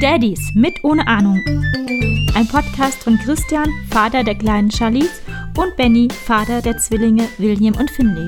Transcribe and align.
Daddies 0.00 0.52
mit 0.54 0.84
ohne 0.84 1.06
Ahnung. 1.06 1.42
Ein 2.34 2.46
Podcast 2.48 3.02
von 3.02 3.16
Christian, 3.18 3.70
Vater 3.90 4.24
der 4.24 4.34
kleinen 4.34 4.70
Charlize, 4.70 5.22
und 5.56 5.74
Benny, 5.76 6.08
Vater 6.10 6.60
der 6.60 6.76
Zwillinge 6.76 7.28
William 7.38 7.74
und 7.76 7.90
Finley. 7.90 8.26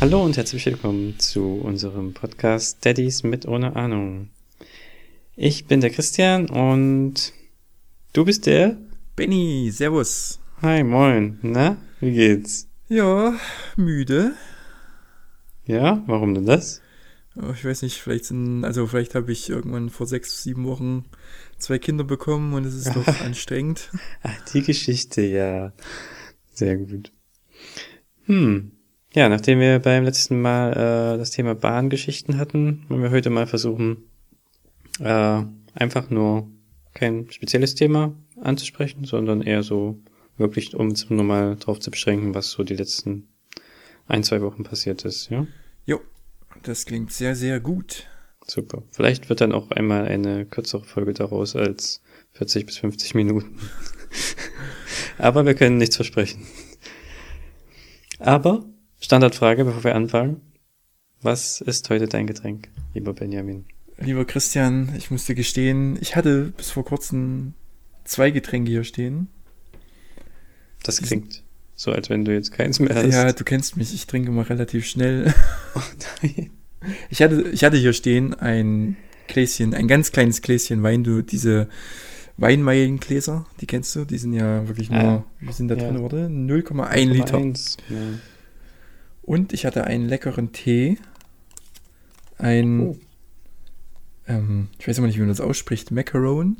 Hallo 0.00 0.24
und 0.24 0.36
herzlich 0.36 0.66
willkommen 0.66 1.18
zu 1.18 1.60
unserem 1.64 2.14
Podcast 2.14 2.84
Daddies 2.86 3.24
mit 3.24 3.48
ohne 3.48 3.74
Ahnung. 3.74 4.28
Ich 5.34 5.66
bin 5.66 5.80
der 5.80 5.90
Christian 5.90 6.48
und 6.48 7.32
du 8.12 8.24
bist 8.24 8.46
der? 8.46 8.76
Benny, 9.16 9.70
servus. 9.72 10.38
Hi, 10.62 10.82
moin. 10.82 11.38
Na, 11.42 11.76
wie 12.00 12.12
geht's? 12.12 12.68
Ja, 12.88 13.34
müde. 13.76 14.32
Ja, 15.66 16.02
warum 16.06 16.34
denn 16.34 16.46
das? 16.46 16.80
Oh, 17.36 17.52
Ich 17.52 17.64
weiß 17.64 17.82
nicht, 17.82 18.00
vielleicht 18.00 18.24
sind, 18.24 18.64
also 18.64 18.86
vielleicht 18.86 19.14
habe 19.14 19.32
ich 19.32 19.50
irgendwann 19.50 19.90
vor 19.90 20.06
sechs, 20.06 20.42
sieben 20.42 20.64
Wochen 20.64 21.04
zwei 21.58 21.78
Kinder 21.78 22.04
bekommen 22.04 22.54
und 22.54 22.64
es 22.64 22.74
ist 22.74 22.94
doch 22.94 23.20
anstrengend. 23.24 23.90
Ach, 24.22 24.40
die 24.52 24.62
Geschichte, 24.62 25.22
ja. 25.22 25.72
Sehr 26.54 26.76
gut. 26.78 27.12
Hm. 28.24 28.72
Ja, 29.14 29.28
nachdem 29.28 29.60
wir 29.60 29.78
beim 29.78 30.04
letzten 30.04 30.40
Mal 30.40 30.72
äh, 30.72 31.18
das 31.18 31.30
Thema 31.30 31.54
Bahngeschichten 31.54 32.38
hatten, 32.38 32.84
wollen 32.88 33.02
wir 33.02 33.10
heute 33.10 33.30
mal 33.30 33.46
versuchen, 33.46 34.04
äh, 35.00 35.42
einfach 35.74 36.08
nur 36.10 36.48
kein 36.94 37.30
spezielles 37.30 37.74
Thema 37.74 38.14
anzusprechen, 38.40 39.04
sondern 39.04 39.42
eher 39.42 39.62
so 39.62 39.98
wirklich, 40.38 40.74
um 40.74 40.88
uns 40.88 41.08
nur 41.08 41.24
mal 41.24 41.56
drauf 41.56 41.80
zu 41.80 41.90
beschränken, 41.90 42.34
was 42.34 42.50
so 42.50 42.64
die 42.64 42.76
letzten 42.76 43.28
ein, 44.06 44.22
zwei 44.22 44.40
Wochen 44.42 44.62
passiert 44.62 45.04
ist, 45.04 45.30
ja? 45.30 45.46
Jo, 45.84 46.00
das 46.62 46.86
klingt 46.86 47.12
sehr, 47.12 47.34
sehr 47.34 47.60
gut. 47.60 48.06
Super. 48.46 48.82
Vielleicht 48.92 49.28
wird 49.28 49.40
dann 49.40 49.52
auch 49.52 49.70
einmal 49.70 50.06
eine 50.06 50.46
kürzere 50.46 50.84
Folge 50.84 51.14
daraus 51.14 51.56
als 51.56 52.00
40 52.34 52.66
bis 52.66 52.78
50 52.78 53.14
Minuten. 53.14 53.58
Aber 55.18 55.44
wir 55.44 55.54
können 55.54 55.78
nichts 55.78 55.96
versprechen. 55.96 56.46
Aber, 58.18 58.64
Standardfrage, 59.00 59.64
bevor 59.64 59.84
wir 59.84 59.94
anfangen. 59.94 60.40
Was 61.22 61.60
ist 61.60 61.90
heute 61.90 62.06
dein 62.06 62.26
Getränk, 62.26 62.68
lieber 62.94 63.12
Benjamin? 63.14 63.64
Lieber 63.98 64.24
Christian, 64.24 64.94
ich 64.96 65.10
musste 65.10 65.34
gestehen, 65.34 65.98
ich 66.00 66.14
hatte 66.14 66.52
bis 66.56 66.70
vor 66.70 66.84
kurzem 66.84 67.54
zwei 68.04 68.30
Getränke 68.30 68.70
hier 68.70 68.84
stehen. 68.84 69.28
Das 70.82 71.00
klingt 71.02 71.42
so, 71.74 71.92
als 71.92 72.08
wenn 72.10 72.24
du 72.24 72.32
jetzt 72.32 72.52
keins 72.52 72.78
mehr 72.80 72.94
hast. 72.94 73.12
Ja, 73.12 73.32
du 73.32 73.44
kennst 73.44 73.76
mich, 73.76 73.92
ich 73.94 74.06
trinke 74.06 74.28
immer 74.30 74.48
relativ 74.48 74.86
schnell. 74.86 75.34
Oh 75.74 75.80
nein. 76.22 76.50
Ich 77.10 77.20
hatte, 77.22 77.42
ich 77.52 77.64
hatte 77.64 77.76
hier 77.76 77.92
stehen 77.92 78.34
ein 78.34 78.96
Gläschen, 79.28 79.74
ein 79.74 79.88
ganz 79.88 80.12
kleines 80.12 80.40
Gläschen 80.42 80.82
Wein, 80.82 81.02
du, 81.04 81.22
diese 81.22 81.68
Weinmeilengläser, 82.36 83.46
die 83.60 83.66
kennst 83.66 83.96
du, 83.96 84.04
die 84.04 84.18
sind 84.18 84.32
ja 84.34 84.68
wirklich 84.68 84.90
nur, 84.90 85.00
Ah, 85.00 85.24
wie 85.40 85.52
sind 85.52 85.68
da 85.68 85.74
ja. 85.74 85.84
drin, 85.90 85.96
oder? 85.98 86.26
0,1 86.26 87.04
Liter. 87.06 87.38
Ja. 87.40 88.18
Und 89.22 89.52
ich 89.52 89.66
hatte 89.66 89.84
einen 89.84 90.06
leckeren 90.08 90.52
Tee. 90.52 90.98
Ein, 92.38 92.80
Oh. 92.80 92.96
ähm, 94.28 94.68
ich 94.78 94.86
weiß 94.86 94.98
immer 94.98 95.06
nicht, 95.08 95.16
wie 95.16 95.20
man 95.20 95.28
das 95.30 95.40
ausspricht, 95.40 95.90
Macaron. 95.90 96.58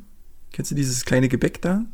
Kennst 0.52 0.70
du 0.70 0.74
dieses 0.74 1.04
kleine 1.04 1.28
Gebäck 1.28 1.60
da? 1.62 1.84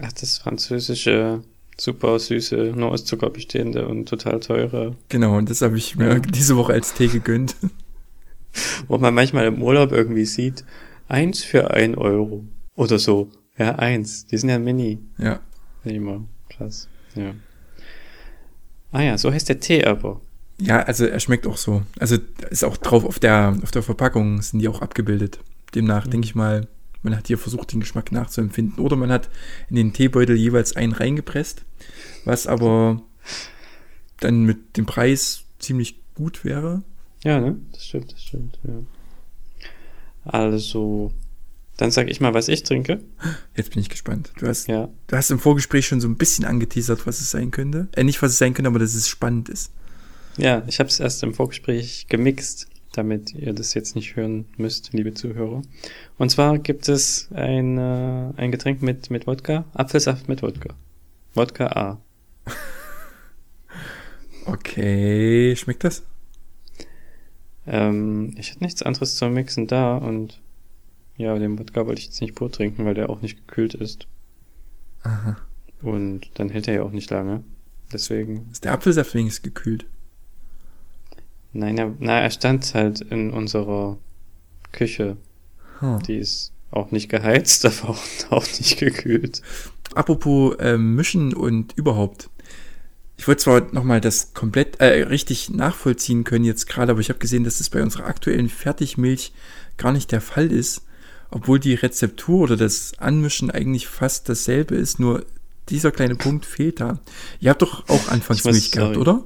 Ach, 0.00 0.12
das 0.12 0.38
französische, 0.38 1.42
super 1.76 2.18
süße, 2.18 2.72
nur 2.76 2.90
aus 2.90 3.04
Zucker 3.04 3.30
bestehende 3.30 3.86
und 3.88 4.08
total 4.08 4.40
teure, 4.40 4.94
Genau, 5.08 5.36
und 5.36 5.50
das 5.50 5.60
habe 5.62 5.76
ich 5.78 5.96
mir 5.96 6.08
Ja. 6.08 6.18
diese 6.18 6.56
Woche 6.56 6.72
als 6.72 6.94
Tee 6.94 7.08
gegönnt. 7.08 7.56
wo 8.88 8.98
man 8.98 9.14
manchmal 9.14 9.46
im 9.46 9.62
Urlaub 9.62 9.92
irgendwie 9.92 10.24
sieht, 10.24 10.64
eins 11.08 11.42
für 11.44 11.70
ein 11.72 11.94
Euro 11.96 12.44
oder 12.74 12.98
so. 12.98 13.30
Ja, 13.56 13.74
eins. 13.76 14.26
Die 14.26 14.36
sind 14.38 14.48
ja 14.50 14.58
mini. 14.58 14.98
ja, 15.18 15.40
Immer. 15.84 16.24
Krass. 16.48 16.88
Ja. 17.14 17.34
Ah 18.92 19.02
ja, 19.02 19.18
so 19.18 19.32
heißt 19.32 19.48
der 19.48 19.60
Tee 19.60 19.84
aber. 19.84 20.20
ja, 20.60 20.80
also 20.82 21.04
er 21.06 21.20
schmeckt 21.20 21.46
auch 21.46 21.56
so. 21.56 21.82
Also 21.98 22.16
ist 22.50 22.64
auch 22.64 22.76
drauf 22.78 23.04
auf 23.04 23.18
der, 23.18 23.56
auf 23.62 23.70
der 23.70 23.82
Verpackung 23.82 24.40
sind 24.42 24.60
die 24.60 24.68
auch 24.68 24.80
abgebildet. 24.80 25.38
Demnach 25.74 26.06
Mhm. 26.06 26.10
denke 26.10 26.24
ich 26.26 26.34
mal, 26.34 26.66
man 27.02 27.16
hat 27.16 27.26
hier 27.28 27.38
versucht, 27.38 27.72
den 27.72 27.80
Geschmack 27.80 28.12
nachzuempfinden. 28.12 28.82
Oder 28.84 28.96
man 28.96 29.10
hat 29.10 29.28
in 29.70 29.76
den 29.76 29.92
Teebeutel 29.92 30.36
jeweils 30.36 30.74
einen 30.76 30.92
reingepresst, 30.92 31.64
was 32.24 32.46
aber 32.46 33.02
dann 34.20 34.42
mit 34.44 34.76
dem 34.76 34.86
Preis 34.86 35.44
ziemlich 35.58 36.00
gut 36.14 36.44
wäre. 36.44 36.82
Ja, 37.24 37.40
ne? 37.40 37.56
Das 37.72 37.84
stimmt, 37.86 38.12
das 38.12 38.22
stimmt, 38.22 38.58
ja. 38.64 38.74
Also, 40.24 41.12
dann 41.76 41.90
sag 41.90 42.08
ich 42.08 42.20
mal, 42.20 42.34
was 42.34 42.48
ich 42.48 42.62
trinke. 42.64 43.00
Jetzt 43.56 43.70
bin 43.72 43.80
ich 43.80 43.88
gespannt. 43.88 44.32
Du 44.38 44.46
hast, 44.46 44.68
Ja. 44.68 44.88
du 45.06 45.16
hast 45.16 45.30
im 45.30 45.38
Vorgespräch 45.38 45.86
schon 45.86 46.00
so 46.00 46.08
ein 46.08 46.16
bisschen 46.16 46.44
angeteasert, 46.44 47.06
was 47.06 47.20
es 47.20 47.30
sein 47.30 47.50
könnte. 47.50 47.88
Äh, 47.94 48.04
nicht, 48.04 48.20
was 48.20 48.32
es 48.32 48.38
sein 48.38 48.54
könnte, 48.54 48.68
aber 48.68 48.78
dass 48.78 48.94
es 48.94 49.08
spannend 49.08 49.48
ist. 49.48 49.72
Ja, 50.36 50.62
ich 50.66 50.78
habe 50.80 50.88
es 50.88 51.00
erst 51.00 51.22
im 51.22 51.34
Vorgespräch 51.34 52.06
gemixt, 52.08 52.68
damit 52.92 53.34
ihr 53.34 53.52
das 53.52 53.74
jetzt 53.74 53.94
nicht 53.94 54.16
hören 54.16 54.46
müsst, 54.56 54.92
liebe 54.92 55.14
Zuhörer. 55.14 55.62
Und 56.16 56.30
zwar 56.30 56.58
gibt 56.58 56.88
es 56.88 57.28
ein, 57.32 57.78
äh, 57.78 58.32
ein 58.36 58.50
Getränk 58.50 58.82
mit, 58.82 59.10
mit 59.10 59.26
Wodka, 59.26 59.64
Apfelsaft 59.74 60.28
mit 60.28 60.42
Wodka. 60.42 60.74
Wodka 61.34 61.66
A. 61.66 62.00
Okay, 64.46 65.54
schmeckt 65.56 65.84
das? 65.84 66.02
Ähm, 67.66 68.34
ich 68.38 68.50
hatte 68.50 68.64
nichts 68.64 68.82
anderes 68.82 69.16
zum 69.16 69.34
Mixen 69.34 69.66
da 69.66 69.98
und 69.98 70.40
ja, 71.18 71.38
den 71.38 71.58
Wodka 71.58 71.86
wollte 71.86 71.98
ich 71.98 72.06
jetzt 72.06 72.22
nicht 72.22 72.34
pur 72.34 72.50
trinken, 72.50 72.86
weil 72.86 72.94
der 72.94 73.10
auch 73.10 73.20
nicht 73.20 73.46
gekühlt 73.46 73.74
ist. 73.74 74.06
Aha. 75.02 75.36
Und 75.82 76.30
dann 76.34 76.48
hält 76.48 76.66
er 76.66 76.74
ja 76.74 76.82
auch 76.82 76.92
nicht 76.92 77.10
lange. 77.10 77.44
Deswegen, 77.92 78.48
Ist 78.50 78.64
der 78.64 78.72
Apfelsaft 78.72 79.14
wenigstens 79.14 79.42
gekühlt? 79.42 79.84
Nein, 81.52 81.78
er, 81.78 81.94
na, 81.98 82.20
er 82.20 82.30
stand 82.30 82.74
halt 82.74 83.00
in 83.00 83.30
unserer 83.30 83.98
Küche. 84.72 85.16
Huh. 85.80 85.98
Die 86.06 86.16
ist 86.16 86.52
auch 86.70 86.90
nicht 86.90 87.08
geheizt, 87.08 87.64
aber 87.66 87.96
auch, 88.30 88.44
nicht 88.58 88.78
gekühlt. 88.78 89.42
Apropos 89.94 90.56
ähm, 90.60 90.94
Mischen 90.96 91.32
und 91.34 91.72
überhaupt. 91.76 92.30
Ich 93.16 93.26
wollte 93.26 93.42
zwar 93.42 93.72
nochmal 93.72 94.00
das 94.00 94.32
komplett 94.34 94.80
äh, 94.80 95.02
richtig 95.04 95.50
nachvollziehen 95.50 96.22
können 96.24 96.44
jetzt 96.44 96.68
gerade, 96.68 96.92
aber 96.92 97.00
ich 97.00 97.08
habe 97.08 97.18
gesehen, 97.18 97.42
dass 97.42 97.58
das 97.58 97.68
bei 97.70 97.82
unserer 97.82 98.06
aktuellen 98.06 98.48
Fertigmilch 98.48 99.32
gar 99.76 99.92
nicht 99.92 100.12
der 100.12 100.20
Fall 100.20 100.52
ist. 100.52 100.82
Obwohl 101.30 101.58
die 101.58 101.74
Rezeptur 101.74 102.40
oder 102.42 102.56
das 102.56 102.92
Anmischen 102.98 103.50
eigentlich 103.50 103.86
fast 103.88 104.28
dasselbe 104.28 104.76
ist, 104.76 104.98
nur 105.00 105.26
dieser 105.68 105.90
kleine 105.90 106.14
Punkt 106.14 106.46
fehlt 106.46 106.80
da. 106.80 107.00
Ihr 107.40 107.50
habt 107.50 107.60
doch 107.62 107.88
auch 107.88 108.08
anfangs 108.08 108.40
Ich 108.40 108.44
muss- 108.44 108.52
Milch 108.54 108.70
gehabt, 108.70 108.94
sorry. 108.94 109.00
oder? 109.08 109.24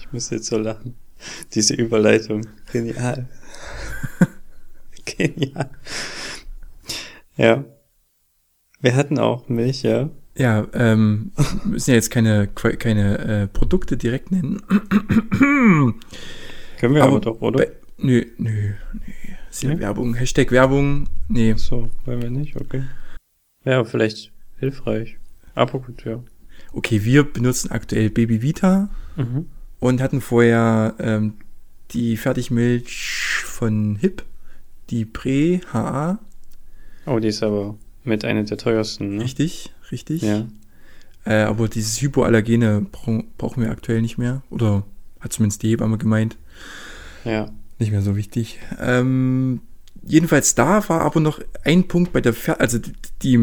Ich 0.00 0.12
muss 0.12 0.30
jetzt 0.30 0.46
so 0.46 0.58
lachen. 0.58 0.94
Diese 1.54 1.74
Überleitung. 1.74 2.46
Genial. 2.72 3.28
Genial. 5.04 5.70
Ja. 7.36 7.64
Wir 8.80 8.94
hatten 8.94 9.18
auch 9.18 9.48
Milch, 9.48 9.82
ja. 9.82 10.10
Ja, 10.36 10.68
ähm, 10.72 11.32
wir 11.36 11.72
müssen 11.72 11.90
ja 11.90 11.96
jetzt 11.96 12.10
keine, 12.10 12.46
keine 12.46 13.18
äh, 13.18 13.46
Produkte 13.48 13.96
direkt 13.96 14.30
nennen. 14.30 14.62
Können 16.78 16.94
wir 16.94 17.02
aber, 17.02 17.12
Aber 17.12 17.20
doch, 17.20 17.40
oder? 17.40 17.58
Bei, 17.58 17.72
nö, 17.96 18.24
nö, 18.38 18.50
nö. 18.92 19.00
Ist 19.50 19.64
ja 19.64 19.70
Nee? 19.74 19.80
Werbung. 19.80 20.14
Hashtag 20.14 20.52
Werbung. 20.52 21.08
Nee. 21.28 21.54
so, 21.56 21.90
wollen 22.04 22.22
wir 22.22 22.30
nicht, 22.30 22.54
okay. 22.54 22.84
Ja, 23.64 23.84
vielleicht 23.84 24.30
hilfreich. 24.58 25.16
Aber 25.56 25.80
gut, 25.80 26.04
ja. 26.04 26.22
Okay, 26.72 27.02
wir 27.02 27.24
benutzen 27.24 27.72
aktuell 27.72 28.10
Baby 28.10 28.42
Vita 28.42 28.90
Mhm. 29.16 29.46
Und 29.80 30.00
hatten 30.00 30.20
vorher 30.20 30.94
ähm, 30.98 31.34
die 31.90 32.16
Fertigmilch 32.16 33.42
von 33.44 33.96
HIP, 33.96 34.24
die 34.90 35.04
Pre 35.04 35.60
HA. 35.72 36.18
Oh, 37.06 37.18
die 37.18 37.28
ist 37.28 37.42
aber 37.42 37.76
mit 38.04 38.24
einer 38.24 38.44
der 38.44 38.58
teuersten, 38.58 39.16
ne? 39.16 39.24
Richtig, 39.24 39.72
richtig. 39.90 40.22
Ja. 40.22 40.46
Äh, 41.24 41.42
aber 41.42 41.68
dieses 41.68 42.00
Hypoallergene 42.00 42.86
bra 42.92 43.22
brauchen 43.36 43.62
wir 43.62 43.70
aktuell 43.70 44.02
nicht 44.02 44.18
mehr. 44.18 44.42
Oder 44.50 44.84
hat 45.20 45.32
zumindest 45.32 45.62
die 45.62 45.70
Hebamme 45.70 45.98
gemeint. 45.98 46.36
Ja. 47.24 47.50
Nicht 47.78 47.92
mehr 47.92 48.02
so 48.02 48.16
wichtig. 48.16 48.58
Ähm, 48.80 49.60
jedenfalls 50.02 50.54
da 50.54 50.88
war 50.88 51.02
aber 51.02 51.20
noch 51.20 51.40
ein 51.64 51.88
Punkt 51.88 52.12
bei 52.12 52.20
der 52.20 52.32
Fer 52.32 52.60
also 52.60 52.78
die, 52.78 52.92
die, 53.22 53.34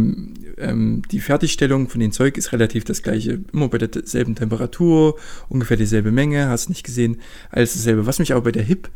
ähm, 0.57 1.01
die 1.11 1.19
Fertigstellung 1.19 1.89
von 1.89 1.99
dem 1.99 2.11
Zeug 2.11 2.37
ist 2.37 2.51
relativ 2.53 2.83
das 2.83 3.03
gleiche. 3.03 3.41
Immer 3.53 3.69
bei 3.69 3.77
derselben 3.77 4.35
Temperatur, 4.35 5.17
ungefähr 5.49 5.77
dieselbe 5.77 6.11
Menge, 6.11 6.47
hast 6.47 6.69
nicht 6.69 6.83
gesehen, 6.83 7.21
alles 7.51 7.73
dasselbe. 7.73 8.05
Was 8.05 8.19
mich 8.19 8.31
aber 8.31 8.41
bei 8.41 8.51
der 8.51 8.63
HIP 8.63 8.89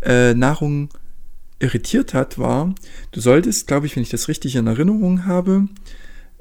äh, 0.00 0.34
irritiert 1.58 2.12
hat, 2.12 2.38
war, 2.38 2.74
du 3.12 3.20
solltest, 3.20 3.68
glaube 3.68 3.86
ich, 3.86 3.94
wenn 3.96 4.02
ich 4.02 4.10
das 4.10 4.28
richtig 4.28 4.56
in 4.56 4.66
Erinnerung 4.66 5.26
habe, 5.26 5.68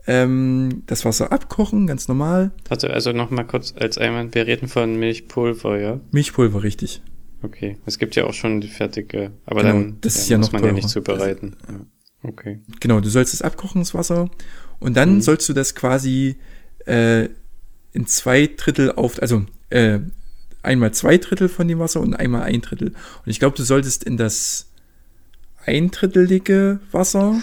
ähm, 0.08 0.84
das 0.88 1.06
Wasser 1.06 1.32
abkochen, 1.32 1.88
ganz 1.88 2.08
normal. 2.08 2.52
Also 2.70 3.12
noch 3.12 3.30
mal 3.30 3.44
kurz 3.44 3.74
als 3.78 3.98
Einwand, 3.98 4.34
wir 4.34 4.48
reden 4.48 4.68
von 4.68 4.96
Milchpulver, 4.98 5.80
ja? 5.80 6.00
Milchpulver, 6.12 6.64
richtig. 6.64 7.02
Okay. 7.44 7.78
Es 7.86 7.98
gibt 7.98 8.16
ja 8.16 8.26
auch 8.26 8.34
schon 8.34 8.62
die 8.62 8.68
fertige, 8.68 9.32
aber 9.46 9.62
Genau, 9.64 9.74
dann 9.74 9.98
das 10.02 10.16
ist 10.16 10.30
ja 10.30 10.38
muss 10.38 10.52
man 10.52 10.62
ja 10.62 10.68
teurer. 10.70 10.76
nicht 10.76 10.90
zubereiten. 10.90 11.56
Ja. 11.68 11.86
Okay. 12.30 12.60
Genau, 12.80 13.00
du 13.00 13.10
sollst 13.10 13.34
es 13.34 13.42
abkochen, 13.42 13.82
das 13.82 13.94
Wasser. 13.96 14.30
Und 14.80 14.96
dann 14.96 15.16
Mhm. 15.16 15.22
sollst 15.22 15.50
du 15.50 15.54
das 15.54 15.74
quasi 15.76 16.36
äh, 16.86 17.30
in 17.94 18.06
zwei 18.08 18.48
Drittel 18.48 18.92
auf, 18.92 19.22
also 19.22 19.46
äh, 19.70 20.00
einmal 20.64 20.94
zwei 20.94 21.18
Drittel 21.18 21.50
von 21.50 21.68
dem 21.68 21.80
Wasser 21.80 22.00
und 22.02 22.14
einmal 22.16 22.44
ein 22.44 22.62
Drittel. 22.62 22.90
Und 22.90 23.28
ich 23.30 23.40
glaube, 23.40 23.58
du 23.58 23.64
solltest 23.64 24.04
in 24.04 24.18
das 24.18 24.68
eindrittelige 25.66 26.80
Wasser 26.92 27.42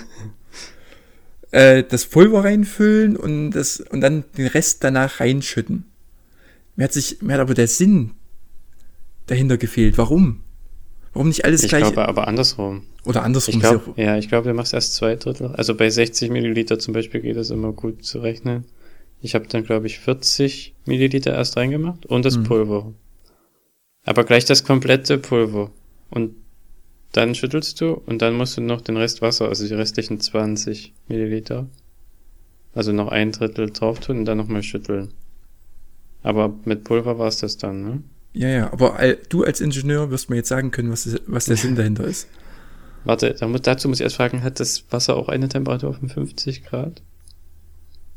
äh, 1.50 1.82
das 1.84 2.06
Pulver 2.06 2.44
reinfüllen 2.44 3.16
und 3.16 3.50
das 3.52 3.80
und 3.80 4.00
dann 4.00 4.24
den 4.36 4.46
Rest 4.48 4.84
danach 4.84 5.20
reinschütten. 5.20 5.84
Mir 6.76 6.84
hat 6.84 6.92
sich, 6.92 7.22
mir 7.22 7.34
hat 7.34 7.40
aber 7.40 7.54
der 7.54 7.68
Sinn 7.68 8.12
dahinter 9.28 9.56
gefehlt. 9.58 9.96
Warum? 9.98 10.40
Warum 11.12 11.28
nicht 11.28 11.44
alles 11.44 11.62
Ich 11.62 11.68
gleich? 11.70 11.82
glaube 11.82 12.06
aber 12.08 12.28
andersrum. 12.28 12.82
oder 13.04 13.22
andersrum? 13.22 13.58
Ich 13.58 13.66
auch- 13.66 13.96
ja, 13.96 14.18
ich 14.18 14.28
glaube, 14.28 14.48
du 14.48 14.54
machst 14.54 14.74
erst 14.74 14.94
zwei 14.94 15.16
Drittel. 15.16 15.48
Also 15.54 15.74
bei 15.74 15.88
60 15.88 16.30
Milliliter 16.30 16.78
zum 16.78 16.92
Beispiel 16.94 17.20
geht 17.22 17.36
das 17.36 17.50
immer 17.50 17.72
gut 17.72 18.04
zu 18.04 18.18
rechnen. 18.20 18.64
Ich 19.22 19.34
habe 19.34 19.46
dann, 19.48 19.64
glaube 19.64 19.86
ich, 19.86 19.98
40 19.98 20.74
Milliliter 20.84 21.32
erst 21.34 21.56
reingemacht 21.56 22.06
und 22.06 22.24
das 22.24 22.36
Mhm. 22.38 22.44
Pulver. 22.44 22.92
Aber 24.04 24.24
gleich 24.24 24.44
das 24.44 24.64
komplette 24.64 25.18
Pulver. 25.18 25.70
Und 26.10 26.34
dann 27.12 27.34
schüttelst 27.34 27.80
du 27.80 27.92
und 28.06 28.20
dann 28.22 28.34
musst 28.34 28.56
du 28.56 28.60
noch 28.60 28.80
den 28.82 28.96
Rest 28.96 29.22
Wasser, 29.22 29.48
also 29.48 29.66
die 29.66 29.74
restlichen 29.74 30.20
20 30.20 30.92
Milliliter, 31.08 31.66
also 32.74 32.92
noch 32.92 33.08
ein 33.08 33.32
Drittel 33.32 33.70
drauf 33.70 33.98
tun 34.00 34.18
und 34.18 34.24
dann 34.26 34.38
nochmal 34.38 34.62
schütteln. 34.62 35.12
Aber 36.22 36.54
mit 36.64 36.84
Pulver 36.84 37.18
war 37.18 37.28
es 37.28 37.38
das 37.38 37.56
dann, 37.56 37.82
ne? 37.82 38.02
Ja, 38.32 38.48
ja, 38.48 38.72
aber 38.72 38.98
du 39.28 39.44
als 39.44 39.60
Ingenieur 39.60 40.10
wirst 40.10 40.30
mir 40.30 40.36
jetzt 40.36 40.48
sagen 40.48 40.70
können, 40.70 40.92
was, 40.92 41.08
was 41.26 41.46
der 41.46 41.56
Sinn 41.56 41.76
dahinter 41.76 42.04
ist. 42.04 42.28
Warte, 43.04 43.34
dazu 43.62 43.88
muss 43.88 44.00
ich 44.00 44.04
erst 44.04 44.16
fragen, 44.16 44.42
hat 44.42 44.60
das 44.60 44.84
Wasser 44.90 45.16
auch 45.16 45.28
eine 45.28 45.48
Temperatur 45.48 45.94
von 45.94 46.08
50 46.08 46.64
Grad? 46.64 47.02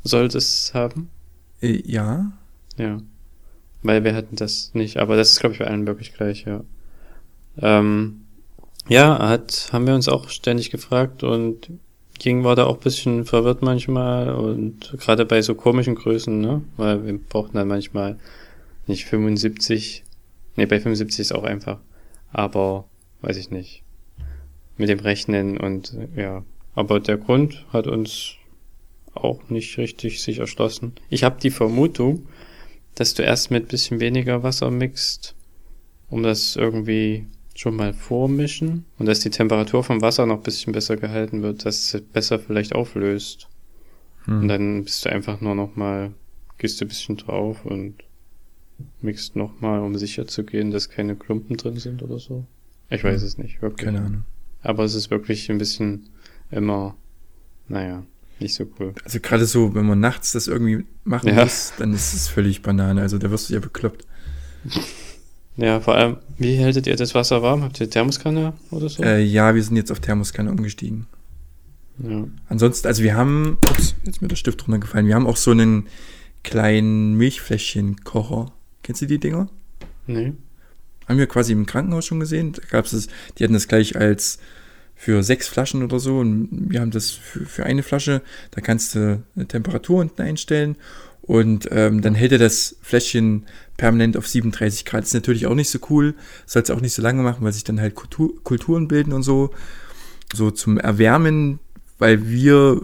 Soll 0.04 0.28
das 0.28 0.74
haben? 0.74 1.10
Äh, 1.62 1.82
ja, 1.86 2.32
Ja. 2.78 3.02
Weil 3.84 4.04
wir 4.04 4.14
hatten 4.14 4.36
das 4.36 4.72
nicht, 4.74 4.98
aber 4.98 5.16
das 5.16 5.32
ist, 5.32 5.40
glaube 5.40 5.54
ich, 5.54 5.60
bei 5.60 5.66
allen 5.66 5.88
wirklich 5.88 6.14
gleich, 6.14 6.46
ja. 6.46 6.64
Ähm, 7.58 8.22
ja, 8.88 9.18
hat, 9.28 9.70
haben 9.72 9.88
wir 9.88 9.96
uns 9.96 10.08
auch 10.08 10.30
ständig 10.30 10.72
gefragt 10.72 11.24
und 11.24 11.70
King 12.20 12.44
war 12.44 12.56
da 12.56 12.66
auch 12.66 12.76
ein 12.76 12.84
bisschen 12.84 13.26
verwirrt 13.26 13.62
manchmal 13.62 14.34
und 14.36 14.96
gerade 15.00 15.26
bei 15.26 15.42
so 15.42 15.56
komischen 15.56 15.96
Größen, 15.96 16.40
ne? 16.40 16.62
Weil 16.78 17.06
wir 17.06 17.18
brauchten 17.18 17.58
dann 17.58 17.68
manchmal 17.68 18.18
nicht 18.88 19.06
75, 19.06 20.04
nee, 20.56 20.66
bei 20.66 20.80
75 20.80 21.20
ist 21.20 21.32
auch 21.32 21.44
einfach, 21.44 21.80
aber 22.32 22.86
weiß 23.22 23.38
ich 23.38 23.52
nicht. 23.52 23.84
Mit 24.78 24.90
dem 24.90 25.00
Rechnen 25.00 25.58
und 25.58 25.96
ja. 26.16 26.44
Aber 26.74 27.00
der 27.00 27.18
Grund 27.18 27.66
hat 27.72 27.88
uns 27.88 28.36
auch 29.14 29.50
nicht 29.50 29.78
richtig 29.78 30.22
sich 30.22 30.40
erschlossen. 30.40 30.94
Ich 31.10 31.24
habe 31.24 31.40
die 31.42 31.52
Vermutung, 31.52 32.28
dass 32.96 33.14
du 33.14 33.24
erst 33.24 33.52
mit 33.52 33.68
bisschen 33.68 34.00
weniger 34.00 34.44
Wasser 34.44 34.72
mixt, 34.72 35.36
um 36.10 36.24
das 36.24 36.56
irgendwie 36.56 37.28
schon 37.54 37.76
mal 37.76 37.94
vormischen 37.94 38.86
und 38.98 39.06
dass 39.06 39.20
die 39.20 39.30
Temperatur 39.30 39.84
vom 39.84 40.02
Wasser 40.02 40.26
noch 40.26 40.38
ein 40.38 40.44
bisschen 40.44 40.74
besser 40.74 40.98
gehalten 40.98 41.42
wird, 41.42 41.66
dass 41.66 41.94
es 41.94 42.02
besser 42.02 42.40
vielleicht 42.40 42.74
auflöst. 42.74 43.50
Und 44.28 44.42
hm. 44.42 44.48
dann 44.48 44.84
bist 44.84 45.06
du 45.06 45.10
einfach 45.10 45.42
nur 45.42 45.56
noch 45.56 45.76
mal, 45.76 46.14
gehst 46.58 46.80
du 46.80 46.86
ein 46.86 46.88
bisschen 46.88 47.18
drauf 47.18 47.66
und 47.66 47.96
mixt 49.02 49.36
noch 49.36 49.60
mal, 49.62 49.80
um 49.80 49.98
sicher 49.98 50.28
zu 50.28 50.44
gehen, 50.44 50.72
dass 50.72 50.90
keine 50.90 51.16
Klumpen 51.16 51.58
drin 51.58 51.78
sind 51.78 52.04
oder 52.04 52.20
so. 52.20 52.46
Ich 52.90 53.04
weiß 53.04 53.22
es 53.24 53.38
nicht, 53.38 53.62
wirklich. 53.62 53.86
keine 53.86 54.00
Ahnung. 54.02 54.24
Aber 54.62 54.84
es 54.84 54.94
ist 54.96 55.10
wirklich 55.10 55.50
ein 55.50 55.58
bisschen 55.58 56.10
immer, 56.52 56.96
naja, 57.68 58.04
nicht 58.40 58.54
so 58.54 58.66
cool. 58.80 58.94
Also 59.06 59.20
gerade 59.20 59.46
so, 59.46 59.74
wenn 59.76 59.86
man 59.86 60.00
nachts 60.00 60.32
das 60.34 60.48
irgendwie 60.48 60.86
machen 61.04 61.30
Ja. 61.30 61.44
muss, 61.44 61.74
dann 61.78 61.94
ist 61.94 62.14
es 62.14 62.28
völlig 62.28 62.62
Banane. 62.62 63.02
Also 63.02 63.18
da 63.18 63.32
wirst 63.32 63.50
du 63.50 63.54
ja 63.54 63.60
bekloppt. 63.60 64.06
Ja, 65.58 65.82
vor 65.82 65.96
allem, 65.96 66.18
wie 66.38 66.56
hältet 66.56 66.88
ihr 66.88 66.96
das 66.96 67.14
Wasser 67.14 67.42
warm? 67.42 67.62
Habt 67.62 67.80
ihr 67.82 67.90
Thermoskanne 67.90 68.54
oder 68.72 68.88
so? 68.88 69.04
Äh, 69.04 69.22
ja, 69.22 69.54
wir 69.54 69.62
sind 69.62 69.76
jetzt 69.76 69.92
auf 69.92 70.00
Thermoskanne 70.00 70.50
umgestiegen. 70.50 71.08
Ja. 72.00 72.26
Ansonsten, 72.48 72.88
also 72.88 73.04
wir 73.04 73.16
haben, 73.16 73.58
ups, 73.70 73.94
jetzt 74.06 74.16
ist 74.16 74.22
mir 74.22 74.30
der 74.30 74.38
Stift 74.38 74.66
runtergefallen, 74.66 75.08
wir 75.08 75.14
haben 75.14 75.28
auch 75.28 75.36
so 75.36 75.52
einen 75.52 75.88
kleinen 76.44 77.16
Milchfläschchenkocher. 77.16 78.52
Kennst 78.84 79.02
du 79.02 79.06
die 79.06 79.20
Dinger? 79.20 79.50
Nee. 80.08 80.34
Haben 81.08 81.20
wir 81.20 81.28
quasi 81.28 81.54
im 81.54 81.66
Krankenhaus 81.66 82.06
schon 82.06 82.20
gesehen. 82.20 82.54
Da 82.54 82.62
gab's 82.70 82.94
es, 82.94 83.08
die 83.38 83.44
hatten 83.44 83.54
das 83.54 83.68
gleich 83.68 83.96
als 83.96 84.40
für 84.96 85.24
sechs 85.24 85.48
Flaschen 85.48 85.82
oder 85.82 86.00
so 86.00 86.20
und 86.20 86.48
wir 86.52 86.80
haben 86.80 86.92
das 86.92 87.10
für, 87.10 87.46
für 87.46 87.66
eine 87.66 87.82
Flasche. 87.82 88.22
Da 88.52 88.62
kannst 88.62 88.94
du 88.94 89.24
eine 89.36 89.48
Temperatur 89.48 90.00
unten 90.00 90.22
einstellen 90.22 90.78
und 91.22 91.68
ähm, 91.72 92.02
dann 92.02 92.16
hält 92.16 92.34
er 92.34 92.38
das 92.38 92.76
Fläschchen 92.82 93.46
permanent 93.78 94.18
auf 94.18 94.28
37 94.28 94.86
Grad. 94.86 95.04
Ist 95.04 95.14
natürlich 95.14 95.48
auch 95.48 95.56
nicht 95.56 95.70
so 95.70 95.80
cool. 95.90 96.16
Soll 96.46 96.62
es 96.62 96.70
auch 96.70 96.82
nicht 96.82 96.94
so 96.94 97.02
lange 97.02 97.24
machen, 97.24 97.44
weil 97.44 97.54
sich 97.54 97.64
dann 97.64 97.80
halt 97.80 97.96
Kultur, 97.96 98.44
Kulturen 98.44 98.88
bilden 98.88 99.14
und 99.14 99.24
so. 99.24 99.52
So 100.34 100.52
zum 100.52 100.78
Erwärmen, 100.78 101.60
weil 101.98 102.28
wir, 102.30 102.82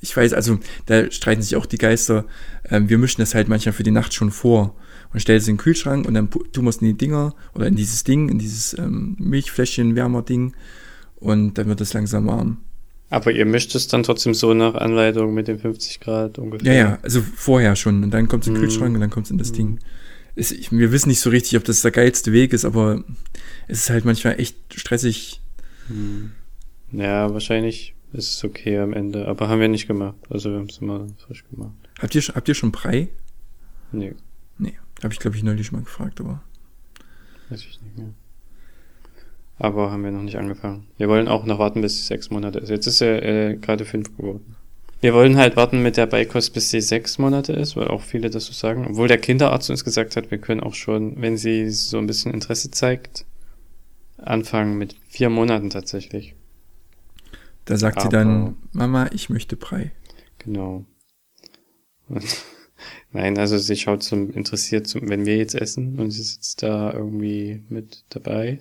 ich 0.00 0.16
weiß, 0.16 0.32
also 0.32 0.58
da 0.86 1.10
streiten 1.10 1.42
sich 1.42 1.56
auch 1.56 1.66
die 1.66 1.78
Geister. 1.78 2.24
Ähm, 2.68 2.88
wir 2.88 2.98
mischen 2.98 3.20
das 3.20 3.34
halt 3.34 3.48
manchmal 3.48 3.72
für 3.72 3.82
die 3.82 3.90
Nacht 3.90 4.14
schon 4.14 4.30
vor 4.30 4.74
und 5.12 5.20
stellen 5.20 5.38
es 5.38 5.48
in 5.48 5.54
den 5.54 5.60
Kühlschrank 5.60 6.06
und 6.06 6.14
dann 6.14 6.30
tun 6.30 6.64
wir 6.64 6.68
es 6.70 6.76
in 6.78 6.86
die 6.88 6.94
Dinger 6.98 7.34
oder 7.54 7.66
in 7.66 7.76
dieses 7.76 8.04
Ding, 8.04 8.28
in 8.28 8.38
dieses 8.38 8.76
ähm, 8.78 9.16
Milchfläschchen-Wärmer-Ding 9.18 10.54
und 11.16 11.54
dann 11.58 11.66
wird 11.68 11.80
es 11.80 11.92
langsam 11.92 12.26
warm. 12.26 12.58
Aber 13.10 13.30
ihr 13.30 13.44
mischt 13.44 13.74
es 13.74 13.88
dann 13.88 14.02
trotzdem 14.04 14.32
so 14.32 14.54
nach 14.54 14.74
Anleitung 14.74 15.34
mit 15.34 15.46
den 15.48 15.58
50 15.58 16.00
Grad 16.00 16.38
ungefähr. 16.38 16.72
Ja, 16.72 16.78
ja, 16.90 16.98
also 17.02 17.20
vorher 17.20 17.76
schon 17.76 18.02
und 18.04 18.10
dann 18.10 18.26
kommt 18.28 18.44
es 18.44 18.48
in 18.48 18.54
den 18.54 18.60
Mhm. 18.62 18.64
Kühlschrank 18.66 18.94
und 18.94 19.00
dann 19.00 19.10
kommt 19.10 19.26
es 19.26 19.30
in 19.30 19.38
das 19.38 19.52
Ding. 19.52 19.78
Es, 20.34 20.50
ich, 20.50 20.72
wir 20.72 20.92
wissen 20.92 21.10
nicht 21.10 21.20
so 21.20 21.28
richtig, 21.28 21.58
ob 21.58 21.64
das 21.64 21.82
der 21.82 21.90
geilste 21.90 22.32
Weg 22.32 22.54
ist, 22.54 22.64
aber 22.64 23.04
es 23.68 23.80
ist 23.80 23.90
halt 23.90 24.06
manchmal 24.06 24.40
echt 24.40 24.56
stressig. 24.74 25.42
Hm. 25.88 26.32
Ja, 26.92 27.30
wahrscheinlich 27.34 27.94
ist 28.14 28.30
es 28.36 28.44
okay 28.44 28.78
am 28.78 28.94
Ende. 28.94 29.28
Aber 29.28 29.48
haben 29.48 29.60
wir 29.60 29.68
nicht 29.68 29.86
gemacht. 29.88 30.16
Also 30.30 30.50
wir 30.50 30.58
haben 30.58 30.68
es 30.70 30.78
immer 30.78 31.06
frisch 31.26 31.44
gemacht. 31.50 31.72
Habt 32.00 32.14
ihr, 32.14 32.22
schon- 32.22 32.34
habt 32.34 32.48
ihr 32.48 32.54
schon 32.54 32.72
Brei? 32.72 33.08
Nee, 33.92 34.14
Nee, 34.58 34.74
habe 35.04 35.12
ich 35.14 35.20
glaube 35.20 35.36
ich 35.36 35.42
neulich 35.42 35.72
mal 35.72 35.82
gefragt, 35.82 36.20
aber 36.20 36.42
weiß 37.50 37.60
ich 37.60 37.80
nicht 37.82 37.96
mehr. 37.98 38.12
Aber 39.58 39.90
haben 39.90 40.02
wir 40.02 40.10
noch 40.10 40.22
nicht 40.22 40.38
angefangen. 40.38 40.86
Wir 40.96 41.08
wollen 41.08 41.28
auch 41.28 41.44
noch 41.44 41.58
warten, 41.58 41.82
bis 41.82 41.96
sie 41.98 42.02
sechs 42.02 42.30
Monate 42.30 42.58
ist. 42.58 42.68
Jetzt 42.70 42.86
ist 42.86 43.00
er 43.00 43.22
äh, 43.22 43.56
gerade 43.56 43.84
fünf 43.84 44.16
geworden. 44.16 44.56
Wir 45.00 45.14
wollen 45.14 45.36
halt 45.36 45.56
warten 45.56 45.82
mit 45.82 45.96
der 45.96 46.06
Beikost, 46.06 46.52
bis 46.54 46.70
sie 46.70 46.80
sechs 46.80 47.18
Monate 47.18 47.52
ist, 47.52 47.76
weil 47.76 47.88
auch 47.88 48.02
viele 48.02 48.30
das 48.30 48.46
so 48.46 48.52
sagen. 48.52 48.86
Obwohl 48.88 49.08
der 49.08 49.18
Kinderarzt 49.18 49.68
uns 49.70 49.84
gesagt 49.84 50.16
hat, 50.16 50.30
wir 50.30 50.38
können 50.38 50.60
auch 50.60 50.74
schon, 50.74 51.20
wenn 51.20 51.36
sie 51.36 51.70
so 51.70 51.98
ein 51.98 52.06
bisschen 52.06 52.32
Interesse 52.32 52.70
zeigt, 52.70 53.24
anfangen 54.18 54.78
mit 54.78 54.96
vier 55.08 55.28
Monaten 55.28 55.70
tatsächlich. 55.70 56.34
da 57.66 57.76
sagt 57.76 58.00
sie 58.00 58.08
Aber- 58.08 58.16
dann, 58.16 58.56
Mama, 58.72 59.08
ich 59.12 59.28
möchte 59.28 59.56
Brei. 59.56 59.92
Genau. 60.38 60.84
Und, 62.08 62.24
nein, 63.12 63.38
also 63.38 63.58
sie 63.58 63.76
schaut 63.76 64.02
zum 64.02 64.32
interessiert, 64.32 64.86
zum, 64.86 65.08
wenn 65.08 65.26
wir 65.26 65.36
jetzt 65.36 65.54
essen 65.54 65.98
und 65.98 66.10
sie 66.10 66.22
sitzt 66.22 66.62
da 66.62 66.92
irgendwie 66.92 67.62
mit 67.68 68.04
dabei 68.10 68.60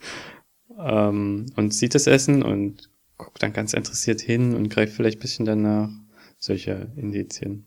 ähm, 0.78 1.46
und 1.56 1.74
sieht 1.74 1.94
das 1.94 2.06
Essen 2.06 2.42
und 2.42 2.90
guckt 3.16 3.42
dann 3.42 3.52
ganz 3.52 3.72
interessiert 3.72 4.20
hin 4.20 4.54
und 4.54 4.68
greift 4.68 4.94
vielleicht 4.94 5.18
ein 5.18 5.22
bisschen 5.22 5.46
danach. 5.46 5.90
Solche 6.38 6.90
Indizien. 6.96 7.66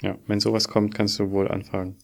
Ja, 0.00 0.16
wenn 0.26 0.40
sowas 0.40 0.68
kommt, 0.68 0.94
kannst 0.94 1.18
du 1.18 1.30
wohl 1.30 1.48
anfangen. 1.48 1.96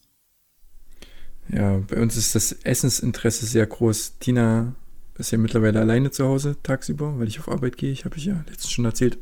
Ja, 1.49 1.77
bei 1.77 1.99
uns 1.99 2.15
ist 2.15 2.35
das 2.35 2.51
Essensinteresse 2.51 3.47
sehr 3.47 3.65
groß. 3.65 4.19
Tina 4.19 4.75
ist 5.17 5.31
ja 5.31 5.37
mittlerweile 5.37 5.79
alleine 5.79 6.11
zu 6.11 6.25
Hause 6.25 6.57
tagsüber, 6.61 7.17
weil 7.17 7.27
ich 7.27 7.39
auf 7.39 7.49
Arbeit 7.49 7.77
gehe. 7.77 7.91
Ich 7.91 8.05
habe 8.05 8.17
ich 8.17 8.25
ja 8.25 8.43
letztens 8.47 8.71
schon 8.71 8.85
erzählt. 8.85 9.17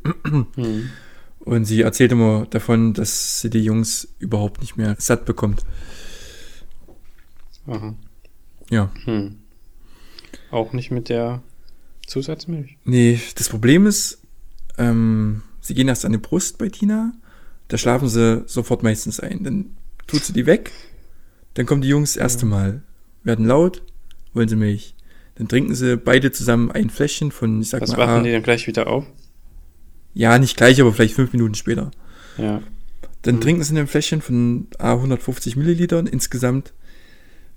Hm. 0.56 0.90
Und 1.44 1.66
sie 1.66 1.82
erzählt 1.82 2.12
immer 2.12 2.46
davon, 2.46 2.94
dass 2.94 3.40
sie 3.40 3.50
die 3.50 3.62
Jungs 3.62 4.08
überhaupt 4.18 4.60
nicht 4.62 4.76
mehr 4.76 4.96
satt 4.98 5.26
bekommt. 5.26 5.62
Aha. 7.66 7.94
Ja. 8.70 8.90
Hm. 9.04 9.36
Auch 10.50 10.72
nicht 10.72 10.90
mit 10.90 11.08
der 11.08 11.42
Zusatzmilch. 12.06 12.78
Nee, 12.84 13.20
das 13.34 13.48
Problem 13.48 13.86
ist, 13.86 14.22
ähm, 14.78 15.42
sie 15.60 15.74
gehen 15.74 15.88
erst 15.88 16.04
an 16.04 16.12
die 16.12 16.18
Brust 16.18 16.58
bei 16.58 16.68
Tina, 16.68 17.12
da 17.68 17.76
schlafen 17.76 18.08
sie 18.08 18.44
sofort 18.46 18.82
meistens 18.82 19.20
ein. 19.20 19.44
Dann 19.44 19.76
tut 20.06 20.24
sie 20.24 20.32
die 20.32 20.46
weg, 20.46 20.72
dann 21.54 21.66
kommen 21.66 21.82
die 21.82 21.88
Jungs 21.88 22.14
das 22.14 22.22
erste 22.22 22.46
Mal, 22.46 22.82
werden 23.22 23.46
laut, 23.46 23.82
wollen 24.32 24.48
sie 24.48 24.56
Milch. 24.56 24.94
Dann 25.36 25.48
trinken 25.48 25.74
sie 25.74 25.96
beide 25.96 26.32
zusammen 26.32 26.70
ein 26.70 26.90
Fläschchen 26.90 27.32
von, 27.32 27.60
ich 27.60 27.70
sag 27.70 27.82
Was 27.82 27.90
mal, 27.90 27.98
machen 27.98 28.20
A, 28.20 28.22
die 28.22 28.32
dann 28.32 28.42
gleich 28.42 28.66
wieder 28.66 28.86
auf? 28.86 29.04
Ja, 30.14 30.38
nicht 30.38 30.56
gleich, 30.56 30.80
aber 30.80 30.92
vielleicht 30.92 31.14
fünf 31.14 31.32
Minuten 31.32 31.54
später. 31.54 31.90
Ja. 32.38 32.62
Dann 33.22 33.36
Mhm. 33.36 33.40
trinken 33.40 33.62
sie 33.64 33.72
in 33.72 33.78
einem 33.78 33.88
Fläschchen 33.88 34.20
von 34.22 34.66
A 34.78 34.94
150 34.96 35.56
Millilitern 35.56 36.06
insgesamt. 36.06 36.72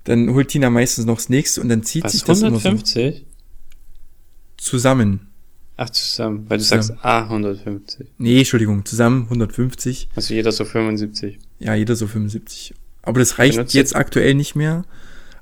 Dann 0.04 0.32
holt 0.34 0.48
Tina 0.48 0.70
meistens 0.70 1.04
noch 1.04 1.16
das 1.16 1.28
nächste 1.28 1.60
und 1.60 1.68
dann 1.68 1.82
zieht 1.82 2.04
Was, 2.04 2.12
sich 2.12 2.24
das 2.24 2.40
immer 2.40 2.58
so 2.58 2.68
150? 2.68 3.26
zusammen. 4.56 5.26
Ach, 5.76 5.90
zusammen. 5.90 6.46
Weil 6.48 6.58
du 6.58 6.64
Zusammen. 6.64 6.82
sagst 6.82 7.04
A 7.04 7.28
150. 7.28 8.08
Nee, 8.18 8.38
Entschuldigung, 8.38 8.84
zusammen 8.84 9.24
150. 9.28 10.08
Also 10.16 10.34
jeder 10.34 10.50
so 10.50 10.64
75. 10.64 11.38
Ja, 11.60 11.74
jeder 11.74 11.94
so 11.94 12.06
75. 12.08 12.74
Aber 13.02 13.20
das 13.20 13.38
reicht 13.38 13.56
Benutzt 13.56 13.74
jetzt 13.74 13.94
aktuell 13.94 14.34
nicht 14.34 14.56
mehr. 14.56 14.84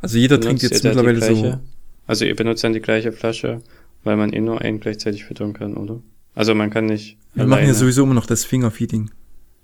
Also 0.02 0.18
jeder 0.18 0.38
trinkt 0.40 0.62
jetzt 0.62 0.84
mittlerweile 0.84 1.22
so. 1.34 1.58
Also 2.06 2.24
ihr 2.26 2.36
benutzt 2.36 2.62
dann 2.64 2.74
die 2.74 2.80
gleiche 2.80 3.12
Flasche, 3.12 3.62
weil 4.04 4.16
man 4.16 4.32
eh 4.32 4.40
nur 4.40 4.60
einen 4.60 4.78
gleichzeitig 4.78 5.24
füttern 5.24 5.54
kann, 5.54 5.74
oder? 5.74 6.00
Also 6.36 6.54
man 6.54 6.70
kann 6.70 6.86
nicht 6.86 7.16
Wir 7.34 7.42
machen 7.44 7.50
ja 7.50 7.56
alleine- 7.56 7.74
sowieso 7.74 8.04
immer 8.04 8.14
noch 8.14 8.26
das 8.26 8.44
Fingerfeeding. 8.44 9.10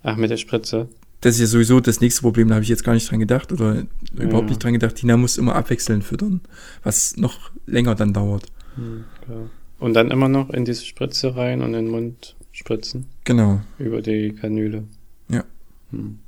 Ach, 0.02 0.16
mit 0.16 0.30
der 0.30 0.36
Spritze. 0.38 0.88
Das 1.20 1.36
ist 1.36 1.40
ja 1.40 1.46
sowieso 1.46 1.78
das 1.78 2.00
nächste 2.00 2.22
Problem, 2.22 2.48
da 2.48 2.54
habe 2.54 2.64
ich 2.64 2.68
jetzt 2.68 2.82
gar 2.82 2.94
nicht 2.94 3.08
dran 3.08 3.20
gedacht 3.20 3.52
oder 3.52 3.84
überhaupt 4.16 4.46
Ja. 4.46 4.48
nicht 4.50 4.64
dran 4.64 4.72
gedacht. 4.72 4.96
Tina 4.96 5.16
muss 5.16 5.38
immer 5.38 5.54
abwechselnd 5.54 6.02
füttern, 6.02 6.40
was 6.82 7.16
noch 7.16 7.52
länger 7.66 7.94
dann 7.94 8.12
dauert. 8.12 8.46
Hm, 8.74 9.04
klar. 9.24 9.48
Und 9.78 9.94
dann 9.94 10.10
immer 10.10 10.28
noch 10.28 10.50
in 10.50 10.64
diese 10.64 10.84
Spritze 10.84 11.36
rein 11.36 11.60
und 11.62 11.68
in 11.74 11.84
den 11.84 11.88
Mund 11.88 12.34
spritzen. 12.50 13.06
Genau. 13.24 13.60
Über 13.78 14.02
die 14.02 14.32
Kanüle. 14.34 14.84
Ja. 15.28 15.44
Hm. 15.92 16.18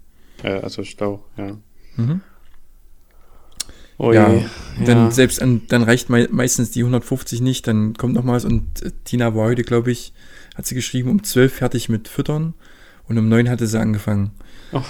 Äh, 0.44 0.60
also 0.60 0.84
Schlauch, 0.84 1.24
ja. 1.36 1.56
Mhm. 1.96 2.20
Oh 3.98 4.12
Ja, 4.12 4.32
je. 4.32 4.44
Dann 4.84 4.98
ja. 4.98 5.10
selbst 5.10 5.40
an, 5.40 5.62
dann 5.68 5.82
reicht 5.82 6.10
mei 6.10 6.26
meistens 6.30 6.70
die 6.70 6.80
150 6.80 7.40
nicht, 7.40 7.66
dann 7.66 7.94
kommt 7.94 8.14
noch 8.14 8.24
mal 8.24 8.34
was 8.34 8.44
und 8.44 8.82
äh, 8.82 8.90
Tina 9.04 9.34
war 9.34 9.46
heute, 9.46 9.62
glaube 9.62 9.92
ich, 9.92 10.12
hat 10.54 10.66
sie 10.66 10.74
geschrieben, 10.74 11.10
um 11.10 11.22
12 11.22 11.52
fertig 11.52 11.88
mit 11.88 12.08
Füttern 12.08 12.54
und 13.08 13.18
um 13.18 13.28
9 13.28 13.48
hatte 13.48 13.66
sie 13.66 13.78
angefangen. 13.78 14.32
Oh. 14.72 14.82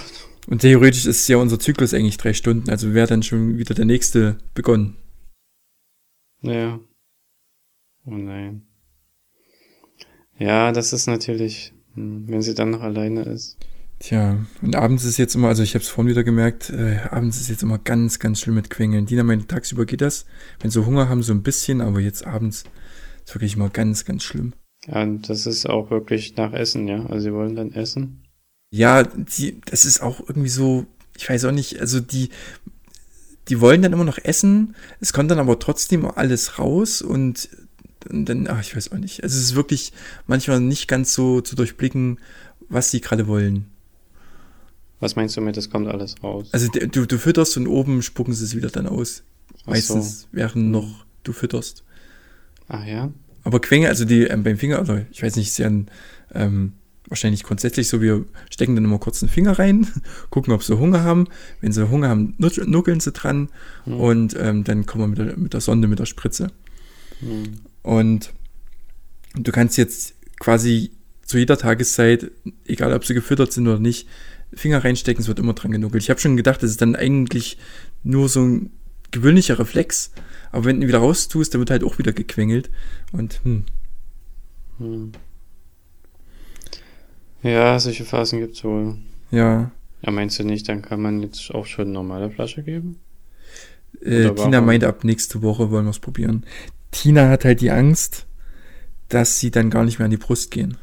Und 0.47 0.61
theoretisch 0.61 1.07
ist 1.07 1.29
ja 1.29 1.37
unser 1.37 1.59
Zyklus 1.59 1.95
eigentlich 1.95 2.19
drei 2.19 2.33
Stunden, 2.33 2.71
also 2.71 2.95
wäre 2.95 3.07
dann 3.07 3.23
schon 3.23 3.59
wieder 3.59 3.75
der 3.75 3.85
nächste 3.85 4.39
begonnen. 4.55 4.97
Ja. 6.41 6.79
Oh 8.07 8.15
nein. 8.15 8.67
Ja, 10.39 10.73
das 10.73 10.93
ist 10.93 11.07
natürlich, 11.07 11.73
hm, 11.95 12.29
wenn 12.29 12.43
sie 12.43 12.55
dann 12.55 12.71
noch 12.71 12.83
alleine 12.83 13.23
ist. 13.23 13.57
Tja, 14.05 14.37
und 14.61 14.77
abends 14.77 15.05
ist 15.05 15.17
jetzt 15.17 15.35
immer, 15.35 15.49
also 15.49 15.63
ich 15.63 15.73
habe 15.73 15.83
es 15.83 15.89
vorhin 15.89 16.11
wieder 16.11 16.25
gemerkt, 16.25 16.69
äh, 16.69 16.99
abends 17.11 17.41
ist 17.41 17.49
jetzt 17.49 17.63
immer 17.63 17.79
ganz, 17.79 18.19
ganz 18.19 18.39
schlimm 18.39 18.57
mit 18.57 18.69
Quengeln. 18.69 19.07
Dina 19.07 19.23
meint, 19.23 19.49
tagsüber 19.49 19.87
geht 19.87 20.03
das, 20.03 20.27
wenn 20.61 20.71
sie 20.71 20.85
Hunger 20.85 21.09
haben, 21.09 21.23
so 21.23 21.33
ein 21.33 21.43
bisschen, 21.43 21.81
aber 21.81 22.01
jetzt 22.01 22.27
abends 22.27 22.65
ist 23.25 23.35
wirklich 23.35 23.57
immer 23.57 23.71
ganz, 23.71 24.05
ganz 24.05 24.23
schlimm. 24.23 24.53
Ja, 24.87 25.01
und 25.01 25.31
das 25.31 25.47
ist 25.47 25.65
auch 25.65 25.91
wirklich 25.91 26.37
nach 26.37 26.53
Essen, 26.53 26.87
ja. 26.87 27.07
Also 27.07 27.21
sie 27.21 27.33
wollen 27.33 27.57
dann 27.57 27.73
essen. 27.73 28.27
Ja, 28.71 29.05
die, 29.05 29.63
das 29.65 29.87
ist 29.87 30.03
auch 30.03 30.21
irgendwie 30.21 30.51
so, 30.51 30.85
ich 31.17 31.27
weiß 31.27 31.47
auch 31.47 31.53
nicht, 31.53 31.81
also 31.81 31.99
die, 31.99 32.29
die 33.49 33.59
wollen 33.63 33.81
dann 33.81 33.95
immer 33.95 34.05
noch 34.05 34.19
essen, 34.19 34.77
es 35.01 35.15
kommt 35.15 35.31
dann 35.31 35.39
aber 35.39 35.59
trotzdem 35.59 36.05
alles 36.05 36.59
raus 36.59 37.01
und, 37.01 37.49
und 38.11 38.27
dann, 38.27 38.49
ach, 38.49 38.61
ich 38.61 38.77
weiß 38.77 38.93
auch 38.93 38.99
nicht. 38.99 39.23
Also 39.23 39.39
es 39.39 39.45
ist 39.45 39.55
wirklich 39.55 39.95
manchmal 40.27 40.61
nicht 40.61 40.89
ganz 40.89 41.15
so 41.15 41.41
zu 41.41 41.57
durchblicken, 41.57 42.21
was 42.69 42.91
sie 42.91 43.01
gerade 43.01 43.27
wollen. 43.27 43.71
Was 45.05 45.17
meinst 45.17 45.37
du 45.37 45.43
mit, 45.43 45.55
das 45.57 45.69
kommt 45.69 45.87
alles 45.87 46.15
raus? 46.23 46.49
Also 46.53 46.69
du, 46.69 47.07
du 47.07 47.19
fütterst 47.19 47.59
und 47.59 47.67
oben 47.67 48.01
spucken 48.01 48.33
sie 48.33 48.45
es 48.45 48.57
wieder 48.57 48.71
dann 48.71 48.87
aus. 48.87 49.23
Ach 49.65 49.67
Meistens 49.73 50.29
während 50.33 50.71
noch 50.71 51.05
du 51.25 51.33
fütterst. 51.35 51.85
Ach 52.69 52.85
ja? 52.87 53.13
Aber 53.43 53.61
Quenge, 53.61 53.89
also 53.89 54.07
die 54.07 54.23
ähm, 54.23 54.43
beim 54.43 54.57
Finger, 54.57 54.81
oder 54.81 55.05
ich 55.11 55.23
weiß 55.23 55.37
nicht, 55.37 55.49
ist 55.49 55.59
ja 55.59 55.67
ein, 55.67 55.89
ähm, 56.33 56.73
wahrscheinlich 57.07 57.43
grundsätzlich 57.43 57.89
so, 57.89 58.01
wir 58.01 58.25
stecken 58.49 58.75
dann 58.77 58.85
immer 58.87 58.99
kurz 58.99 59.23
einen 59.23 59.29
Finger 59.29 59.59
rein, 59.59 59.87
gucken, 60.31 60.55
ob 60.55 60.63
sie 60.65 60.79
Hunger 60.79 61.03
haben. 61.03 61.27
Wenn 61.61 61.71
sie 61.73 61.91
Hunger 61.91 62.09
haben, 62.09 62.35
nuck- 62.39 62.65
nuckeln 62.67 63.01
sie 63.01 63.13
dran 63.13 63.51
Hm. 63.85 64.01
und 64.01 64.35
ähm, 64.39 64.65
dann 64.65 64.87
kommen 64.87 65.03
wir 65.05 65.09
mit 65.09 65.19
der, 65.19 65.37
mit 65.39 65.53
der 65.53 65.61
Sonde, 65.61 65.87
mit 65.87 65.99
der 65.99 66.07
Spritze. 66.07 66.49
Hm. 67.21 67.43
Und 67.83 68.33
du 69.35 69.53
kannst 69.53 69.77
jetzt 69.77 70.15
quasi 70.41 70.93
zu 71.27 71.37
jeder 71.39 71.59
Tageszeit, 71.59 72.31
egal 72.65 72.95
ob 72.95 73.05
sie 73.05 73.13
gefüttert 73.13 73.53
sind 73.53 73.69
oder 73.69 73.79
nicht, 73.79 74.09
Finger 74.57 74.85
reinstecken, 74.85 75.23
es 75.23 75.29
wird 75.29 75.39
immer 75.39 75.55
dran 75.55 75.73
genuckelt. 75.73 76.03
Ich 76.03 76.11
habe 76.11 76.21
schon 76.21 76.37
gedacht, 76.37 76.63
das 76.63 76.71
ist 76.71 76.81
dann 76.83 76.97
eigentlich 76.97 77.59
nur 78.03 78.29
so 78.29 78.43
ein 78.45 78.71
gewöhnlicher 79.11 79.59
Reflex, 79.59 80.13
aber 80.53 80.67
wenn 80.67 80.77
du 80.81 80.87
ihn 80.87 80.89
wieder 80.89 80.99
raustust, 80.99 81.55
dann 81.55 81.61
wird 81.61 81.71
halt 81.71 81.85
auch 81.85 81.99
wieder 81.99 82.13
gequengelt. 82.13 82.71
Und 83.13 83.41
hm, 83.45 83.65
Hm. 84.79 85.13
Ja, 87.43 87.79
solche 87.79 88.05
Phasen 88.05 88.41
gibt's 88.41 88.65
wohl. 88.65 88.97
ja, 89.31 89.71
Ja, 90.03 90.13
meinst 90.13 90.39
du 90.39 90.45
nicht, 90.45 90.69
dann 90.69 90.83
kann 90.83 91.03
man 91.03 91.21
jetzt 91.21 91.53
auch 91.53 91.67
schon 91.67 91.91
normale 91.91 92.31
Flasche 92.31 92.63
geben? 92.63 93.01
äh, 94.01 94.31
Tina 94.35 94.61
meinte, 94.61 94.89
ab 94.89 95.05
nächste 95.05 95.43
Woche 95.43 95.71
wollen 95.71 95.87
wir 95.87 95.91
es 95.91 95.99
probieren. 96.01 96.45
Tina 96.91 97.29
hat 97.29 97.45
halt 97.45 97.61
die 97.61 97.71
Angst, 97.71 98.27
dass 99.09 99.41
sie 99.41 99.51
dann 99.51 99.71
gar 99.71 99.85
nicht 99.85 99.99
mehr 100.01 100.07
an 100.07 100.13
die 100.13 100.19
Brust 100.19 100.51
gehen. 100.51 100.79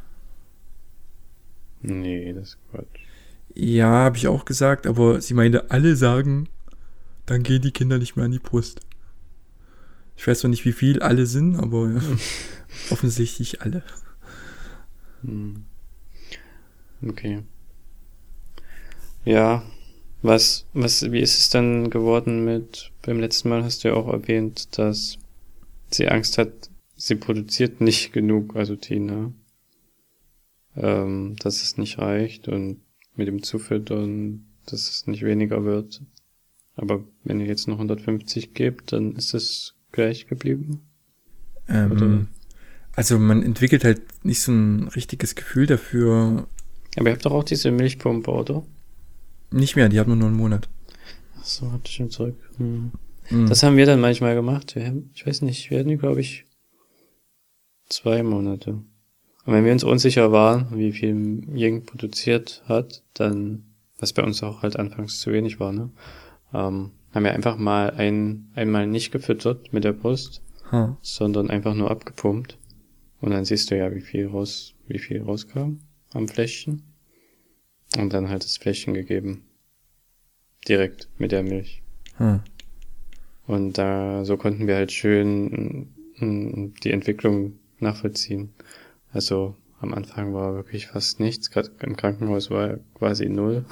Nee, 1.84 2.34
das 2.34 2.50
ist 2.50 2.58
Quatsch. 2.72 3.01
Ja, 3.56 3.88
habe 3.88 4.18
ich 4.18 4.28
auch 4.28 4.46
gesagt, 4.46 4.88
aber 4.88 5.22
sie 5.22 5.34
meinte, 5.34 5.72
alle 5.72 5.96
sagen, 5.96 6.48
dann 7.26 7.44
gehen 7.44 7.62
die 7.62 7.72
Kinder 7.72 7.98
nicht 7.98 8.16
mehr 8.16 8.26
an 8.26 8.32
die 8.32 8.40
Brust. 8.40 8.82
Ich 10.16 10.28
weiß 10.28 10.44
noch 10.44 10.50
nicht, 10.50 10.66
wie 10.66 10.72
viel 10.72 11.02
alle 11.02 11.26
sind, 11.26 11.56
aber 11.56 11.90
ja, 11.90 12.02
offensichtlich 12.92 13.62
alle. 13.62 13.84
Hm. 15.24 15.66
Okay. 17.08 17.44
Ja, 19.26 19.64
was, 20.22 20.66
was, 20.74 21.12
wie 21.12 21.20
ist 21.20 21.38
es 21.38 21.50
dann 21.50 21.90
geworden 21.90 22.46
mit, 22.46 22.92
beim 23.02 23.20
letzten 23.20 23.50
Mal 23.50 23.64
hast 23.64 23.84
du 23.84 23.90
ja 23.90 23.94
auch 23.96 24.08
erwähnt, 24.08 24.78
dass 24.78 25.18
sie 25.90 26.08
Angst 26.08 26.38
hat, 26.38 26.70
sie 26.96 27.16
produziert 27.16 27.82
nicht 27.82 28.14
genug, 28.14 28.56
also 28.56 28.76
Tina, 28.76 29.32
ähm, 30.76 31.36
dass 31.40 31.64
es 31.64 31.78
nicht 31.78 31.98
reicht 31.98 32.48
und 32.48 32.82
mit 33.22 33.28
dem 33.28 33.44
Zufüttern, 33.44 34.48
dass 34.66 34.90
es 34.90 35.06
nicht 35.06 35.22
weniger 35.22 35.64
wird. 35.64 36.02
Aber 36.76 37.04
wenn 37.24 37.40
ihr 37.40 37.46
jetzt 37.46 37.68
noch 37.68 37.76
150 37.76 38.56
gebt, 38.56 38.92
dann 38.92 39.16
ist 39.16 39.36
es 39.36 39.76
gleich 39.92 40.26
geblieben. 40.26 40.82
Ähm, 41.68 42.28
also 42.96 43.20
man 43.20 43.44
entwickelt 43.44 43.84
halt 43.84 44.02
nicht 44.26 44.42
so 44.42 44.52
ein 44.52 44.88
richtiges 44.88 45.36
Gefühl 45.36 45.68
dafür. 45.68 46.48
Aber 46.98 47.08
ihr 47.08 47.14
habt 47.14 47.26
doch 47.26 47.32
auch 47.32 47.44
diese 47.44 47.70
Milchpumpe, 47.70 48.32
oder? 48.32 48.64
Nicht 49.52 49.76
mehr, 49.76 49.90
die 49.90 50.00
hat 50.00 50.08
man 50.08 50.18
nur 50.18 50.30
einen 50.30 50.38
Monat. 50.38 50.68
Ach 51.38 51.46
so, 51.46 51.68
ihr 51.68 51.92
schon 51.92 52.10
zurück. 52.10 52.38
Hm. 52.58 52.92
Mhm. 53.30 53.48
Das 53.48 53.62
haben 53.62 53.78
wir 53.78 53.86
dann 53.86 54.02
manchmal 54.02 54.34
gemacht. 54.34 54.76
Wir 54.76 54.88
haben, 54.88 55.12
ich 55.14 55.28
weiß 55.28 55.44
nicht, 55.44 55.70
wir 55.70 55.80
hatten, 55.80 55.98
glaube 56.00 56.22
ich, 56.22 56.46
zwei 57.90 58.24
Monate. 58.24 58.82
Und 59.46 59.54
wenn 59.54 59.66
wir 59.66 59.72
uns 59.72 59.84
unsicher 59.84 60.32
waren, 60.32 60.68
wie 60.78 60.92
viel 60.92 61.44
Ying 61.56 61.86
produziert 61.86 62.64
hat, 62.66 63.04
dann, 63.14 63.64
was 64.00 64.14
bei 64.14 64.24
uns 64.24 64.44
auch 64.44 64.62
halt 64.62 64.78
anfangs 64.78 65.20
zu 65.20 65.32
wenig 65.32 65.60
war, 65.60 65.72
ne, 65.72 65.90
ähm, 66.54 66.92
haben 67.14 67.24
wir 67.24 67.34
einfach 67.34 67.58
mal 67.58 67.92
ein, 67.92 68.50
einmal 68.56 68.88
nicht 68.88 69.12
gefüttert 69.12 69.74
mit 69.74 69.84
der 69.84 69.94
Brust, 69.94 70.42
ha. 70.72 70.98
sondern 71.02 71.50
einfach 71.50 71.74
nur 71.74 71.92
abgepumpt. 71.92 72.58
Und 73.20 73.32
dann 73.32 73.46
siehst 73.46 73.70
du 73.70 73.78
ja, 73.78 73.94
wie 73.94 74.02
viel 74.02 74.28
raus, 74.28 74.74
wie 74.88 75.00
viel 75.00 75.22
rauskam 75.22 75.80
am 76.14 76.28
Fläschchen. 76.28 76.84
Und 77.98 78.14
dann 78.14 78.30
halt 78.30 78.44
das 78.44 78.58
Fläschchen 78.58 78.94
gegeben. 78.94 79.44
Direkt 80.68 81.10
mit 81.18 81.32
der 81.32 81.44
Milch. 81.44 81.82
Ha. 82.20 82.44
Und 83.48 83.78
da 83.78 84.24
so 84.24 84.38
konnten 84.38 84.68
wir 84.68 84.76
halt 84.76 84.92
schön 84.92 85.90
mm, 86.18 86.74
die 86.84 86.92
Entwicklung 86.92 87.60
nachvollziehen. 87.80 88.54
Also 89.12 89.56
am 89.80 89.94
Anfang 89.94 90.34
war 90.34 90.54
wirklich 90.54 90.88
fast 90.88 91.20
nichts, 91.20 91.50
gerade 91.50 91.72
im 91.82 91.98
Krankenhaus 91.98 92.50
war 92.50 92.78
quasi 92.94 93.28
null. 93.30 93.66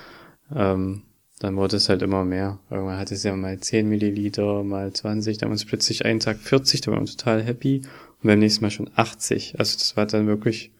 ähm, 0.54 1.02
dann 1.38 1.56
wurde 1.56 1.76
es 1.76 1.88
halt 1.88 2.02
immer 2.02 2.24
mehr. 2.24 2.60
Irgendwann 2.70 2.98
hatte 2.98 3.14
es 3.14 3.22
ja 3.22 3.34
mal 3.36 3.58
10 3.58 3.88
Milliliter, 3.88 4.62
mal 4.62 4.92
20, 4.92 5.38
dann 5.38 5.50
waren 5.50 5.56
es 5.56 5.66
plötzlich 5.66 6.04
einen 6.04 6.20
Tag 6.20 6.38
40, 6.38 6.80
da 6.80 6.92
waren 6.92 7.06
wir 7.06 7.10
total 7.10 7.42
happy. 7.42 7.82
Und 8.22 8.28
beim 8.28 8.38
nächsten 8.38 8.64
Mal 8.64 8.70
schon 8.70 8.90
80. 8.94 9.58
Also 9.58 9.76
das 9.76 9.96
war 9.96 10.06
dann 10.06 10.26
wirklich 10.26 10.72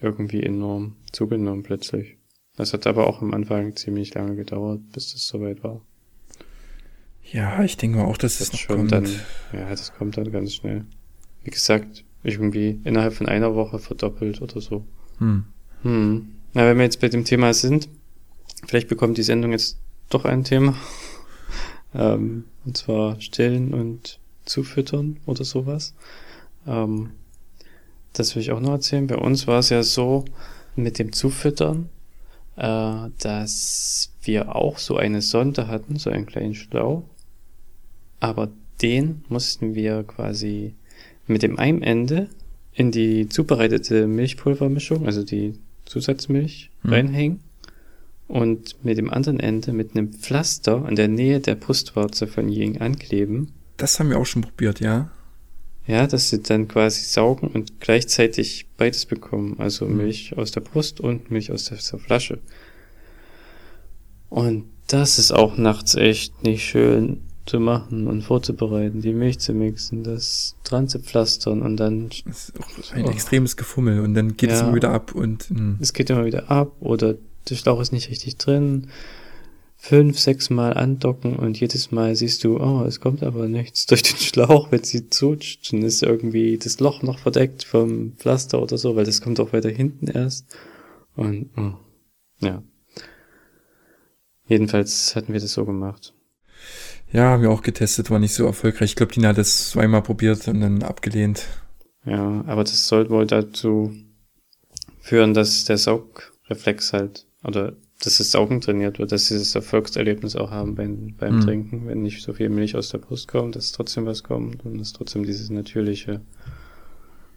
irgendwie 0.00 0.42
enorm 0.42 0.96
zugenommen 1.12 1.62
plötzlich. 1.62 2.16
Das 2.56 2.72
hat 2.72 2.86
aber 2.86 3.06
auch 3.06 3.22
am 3.22 3.34
Anfang 3.34 3.76
ziemlich 3.76 4.14
lange 4.14 4.34
gedauert, 4.34 4.80
bis 4.92 5.12
das 5.12 5.26
soweit 5.26 5.62
war. 5.62 5.82
Ja, 7.22 7.62
ich 7.62 7.76
denke 7.76 8.02
auch, 8.04 8.16
dass 8.16 8.40
es 8.40 8.50
Das 8.50 8.52
noch 8.52 8.58
schon 8.60 8.76
kommt. 8.76 8.92
dann, 8.92 9.04
ja, 9.52 9.68
das 9.68 9.92
kommt 9.94 10.16
dann 10.16 10.30
ganz 10.30 10.54
schnell. 10.54 10.84
Wie 11.44 11.50
gesagt, 11.50 12.04
irgendwie 12.26 12.80
innerhalb 12.84 13.14
von 13.14 13.28
einer 13.28 13.54
Woche 13.54 13.78
verdoppelt 13.78 14.42
oder 14.42 14.60
so. 14.60 14.84
Hm. 15.18 15.44
Hm. 15.82 16.28
Na, 16.52 16.66
wenn 16.66 16.76
wir 16.76 16.84
jetzt 16.84 17.00
bei 17.00 17.08
dem 17.08 17.24
Thema 17.24 17.54
sind, 17.54 17.88
vielleicht 18.66 18.88
bekommt 18.88 19.18
die 19.18 19.22
Sendung 19.22 19.52
jetzt 19.52 19.78
doch 20.10 20.24
ein 20.24 20.44
Thema. 20.44 20.74
ähm, 21.94 22.44
und 22.64 22.76
zwar 22.76 23.20
stillen 23.20 23.72
und 23.72 24.18
zufüttern 24.44 25.18
oder 25.26 25.44
sowas. 25.44 25.94
Ähm, 26.66 27.10
das 28.12 28.34
will 28.34 28.42
ich 28.42 28.50
auch 28.52 28.60
noch 28.60 28.72
erzählen. 28.72 29.06
Bei 29.06 29.16
uns 29.16 29.46
war 29.46 29.60
es 29.60 29.68
ja 29.68 29.82
so 29.82 30.24
mit 30.74 30.98
dem 30.98 31.12
Zufüttern, 31.12 31.88
äh, 32.56 33.10
dass 33.18 34.12
wir 34.22 34.56
auch 34.56 34.78
so 34.78 34.96
eine 34.96 35.22
Sonde 35.22 35.68
hatten, 35.68 35.96
so 35.96 36.10
einen 36.10 36.26
kleinen 36.26 36.54
Schlauch. 36.54 37.04
Aber 38.18 38.48
den 38.82 39.24
mussten 39.28 39.74
wir 39.74 40.02
quasi 40.04 40.74
mit 41.26 41.42
dem 41.42 41.58
einen 41.58 41.82
Ende 41.82 42.28
in 42.72 42.90
die 42.92 43.28
zubereitete 43.28 44.06
Milchpulvermischung, 44.06 45.06
also 45.06 45.22
die 45.24 45.54
Zusatzmilch, 45.86 46.70
Hm. 46.82 46.90
reinhängen 46.92 47.40
und 48.28 48.76
mit 48.84 48.98
dem 48.98 49.10
anderen 49.10 49.40
Ende 49.40 49.72
mit 49.72 49.94
einem 49.96 50.12
Pflaster 50.12 50.84
an 50.84 50.96
der 50.96 51.08
Nähe 51.08 51.40
der 51.40 51.54
Brustwarze 51.54 52.26
von 52.26 52.48
Ying 52.48 52.80
ankleben. 52.80 53.52
Das 53.76 53.98
haben 53.98 54.10
wir 54.10 54.18
auch 54.18 54.26
schon 54.26 54.42
probiert, 54.42 54.80
ja. 54.80 55.10
Ja, 55.86 56.06
dass 56.08 56.30
sie 56.30 56.42
dann 56.42 56.66
quasi 56.66 57.04
saugen 57.04 57.46
und 57.48 57.80
gleichzeitig 57.80 58.66
beides 58.76 59.06
bekommen. 59.06 59.54
Also 59.58 59.86
Mhm. 59.86 59.96
Milch 59.98 60.36
aus 60.36 60.50
der 60.50 60.60
Brust 60.60 60.98
und 61.00 61.30
Milch 61.30 61.52
aus 61.52 61.66
der 61.66 61.78
Flasche. 61.78 62.40
Und 64.28 64.64
das 64.88 65.18
ist 65.18 65.32
auch 65.32 65.56
nachts 65.56 65.94
echt 65.94 66.42
nicht 66.42 66.64
schön 66.64 67.20
zu 67.46 67.60
machen 67.60 68.06
und 68.06 68.22
vorzubereiten, 68.22 69.00
die 69.00 69.12
Milch 69.12 69.38
zu 69.38 69.52
mixen, 69.54 70.02
das 70.02 70.56
dran 70.64 70.88
zu 70.88 70.98
pflastern 70.98 71.62
und 71.62 71.76
dann, 71.76 72.10
Das 72.26 72.50
ist 72.50 72.52
auch 72.60 72.92
ein 72.94 73.04
Oh. 73.06 73.10
extremes 73.10 73.56
Gefummel 73.56 74.00
und 74.00 74.14
dann 74.14 74.36
geht 74.36 74.50
es 74.50 74.60
Ja. 74.60 74.66
immer 74.66 74.76
wieder 74.76 74.90
ab 74.90 75.14
und 75.14 75.44
hm. 75.48 75.78
es 75.80 75.92
geht 75.92 76.10
immer 76.10 76.24
wieder 76.24 76.50
ab 76.50 76.72
oder 76.80 77.14
der 77.48 77.54
Schlauch 77.54 77.80
ist 77.80 77.92
nicht 77.92 78.10
richtig 78.10 78.36
drin. 78.36 78.88
Fünf, 79.78 80.18
sechs 80.18 80.50
Mal 80.50 80.72
andocken 80.74 81.36
und 81.36 81.60
jedes 81.60 81.92
Mal 81.92 82.16
siehst 82.16 82.42
du, 82.44 82.58
oh, 82.58 82.82
es 82.84 82.98
kommt 82.98 83.22
aber 83.22 83.46
nichts 83.46 83.86
durch 83.86 84.02
den 84.02 84.16
Schlauch, 84.16 84.72
wenn 84.72 84.82
sie 84.82 85.08
zutscht, 85.10 85.72
dann 85.72 85.82
ist 85.82 86.02
irgendwie 86.02 86.58
das 86.58 86.80
Loch 86.80 87.02
noch 87.02 87.18
verdeckt 87.18 87.62
vom 87.62 88.12
Pflaster 88.16 88.60
oder 88.60 88.78
so, 88.78 88.96
weil 88.96 89.04
das 89.04 89.20
kommt 89.20 89.38
auch 89.38 89.52
weiter 89.52 89.68
hinten 89.68 90.08
erst. 90.08 90.46
Und, 91.14 91.50
oh, 91.56 91.74
ja. 92.40 92.62
Jedenfalls 94.48 95.14
hatten 95.14 95.32
wir 95.32 95.40
das 95.40 95.52
so 95.52 95.64
gemacht. 95.64 96.14
Ja, 97.16 97.30
haben 97.30 97.42
wir 97.42 97.50
auch 97.50 97.62
getestet, 97.62 98.10
war 98.10 98.18
nicht 98.18 98.34
so 98.34 98.44
erfolgreich. 98.44 98.90
Ich 98.90 98.96
glaube, 98.96 99.12
Dina 99.12 99.28
hat 99.28 99.38
das 99.38 99.70
zweimal 99.70 100.02
probiert 100.02 100.46
und 100.48 100.60
dann 100.60 100.82
abgelehnt. 100.82 101.46
Ja, 102.04 102.44
aber 102.46 102.62
das 102.62 102.86
soll 102.86 103.08
wohl 103.08 103.26
dazu 103.26 103.92
führen, 105.00 105.32
dass 105.32 105.64
der 105.64 105.78
Saugreflex 105.78 106.92
halt, 106.92 107.26
oder 107.42 107.72
dass 108.02 108.18
das 108.18 108.30
Saugen 108.32 108.60
trainiert 108.60 108.98
wird, 108.98 109.12
dass 109.12 109.28
sie 109.28 109.38
das 109.38 109.54
Erfolgserlebnis 109.54 110.36
auch 110.36 110.50
haben 110.50 110.74
beim, 110.74 111.14
beim 111.16 111.36
Mhm. 111.36 111.40
Trinken, 111.40 111.86
wenn 111.86 112.02
nicht 112.02 112.22
so 112.22 112.34
viel 112.34 112.50
Milch 112.50 112.76
aus 112.76 112.90
der 112.90 112.98
Brust 112.98 113.28
kommt, 113.28 113.56
dass 113.56 113.72
trotzdem 113.72 114.04
was 114.04 114.22
kommt 114.22 114.66
und 114.66 114.76
dass 114.78 114.92
trotzdem 114.92 115.24
dieses 115.24 115.48
Natürliche 115.48 116.20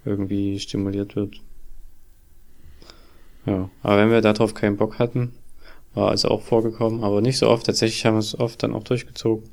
irgendwie 0.04 0.60
stimuliert 0.60 1.16
wird. 1.16 1.42
Ja, 3.46 3.70
aber 3.82 3.98
wenn 3.98 4.12
wir 4.12 4.20
darauf 4.22 4.54
keinen 4.54 4.76
Bock 4.76 5.00
hatten, 5.00 5.32
war 5.94 6.10
also 6.10 6.28
auch 6.28 6.42
vorgekommen, 6.42 7.04
aber 7.04 7.22
nicht 7.22 7.38
so 7.38 7.48
oft. 7.48 7.66
Tatsächlich 7.66 8.06
haben 8.06 8.16
wir 8.16 8.20
es 8.20 8.38
oft 8.38 8.62
dann 8.62 8.74
auch 8.74 8.84
durchgezogen, 8.84 9.50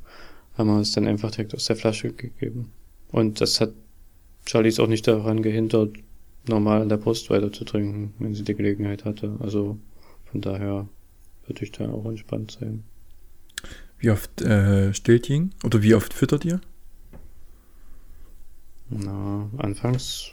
haben 0.56 0.68
wir 0.68 0.80
es 0.80 0.92
dann 0.92 1.06
einfach 1.06 1.30
direkt 1.30 1.54
aus 1.54 1.66
der 1.66 1.76
Flasche 1.76 2.12
gegeben. 2.12 2.72
Und 3.10 3.40
das 3.40 3.60
hat 3.60 3.72
Charlie 4.46 4.68
ist 4.68 4.78
auch 4.80 4.86
nicht 4.86 5.06
daran 5.08 5.42
gehindert, 5.42 5.96
normal 6.48 6.80
an 6.82 6.88
der 6.88 6.98
Brust 6.98 7.30
weiter 7.30 7.52
zu 7.52 7.64
trinken, 7.64 8.14
wenn 8.20 8.34
sie 8.34 8.44
die 8.44 8.54
Gelegenheit 8.54 9.04
hatte. 9.04 9.36
Also 9.40 9.78
von 10.30 10.40
daher 10.40 10.88
würde 11.46 11.64
ich 11.64 11.72
da 11.72 11.88
auch 11.90 12.04
entspannt 12.06 12.56
sein. 12.60 12.84
Wie 13.98 14.10
oft 14.10 14.42
äh, 14.42 14.94
stillt 14.94 15.28
Ying? 15.28 15.50
Oder 15.64 15.82
wie 15.82 15.94
oft 15.94 16.14
füttert 16.14 16.44
ihr? 16.44 16.60
Na, 18.88 19.50
anfangs 19.56 20.32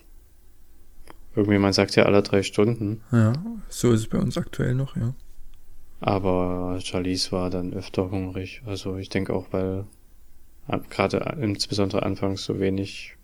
irgendwie, 1.35 1.57
man 1.57 1.73
sagt 1.73 1.95
ja 1.95 2.03
alle 2.03 2.21
drei 2.21 2.43
Stunden, 2.43 3.01
Ja, 3.11 3.33
so 3.67 3.91
ist 3.91 4.01
es 4.01 4.07
bei 4.07 4.19
uns 4.19 4.37
aktuell 4.37 4.75
noch, 4.75 4.95
ja. 4.95 5.15
aber 5.99 6.79
Charlize 6.79 7.31
war 7.31 7.49
dann 7.49 7.73
öfter 7.73 8.11
hungrig. 8.11 8.61
Also 8.67 8.97
ich 8.97 9.09
denke 9.09 9.33
auch, 9.33 9.47
weil 9.49 9.85
gerade 10.89 11.37
insbesondere 11.41 12.03
anfangs 12.03 12.43
so 12.43 12.59
wenig 12.59 13.15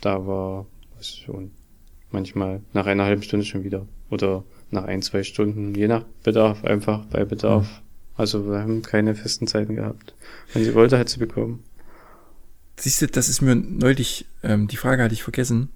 da 0.00 0.26
war, 0.26 0.66
schon 1.00 1.50
manchmal 2.10 2.60
nach 2.72 2.86
einer 2.86 3.04
halben 3.04 3.22
Stunde 3.22 3.46
schon 3.46 3.64
wieder 3.64 3.86
oder 4.10 4.44
nach 4.70 4.84
ein, 4.84 5.02
zwei 5.02 5.22
Stunden, 5.22 5.74
je 5.74 5.88
nach 5.88 6.04
Bedarf, 6.22 6.64
einfach 6.64 7.04
bei 7.06 7.24
Bedarf. 7.24 7.82
Also 8.16 8.46
wir 8.46 8.58
haben 8.60 8.82
keine 8.82 9.14
festen 9.14 9.46
Zeiten 9.46 9.76
gehabt. 9.76 10.14
Wenn 10.52 10.64
sie 10.64 10.74
wollte, 10.74 10.98
hat 10.98 11.08
sie 11.08 11.18
bekommen. 11.18 11.62
Siehst 12.76 13.02
du, 13.02 13.06
das 13.06 13.28
ist 13.28 13.40
mir 13.40 13.54
neulich, 13.54 14.26
ähm, 14.42 14.68
die 14.68 14.76
Frage 14.76 15.02
hatte 15.02 15.14
ich 15.14 15.22
vergessen, 15.22 15.68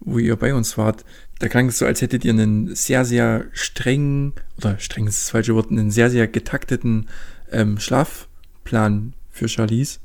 wo 0.00 0.18
ihr 0.18 0.36
bei 0.36 0.54
uns 0.54 0.76
wart. 0.76 1.04
Da 1.38 1.48
klang 1.48 1.68
es 1.68 1.78
so, 1.78 1.86
als 1.86 2.02
hättet 2.02 2.24
ihr 2.24 2.32
einen 2.32 2.74
sehr, 2.74 3.04
sehr 3.04 3.46
strengen, 3.52 4.32
oder 4.58 4.78
streng 4.78 5.06
ist 5.06 5.22
das 5.22 5.30
falsche 5.30 5.54
Wort, 5.54 5.70
einen 5.70 5.90
sehr, 5.90 6.10
sehr 6.10 6.28
getakteten 6.28 7.08
ähm, 7.50 7.78
Schlafplan 7.78 9.14
für 9.30 9.48
Charlize. 9.48 9.98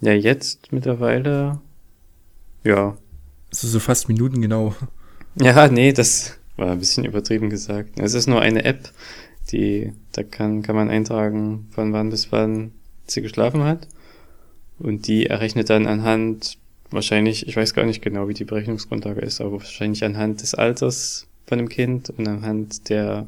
Ja, 0.00 0.12
jetzt 0.12 0.72
mittlerweile, 0.72 1.60
ja. 2.64 2.96
Also 3.50 3.68
so 3.68 3.80
fast 3.80 4.08
Minuten 4.08 4.40
genau. 4.40 4.74
Ja, 5.40 5.68
nee, 5.68 5.92
das 5.92 6.38
war 6.56 6.72
ein 6.72 6.78
bisschen 6.78 7.04
übertrieben 7.04 7.50
gesagt. 7.50 7.98
Es 7.98 8.14
ist 8.14 8.26
nur 8.26 8.40
eine 8.40 8.64
App, 8.64 8.90
die, 9.52 9.92
da 10.12 10.22
kann, 10.22 10.62
kann 10.62 10.76
man 10.76 10.90
eintragen, 10.90 11.68
von 11.70 11.92
wann 11.92 12.10
bis 12.10 12.32
wann 12.32 12.72
sie 13.06 13.22
geschlafen 13.22 13.64
hat. 13.64 13.88
Und 14.78 15.06
die 15.06 15.26
errechnet 15.26 15.68
dann 15.68 15.86
anhand, 15.86 16.58
wahrscheinlich, 16.90 17.46
ich 17.46 17.56
weiß 17.56 17.74
gar 17.74 17.84
nicht 17.84 18.02
genau, 18.02 18.28
wie 18.28 18.34
die 18.34 18.44
Berechnungsgrundlage 18.44 19.20
ist, 19.20 19.40
aber 19.40 19.52
wahrscheinlich 19.52 20.04
anhand 20.04 20.42
des 20.42 20.54
Alters 20.54 21.26
von 21.46 21.58
dem 21.58 21.68
Kind 21.68 22.10
und 22.10 22.26
anhand 22.26 22.88
der 22.88 23.26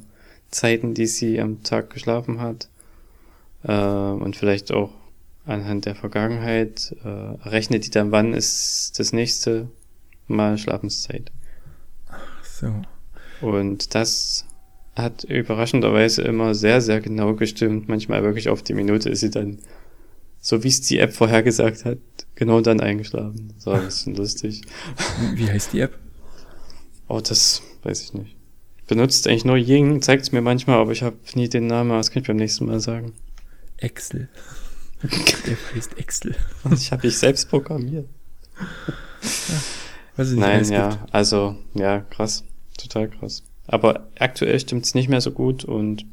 Zeiten, 0.50 0.94
die 0.94 1.06
sie 1.06 1.40
am 1.40 1.62
Tag 1.62 1.90
geschlafen 1.90 2.40
hat. 2.40 2.68
Äh, 3.64 3.72
und 3.72 4.36
vielleicht 4.36 4.72
auch 4.72 4.90
anhand 5.44 5.86
der 5.86 5.94
Vergangenheit, 5.94 6.94
äh, 7.04 7.34
errechnet 7.44 7.86
die 7.86 7.90
dann, 7.90 8.12
wann 8.12 8.34
ist 8.34 8.98
das 8.98 9.12
nächste 9.12 9.68
Mal 10.28 10.58
Schlafenszeit. 10.58 11.32
So. 12.42 12.82
Und 13.40 13.94
das 13.94 14.46
hat 14.94 15.24
überraschenderweise 15.24 16.22
immer 16.22 16.54
sehr, 16.54 16.80
sehr 16.80 17.00
genau 17.00 17.34
gestimmt. 17.34 17.88
Manchmal 17.88 18.22
wirklich 18.22 18.48
auf 18.48 18.62
die 18.62 18.74
Minute 18.74 19.08
ist 19.08 19.20
sie 19.20 19.30
dann, 19.30 19.58
so 20.38 20.62
wie 20.62 20.68
es 20.68 20.82
die 20.82 20.98
App 20.98 21.12
vorhergesagt 21.12 21.84
hat, 21.84 21.98
genau 22.34 22.60
dann 22.60 22.80
eingeschlafen. 22.80 23.52
Das 23.56 23.66
war 23.66 23.76
ein 23.76 23.86
bisschen 23.86 24.14
lustig. 24.14 24.62
Wie, 25.34 25.50
heißt 25.50 25.72
die 25.72 25.80
App? 25.80 25.98
Oh, 27.08 27.20
das 27.20 27.62
weiß 27.82 28.02
ich 28.02 28.14
nicht. 28.14 28.36
Benutzt 28.86 29.26
eigentlich 29.26 29.44
nur 29.44 29.56
Ying, 29.56 30.02
zeigt 30.02 30.24
es 30.24 30.32
mir 30.32 30.42
manchmal, 30.42 30.78
aber 30.78 30.92
ich 30.92 31.02
habe 31.02 31.16
nie 31.34 31.48
den 31.48 31.66
Namen, 31.66 31.90
das 31.90 32.10
kann 32.10 32.22
ich 32.22 32.28
beim 32.28 32.36
nächsten 32.36 32.66
Mal 32.66 32.80
sagen. 32.80 33.14
Excel. 33.78 34.28
Der 35.46 35.56
heißt 35.74 35.98
Excel. 35.98 36.36
Ich 36.72 36.92
habe 36.92 37.06
ich 37.06 37.18
selbst 37.18 37.48
programmiert. 37.48 38.08
Es 40.16 40.30
nicht 40.30 40.38
Nein, 40.38 40.64
ja, 40.70 40.90
gibt. 40.90 41.14
also, 41.14 41.56
ja, 41.74 42.00
krass. 42.00 42.44
Total 42.78 43.08
krass. 43.08 43.42
Aber 43.66 44.08
aktuell 44.18 44.58
stimmt's 44.60 44.94
nicht 44.94 45.08
mehr 45.08 45.20
so 45.20 45.32
gut 45.32 45.64
und 45.64 46.04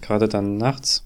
gerade 0.00 0.28
dann 0.28 0.56
nachts, 0.56 1.04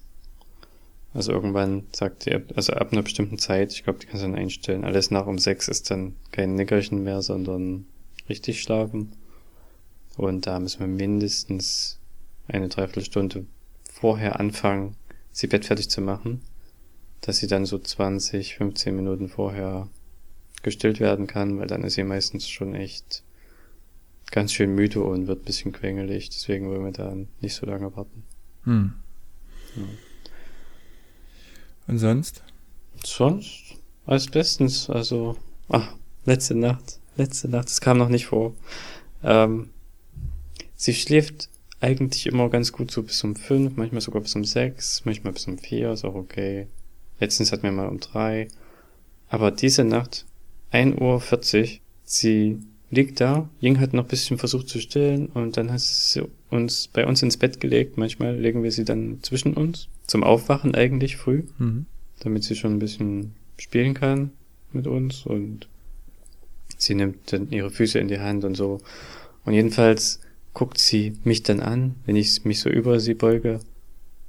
also 1.13 1.31
irgendwann 1.31 1.83
sagt 1.93 2.25
die 2.25 2.31
App, 2.31 2.53
also 2.55 2.73
ab 2.73 2.91
einer 2.91 3.01
bestimmten 3.01 3.37
Zeit, 3.37 3.73
ich 3.73 3.83
glaube, 3.83 3.99
die 3.99 4.05
kannst 4.05 4.23
du 4.23 4.27
dann 4.27 4.37
einstellen, 4.37 4.85
alles 4.85 5.11
nach 5.11 5.27
um 5.27 5.39
sechs 5.39 5.67
ist 5.67 5.91
dann 5.91 6.15
kein 6.31 6.55
Nickerchen 6.55 7.03
mehr, 7.03 7.21
sondern 7.21 7.85
richtig 8.29 8.61
schlafen. 8.61 9.13
Und 10.17 10.45
da 10.45 10.59
müssen 10.59 10.79
wir 10.79 10.87
mindestens 10.87 11.99
eine 12.47 12.69
Dreiviertelstunde 12.69 13.45
vorher 13.91 14.39
anfangen, 14.39 14.95
sie 15.31 15.47
bettfertig 15.47 15.89
zu 15.89 16.01
machen, 16.01 16.41
dass 17.21 17.37
sie 17.37 17.47
dann 17.47 17.65
so 17.65 17.77
20, 17.77 18.55
15 18.55 18.95
Minuten 18.95 19.29
vorher 19.29 19.87
gestillt 20.63 20.99
werden 20.99 21.27
kann, 21.27 21.59
weil 21.59 21.67
dann 21.67 21.83
ist 21.83 21.93
sie 21.95 22.03
meistens 22.03 22.49
schon 22.49 22.75
echt 22.75 23.23
ganz 24.31 24.53
schön 24.53 24.73
müde 24.73 25.01
und 25.01 25.27
wird 25.27 25.41
ein 25.41 25.45
bisschen 25.45 25.71
quengelig. 25.71 26.29
Deswegen 26.29 26.69
wollen 26.69 26.85
wir 26.85 26.91
da 26.91 27.15
nicht 27.41 27.55
so 27.55 27.65
lange 27.65 27.95
warten. 27.95 28.23
Hm. 28.63 28.93
Ja. 29.75 29.83
Und 31.87 31.97
sonst? 31.99 32.43
Sonst 33.03 33.75
alles 34.05 34.27
bestens. 34.27 34.89
Also, 34.89 35.37
ach, 35.69 35.95
letzte 36.25 36.55
Nacht, 36.55 36.99
letzte 37.17 37.49
Nacht, 37.49 37.67
das 37.67 37.81
kam 37.81 37.97
noch 37.97 38.09
nicht 38.09 38.27
vor. 38.27 38.53
Ähm, 39.23 39.69
sie 40.75 40.93
schläft 40.93 41.49
eigentlich 41.79 42.27
immer 42.27 42.49
ganz 42.49 42.71
gut 42.71 42.91
so 42.91 43.03
bis 43.03 43.23
um 43.23 43.35
fünf, 43.35 43.75
manchmal 43.75 44.01
sogar 44.01 44.21
bis 44.21 44.35
um 44.35 44.45
sechs, 44.45 45.03
manchmal 45.05 45.33
bis 45.33 45.47
um 45.47 45.57
vier, 45.57 45.91
ist 45.91 46.05
auch 46.05 46.15
okay. 46.15 46.67
Letztens 47.21 47.51
hatten 47.53 47.63
wir 47.63 47.71
mal 47.71 47.87
um 47.87 48.01
drei. 48.01 48.49
Aber 49.29 49.51
diese 49.51 49.85
Nacht, 49.85 50.25
1.40 50.73 50.99
Uhr, 50.99 51.79
sie 52.03 52.57
liegt 52.89 53.21
da, 53.21 53.47
Ying 53.61 53.79
hat 53.79 53.93
noch 53.93 54.03
ein 54.03 54.09
bisschen 54.09 54.37
versucht 54.37 54.67
zu 54.67 54.81
stillen 54.81 55.27
und 55.27 55.55
dann 55.55 55.71
hat 55.71 55.79
sie 55.79 56.23
uns 56.49 56.89
bei 56.89 57.07
uns 57.07 57.21
ins 57.23 57.37
Bett 57.37 57.61
gelegt. 57.61 57.97
Manchmal 57.97 58.35
legen 58.37 58.63
wir 58.63 58.71
sie 58.71 58.83
dann 58.83 59.19
zwischen 59.21 59.53
uns, 59.53 59.87
zum 60.07 60.23
Aufwachen 60.25 60.75
eigentlich 60.75 61.15
früh 61.15 61.43
Mhm. 61.57 61.85
damit 62.19 62.43
sie 62.43 62.55
schon 62.55 62.73
ein 62.75 62.79
bisschen 62.79 63.33
spielen 63.57 63.93
kann 63.93 64.31
mit 64.73 64.87
uns 64.87 65.25
und 65.25 65.67
sie 66.77 66.95
nimmt 66.95 67.31
dann 67.31 67.49
ihre 67.51 67.69
Füße 67.69 67.99
in 67.99 68.07
die 68.09 68.19
Hand 68.19 68.43
und 68.43 68.55
so. 68.55 68.81
Und 69.45 69.53
jedenfalls 69.53 70.19
guckt 70.53 70.77
sie 70.77 71.13
mich 71.23 71.43
dann 71.43 71.61
an, 71.61 71.95
wenn 72.05 72.15
ich 72.15 72.43
mich 72.43 72.59
so 72.59 72.69
über 72.69 72.99
sie 72.99 73.13
beuge, 73.13 73.59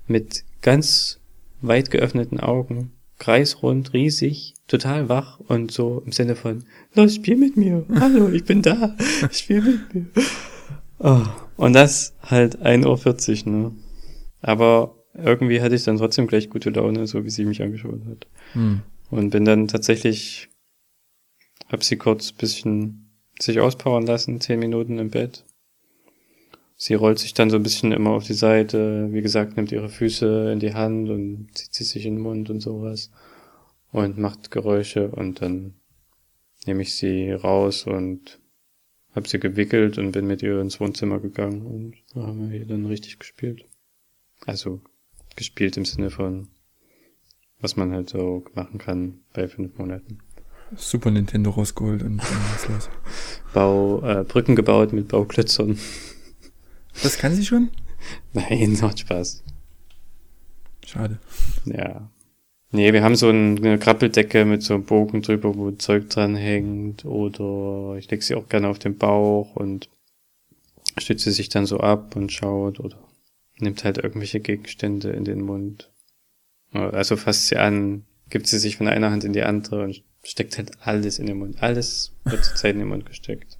mit 0.07 0.44
ganz 0.61 1.18
weit 1.62 1.90
geöffneten 1.90 2.40
Augen, 2.40 2.92
kreisrund, 3.18 3.92
riesig, 3.92 4.55
total 4.66 5.09
wach 5.09 5.40
und 5.40 5.70
so 5.70 6.03
im 6.05 6.12
Sinne 6.12 6.37
von, 6.37 6.64
los, 6.94 7.14
spiel 7.14 7.37
mit 7.37 7.57
mir, 7.57 7.87
hallo, 7.94 8.29
ich 8.29 8.44
bin 8.44 8.62
da, 8.62 8.96
spiel 9.31 9.62
mit 9.62 9.94
mir. 9.94 10.07
Oh, 10.98 11.22
und 11.57 11.72
das 11.72 12.14
halt 12.22 12.62
1.40 12.62 13.46
Uhr, 13.46 13.53
ne? 13.53 13.72
Aber 14.40 15.03
irgendwie 15.14 15.61
hatte 15.61 15.75
ich 15.75 15.85
dann 15.85 15.98
trotzdem 15.98 16.27
gleich 16.27 16.51
gute 16.51 16.70
Laune, 16.70 17.07
so 17.07 17.25
wie 17.25 17.31
sie 17.31 17.44
mich 17.44 17.62
angeschaut 17.62 18.01
hat. 18.09 18.27
Hm. 18.53 18.83
Und 19.11 19.31
bin 19.31 19.44
dann 19.44 19.68
tatsächlich, 19.68 20.48
hab 21.68 21.85
sie 21.85 21.96
kurz 21.96 22.33
bisschen 22.33 23.11
sich 23.38 23.61
auspowern 23.61 24.07
lassen, 24.07 24.40
zehn 24.40 24.59
Minuten 24.59 24.98
im 24.98 25.11
Bett. 25.11 25.44
Sie 26.76 26.94
rollt 26.94 27.18
sich 27.18 27.35
dann 27.35 27.50
so 27.50 27.56
ein 27.56 27.62
bisschen 27.62 27.92
immer 27.92 28.11
auf 28.11 28.24
die 28.24 28.35
Seite, 28.35 29.08
wie 29.12 29.22
gesagt, 29.22 29.56
nimmt 29.56 29.72
ihre 29.72 29.88
Füße 29.88 30.50
in 30.52 30.58
die 30.58 30.74
Hand 30.74 31.11
und 31.11 31.48
zieht 31.54 31.74
sie 31.74 31.85
sich 31.85 32.06
in 32.06 32.16
den 32.16 32.22
Mund 32.22 32.50
und 32.50 32.61
sowas 32.61 33.11
und 33.92 34.18
macht 34.18 34.50
Geräusche 34.50 35.08
und 35.08 35.40
dann 35.42 35.74
nehme 36.66 36.82
ich 36.82 36.96
sie 36.96 37.30
raus 37.30 37.87
und 37.87 38.40
hab 39.14 39.28
sie 39.28 39.38
gewickelt 39.38 39.98
und 39.98 40.12
bin 40.12 40.26
mit 40.26 40.42
ihr 40.42 40.61
ins 40.61 40.80
Wohnzimmer 40.80 41.20
gegangen 41.20 41.66
und 41.66 41.94
da 42.14 42.26
haben 42.26 42.50
wir 42.50 42.56
hier 42.56 42.66
dann 42.66 42.87
richtig 42.87 43.18
gespielt. 43.18 43.66
Also 44.46 44.80
gespielt 45.37 45.76
im 45.76 45.85
Sinne 45.85 46.11
von, 46.11 46.48
was 47.61 47.76
man 47.76 47.92
halt 47.92 48.11
so 48.11 48.44
machen 48.54 48.78
kann 48.78 49.20
bei 49.35 49.46
fünf 49.48 49.76
Monaten. 49.78 50.18
Super 50.74 51.11
Nintendo 51.11 51.50
rausgeholt 51.50 52.02
und 52.02 52.18
dann 52.18 52.38
was 52.54 52.68
los. 52.68 52.90
Bau, 53.52 54.02
äh, 54.02 54.24
Brücken 54.24 54.56
gebaut 54.56 54.94
mit 54.94 55.08
Bauklötzern. 55.08 55.78
Das 57.02 57.18
kann 57.18 57.35
sie 57.35 57.44
schon? 57.44 57.70
Nein, 58.33 58.78
macht 58.81 59.00
Spaß. 59.00 59.42
Schade. 60.87 61.18
Ja. 61.64 62.11
Nee, 62.70 62.92
wir 62.92 63.02
haben 63.02 63.16
so 63.16 63.28
eine 63.28 63.78
Krabbeldecke 63.78 64.44
mit 64.46 64.62
so 64.62 64.74
einem 64.74 64.85
Bogen 64.85 65.20
drüber, 65.20 65.55
wo 65.57 65.70
Zeug 65.72 66.09
dran 66.09 66.35
hängt. 66.35 67.05
Oder 67.05 67.98
ich 67.98 68.11
leg 68.11 68.22
sie 68.22 68.35
auch 68.35 68.48
gerne 68.48 68.68
auf 68.68 68.78
den 68.78 68.96
Bauch 68.96 69.57
und 69.57 69.90
stütze 70.98 71.31
sich 71.33 71.48
dann 71.48 71.66
so 71.66 71.81
ab 71.81 72.16
und 72.16 72.33
schaut 72.33 72.81
oder 72.81 72.98
nimmt 73.59 73.85
halt 73.85 73.98
irgendwelche 73.98 74.40
Gegenstände 74.40 75.11
in 75.11 75.24
den 75.24 75.42
Mund. 75.42 75.90
Also 76.72 77.16
fasst 77.16 77.48
sie 77.48 77.57
an, 77.57 78.05
gibt 78.31 78.46
sie 78.46 78.59
sich 78.59 78.78
von 78.78 78.88
einer 78.88 79.11
Hand 79.11 79.24
in 79.24 79.35
die 79.35 79.42
andere 79.42 79.85
und 79.85 80.02
steckt 80.24 80.57
halt 80.57 80.72
alles 80.81 81.18
in 81.18 81.26
den 81.26 81.38
Mund. 81.38 81.62
Alles 81.62 82.12
wird 82.24 82.44
zur 82.44 82.57
Zeit 82.57 82.72
in 82.72 82.81
den 82.81 82.88
Mund 82.88 83.05
gesteckt. 83.05 83.59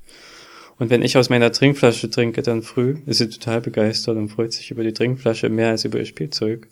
Und 0.83 0.91
wenn 0.91 1.03
ich 1.03 1.17
aus 1.17 1.31
meiner 1.31 1.53
Trinkflasche 1.53 2.11
trinke, 2.11 2.43
dann 2.43 2.61
früh, 2.61 2.97
ist 3.07 3.19
sie 3.19 3.29
total 3.29 3.61
begeistert 3.61 4.17
und 4.17 4.31
freut 4.31 4.53
sich 4.53 4.73
über 4.73 4.83
die 4.83 4.93
Trinkflasche 4.93 5.49
mehr 5.49 5.69
als 5.69 5.85
über 5.85 6.01
ihr 6.01 6.07
Spielzeug. 6.07 6.67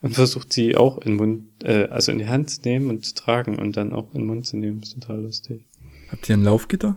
Und 0.00 0.14
versucht 0.14 0.52
sie 0.52 0.76
auch 0.76 0.98
in 0.98 1.16
Mund, 1.16 1.48
äh, 1.64 1.86
also 1.86 2.12
in 2.12 2.18
die 2.18 2.28
Hand 2.28 2.50
zu 2.50 2.60
nehmen 2.62 2.90
und 2.90 3.04
zu 3.04 3.12
tragen 3.12 3.58
und 3.58 3.76
dann 3.76 3.92
auch 3.92 4.14
in 4.14 4.20
den 4.20 4.28
Mund 4.28 4.46
zu 4.46 4.56
nehmen. 4.56 4.84
ist 4.84 4.92
total 4.92 5.20
lustig. 5.20 5.64
Habt 6.12 6.28
ihr 6.28 6.36
ein 6.36 6.44
Laufgitter? 6.44 6.94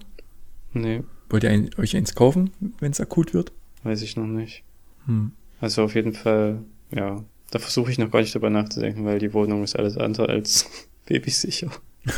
Nee, 0.73 1.01
Wollt 1.31 1.43
ihr 1.43 1.49
ein, 1.49 1.71
euch 1.79 1.97
eins 1.97 2.13
kaufen, 2.13 2.51
wenn 2.79 2.91
es 2.91 3.01
akut 3.01 3.33
wird? 3.33 3.51
weiß 3.81 4.03
ich 4.03 4.15
noch 4.15 4.27
nicht. 4.27 4.63
Hm. 5.07 5.31
Also 5.59 5.81
auf 5.81 5.95
jeden 5.95 6.13
Fall, 6.13 6.63
ja, 6.91 7.25
da 7.49 7.57
versuche 7.57 7.89
ich 7.89 7.97
noch 7.97 8.11
gar 8.11 8.21
nicht 8.21 8.35
drüber 8.35 8.51
nachzudenken, 8.51 9.05
weil 9.05 9.17
die 9.17 9.33
Wohnung 9.33 9.63
ist 9.63 9.75
alles 9.75 9.97
andere 9.97 10.29
als 10.29 10.69
babysicher. 11.07 11.71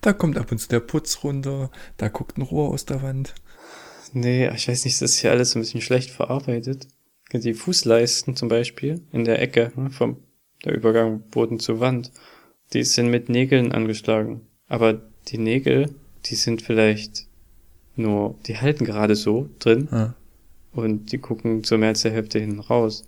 Da 0.00 0.12
kommt 0.12 0.38
ab 0.38 0.50
und 0.50 0.58
zu 0.58 0.68
der 0.68 0.80
Putz 0.80 1.22
runter, 1.22 1.70
da 1.98 2.08
guckt 2.08 2.38
ein 2.38 2.42
Rohr 2.42 2.70
aus 2.70 2.86
der 2.86 3.02
Wand. 3.02 3.34
Nee, 4.12 4.48
ich 4.54 4.68
weiß 4.68 4.84
nicht, 4.84 5.00
das 5.00 5.12
ist 5.12 5.18
hier 5.18 5.30
alles 5.30 5.54
ein 5.54 5.60
bisschen 5.60 5.82
schlecht 5.82 6.10
verarbeitet. 6.10 6.88
Die 7.32 7.54
Fußleisten 7.54 8.34
zum 8.34 8.48
Beispiel 8.48 9.02
in 9.12 9.24
der 9.24 9.40
Ecke 9.40 9.72
ne, 9.76 9.90
vom 9.90 10.16
der 10.64 10.74
Übergang 10.74 11.20
Boden 11.30 11.60
zur 11.60 11.80
Wand, 11.80 12.10
die 12.72 12.84
sind 12.84 13.08
mit 13.08 13.28
Nägeln 13.28 13.72
angeschlagen. 13.72 14.42
Aber 14.68 15.00
die 15.28 15.38
Nägel, 15.38 15.94
die 16.26 16.34
sind 16.34 16.62
vielleicht 16.62 17.26
nur, 17.96 18.36
die 18.46 18.58
halten 18.58 18.84
gerade 18.84 19.16
so 19.16 19.48
drin 19.58 19.88
Ja. 19.92 20.14
und 20.72 21.12
die 21.12 21.18
gucken 21.18 21.64
zur 21.64 21.78
mehr 21.78 21.90
als 21.90 22.02
der 22.02 22.12
Hälfte 22.12 22.38
hinten 22.40 22.60
raus. 22.60 23.04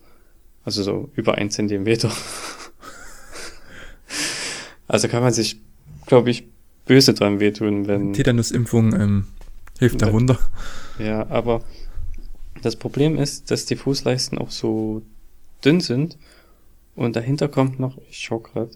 Also 0.65 0.83
so 0.83 1.11
über 1.17 1.37
ein 1.37 1.51
Zentimeter. 1.51 2.13
also 4.87 5.09
kann 5.09 5.23
man 5.23 5.33
sich, 5.33 5.61
glaube 6.07 6.31
ich, 6.31 6.45
böse 6.93 7.15
dran 7.15 7.41
wehtun, 7.41 7.87
wenn. 7.87 8.13
Tetanusimpfung 8.13 8.93
ähm, 8.93 9.25
hilft 9.79 10.03
da 10.03 10.09
Ja. 10.09 10.13
Wunder. 10.13 10.39
Ja, 10.99 11.27
aber 11.31 11.65
das 12.61 12.77
Problem 12.77 13.19
ist, 13.19 13.51
dass 13.51 13.65
die 13.65 13.77
Fußleisten 13.77 14.37
auch 14.37 14.51
so 14.51 15.01
dünn 15.65 15.81
sind 15.81 16.19
und 16.95 17.17
dahinter 17.17 17.49
kommt 17.49 17.81
noch, 17.81 17.97
ich 18.11 18.19
schau 18.19 18.41
grad, 18.41 18.71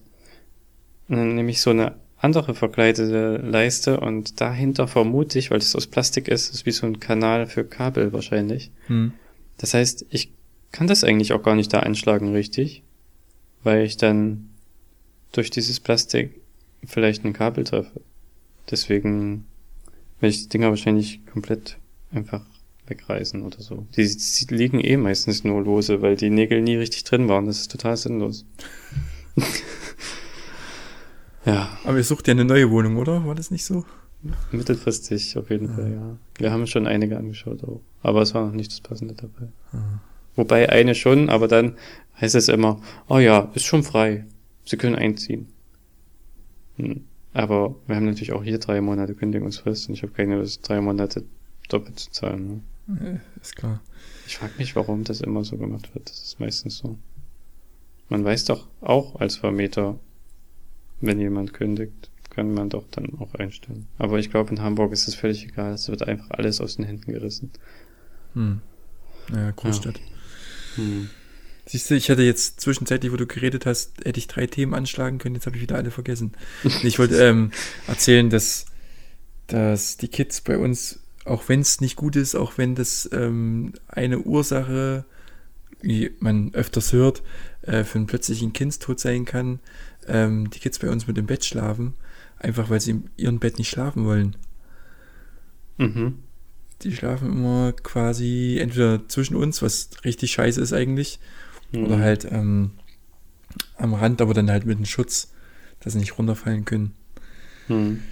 äh, 1.11 1.15
nämlich 1.15 1.61
so 1.61 1.71
eine 1.71 1.97
andere 2.17 2.55
verkleidete 2.55 3.37
Leiste 3.37 4.01
und 4.01 4.41
dahinter 4.41 4.89
vermute 4.89 5.39
ich, 5.39 5.51
weil 5.51 5.59
das 5.59 5.77
aus 5.77 5.87
Plastik 5.87 6.29
ist, 6.29 6.55
ist 6.55 6.65
wie 6.65 6.71
so 6.71 6.87
ein 6.87 6.99
Kanal 6.99 7.47
für 7.47 7.65
Kabel 7.65 8.15
wahrscheinlich. 8.15 8.71
Hm. 8.87 9.13
Das 9.59 9.75
heißt, 9.75 10.07
ich 10.09 10.33
kann 10.73 10.87
das 10.87 11.05
eigentlich 11.05 11.35
auch 11.35 11.43
gar 11.43 11.55
nicht 11.55 11.71
da 11.71 11.81
einschlagen 11.81 12.33
richtig, 12.33 12.83
weil 13.63 13.85
ich 13.85 13.99
dann 13.99 14.49
durch 15.33 15.51
dieses 15.51 15.81
Plastik 15.81 16.41
vielleicht 16.87 17.25
ein 17.25 17.33
Kabel 17.33 17.65
treffe. 17.65 18.01
Deswegen 18.71 19.47
werde 20.21 20.35
ich 20.35 20.43
die 20.45 20.49
Dinger 20.49 20.71
wahrscheinlich 20.71 21.25
komplett 21.27 21.79
einfach 22.13 22.45
wegreißen 22.87 23.43
oder 23.43 23.61
so. 23.61 23.87
Die, 23.97 24.07
die 24.07 24.55
liegen 24.55 24.81
eh 24.81 24.97
meistens 24.97 25.45
nur 25.45 25.63
lose, 25.63 26.03
weil 26.03 26.17
die 26.17 26.31
Nägel 26.31 26.63
nie 26.63 26.77
richtig 26.77 27.05
drin 27.05 27.29
waren. 27.29 27.47
Das 27.47 27.59
ist 27.61 27.71
total 27.71 27.97
sinnlos. 27.97 28.45
ja, 31.45 31.77
Aber 31.85 31.97
ihr 31.97 32.05
sucht 32.05 32.27
ja 32.29 32.33
eine 32.33 32.45
neue 32.45 32.71
Wohnung, 32.71 32.97
oder? 32.97 33.25
War 33.27 33.35
das 33.35 33.51
nicht 33.51 33.65
so? 33.65 33.85
mittelfristig 34.51 35.37
auf 35.39 35.51
jeden 35.51 35.69
Ja. 35.69 35.75
Fall, 35.75 35.93
ja. 35.93 36.17
Wir 36.39 36.51
haben 36.51 36.67
schon 36.67 36.87
einige 36.89 37.17
angeschaut 37.17 37.63
auch. 37.63 37.81
Aber 38.03 38.23
es 38.23 38.35
war 38.35 38.47
noch 38.47 38.55
nicht 38.55 38.73
das 38.73 38.81
Passende 38.81 39.15
dabei. 39.15 39.49
Ah. 39.73 40.01
Wobei 40.35 40.69
eine 40.71 40.95
schon, 40.95 41.29
aber 41.29 41.47
dann 41.47 41.77
heißt 42.21 42.35
es 42.35 42.49
immer, 42.49 42.81
oh 43.09 43.19
ja, 43.19 43.51
ist 43.55 43.67
schon 43.67 43.85
frei. 43.85 44.25
Sie 44.65 44.77
können 44.77 44.97
einziehen. 44.97 45.49
Hm. 46.77 47.05
Aber 47.33 47.77
wir 47.87 47.97
haben 47.97 48.07
natürlich 48.07 48.33
auch 48.33 48.43
hier 48.43 48.59
drei 48.59 48.81
Monate 48.81 49.15
Kündigungsfrist 49.15 49.89
und 49.89 49.95
ich 49.95 50.03
habe 50.03 50.13
keine 50.13 50.37
Lust, 50.37 50.67
drei 50.67 50.81
Monate 50.81 51.25
doppelt 51.69 51.99
zu 51.99 52.11
zahlen. 52.11 52.63
Ne? 52.87 53.21
Ist 53.43 53.57
klar. 53.57 53.83
Ich 54.27 54.39
frage 54.39 54.55
mich, 54.59 54.75
warum 54.75 55.05
das 55.05 55.21
immer 55.21 55.45
so 55.45 55.57
gemacht 55.57 55.95
wird. 55.95 56.09
Das 56.09 56.23
ist 56.23 56.41
meistens 56.41 56.79
so. 56.79 56.97
Man 58.09 58.25
weiß 58.25 58.47
doch 58.47 58.69
auch 58.81 59.17
als 59.17 59.37
Vermieter, 59.37 59.99
wenn 61.01 61.21
jemand 61.21 61.53
kündigt, 61.53 62.11
kann 62.31 62.55
man 62.55 62.71
doch 62.71 62.85
dann 62.91 63.19
auch 63.19 63.35
einstellen. 63.35 63.87
Aber 63.99 64.19
ich 64.19 64.31
glaube, 64.31 64.51
in 64.51 64.63
Hamburg 64.63 64.93
ist 64.93 65.09
es 65.09 65.15
völlig 65.15 65.45
egal. 65.45 65.73
Es 65.73 65.89
wird 65.89 66.03
einfach 66.07 66.31
alles 66.31 66.61
aus 66.61 66.77
den 66.77 66.85
Händen 66.85 67.13
gerissen. 67.13 67.51
Hm. 68.35 68.61
Naja, 69.29 69.51
Großstadt. 69.51 70.01
Hm. 70.77 71.11
Siehst 71.69 71.91
du, 71.91 71.97
ich 71.97 72.09
hatte 72.11 72.23
jetzt 72.23 72.61
zwischenzeitlich, 72.61 73.13
wo 73.13 73.17
du 73.17 73.27
geredet 73.27 73.67
hast, 73.67 74.05
hätte 74.05 74.19
ich 74.19 74.29
drei 74.29 74.47
Themen 74.47 74.73
anschlagen 74.73 75.19
können, 75.19 75.35
jetzt 75.35 75.47
habe 75.47 75.57
ich 75.57 75.63
wieder 75.63 75.77
alle 75.77 75.91
vergessen. 75.91 76.33
Ich 76.85 76.99
wollte 77.01 77.17
ähm, 77.17 77.51
erzählen, 77.89 78.31
dass, 78.31 78.67
dass 79.49 79.97
die 79.97 80.09
Kids 80.09 80.41
bei 80.41 80.59
uns, 80.59 81.01
auch 81.25 81.49
wenn 81.49 81.61
es 81.61 81.81
nicht 81.81 81.97
gut 81.97 82.15
ist, 82.15 82.37
auch 82.37 82.57
wenn 82.57 82.77
das 82.77 83.09
ähm, 83.13 83.73
eine 83.89 84.21
Ursache, 84.21 85.05
wie 85.83 86.13
man 86.21 86.55
öfters 86.55 86.93
hört, 86.93 87.23
äh, 87.63 87.83
für 87.83 87.99
einen 87.99 88.07
plötzlichen 88.07 88.53
Kindstod 88.53 89.01
sein 89.01 89.25
kann, 89.25 89.59
ähm, 90.07 90.51
die 90.51 90.61
Kids 90.61 90.79
bei 90.79 90.89
uns 90.89 91.09
mit 91.09 91.19
im 91.19 91.27
Bett 91.27 91.45
schlafen, 91.45 91.95
einfach 92.39 92.71
weil 92.71 92.81
sie 92.81 92.93
in 92.93 93.11
ihrem 93.17 93.41
Bett 93.41 93.59
nicht 93.59 93.71
schlafen 93.71 94.05
wollen. 94.05 94.37
Mhm. 95.79 96.19
Die 96.83 96.95
schlafen 96.95 97.33
immer 97.33 97.73
quasi 97.73 98.59
entweder 98.61 99.09
zwischen 99.09 99.35
uns, 99.35 99.63
was 99.63 99.91
richtig 100.05 100.31
scheiße 100.31 100.61
ist 100.61 100.73
eigentlich, 100.73 101.19
oder 101.77 101.97
Mhm. 101.97 102.01
halt 102.01 102.25
ähm, 102.31 102.71
am 103.77 103.95
Rand, 103.95 104.21
aber 104.21 104.35
dann 104.35 104.51
halt 104.51 104.67
mit 104.67 104.77
einem 104.77 104.87
Schutz, 104.87 105.33
dass 105.81 105.93
sie 105.93 105.99
nicht 105.99 106.19
runterfallen 106.19 106.65
können. 106.65 106.95
Mhm. 107.69 108.03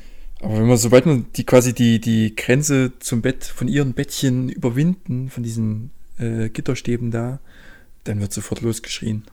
Aber 0.41 0.59
wenn 0.59 0.67
man, 0.67 0.77
sobald 0.77 1.07
man 1.07 1.27
die 1.37 1.45
quasi 1.45 1.73
die, 1.73 2.01
die 2.01 2.35
Grenze 2.37 2.93
zum 2.99 3.23
Bett 3.23 3.45
von 3.45 3.69
ihren 3.69 3.95
Bettchen 3.95 4.49
überwinden, 4.51 5.31
von 5.31 5.43
diesen 5.43 5.91
äh, 6.19 6.49
Gitterstäben 6.51 7.11
da, 7.11 7.41
dann 8.05 8.21
wird 8.21 8.33
sofort 8.33 8.61
losgeschrien. 8.61 9.25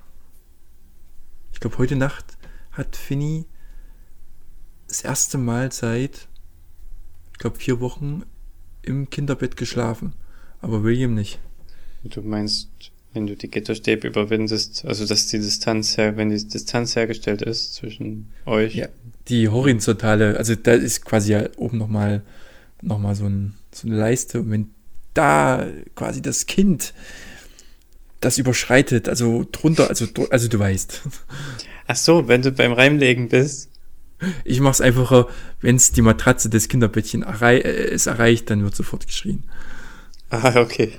Ich 1.54 1.60
glaube, 1.60 1.78
heute 1.78 1.96
Nacht 1.96 2.38
hat 2.72 2.96
Finny 2.96 3.46
das 4.88 5.02
erste 5.02 5.38
Mal 5.38 5.72
seit, 5.72 6.28
ich 7.34 7.39
glaube, 7.39 7.58
vier 7.58 7.80
Wochen 7.82 8.24
im 8.84 9.10
Kinderbett 9.10 9.58
geschlafen. 9.58 10.13
Aber 10.62 10.84
William 10.84 11.13
nicht. 11.13 11.39
Du 12.04 12.22
meinst, 12.22 12.70
wenn 13.13 13.28
du 13.28 13.36
die 13.36 13.50
Gitterstäbe 13.50 14.08
überwindest, 14.08 14.86
also 14.86 15.06
dass 15.06 15.28
die 15.28 15.39
Distanz 15.39 15.97
her, 15.97 16.17
wenn 16.17 16.30
die 16.30 16.47
Distanz 16.47 16.95
hergestellt 16.95 17.41
ist 17.41 17.76
zwischen 17.76 18.30
euch, 18.45 18.76
Ja. 18.76 18.88
die 19.28 19.50
horizontale, 19.50 20.38
also 20.38 20.56
da 20.56 20.74
ist 20.74 21.04
quasi 21.06 21.34
ja 21.34 21.43
oben 21.58 21.78
nochmal 21.78 22.21
noch 22.82 22.97
mal 22.97 23.13
so, 23.15 23.26
ein, 23.26 23.54
so 23.74 23.88
eine 23.88 23.97
Leiste. 23.97 24.39
Und 24.41 24.52
wenn 24.52 24.69
da 25.13 25.67
quasi 25.95 26.21
das 26.21 26.45
Kind 26.45 26.93
das 28.21 28.38
überschreitet, 28.38 29.10
also 29.10 29.45
drunter, 29.52 29.89
also, 29.89 30.06
also 30.30 30.47
du 30.47 30.60
weißt. 30.60 31.02
Ach 31.88 31.95
so, 31.95 32.28
wenn 32.28 32.41
du 32.41 32.52
beim 32.52 32.71
Reimlegen 32.74 33.30
bist. 33.30 33.69
Ich 34.45 34.60
mach's 34.60 34.82
einfacher, 34.82 35.28
wenn 35.62 35.76
es 35.76 35.91
die 35.91 36.04
Matratze 36.04 36.47
des 36.50 36.67
Kinderbettchen 36.67 37.24
errei 37.24 37.58
äh, 37.58 37.89
es 37.91 38.06
erreicht, 38.06 38.50
dann 38.52 38.63
wird 38.63 38.76
sofort 38.76 39.08
geschrien. 39.08 39.43
Ah, 40.30 40.62
okay. 40.62 40.93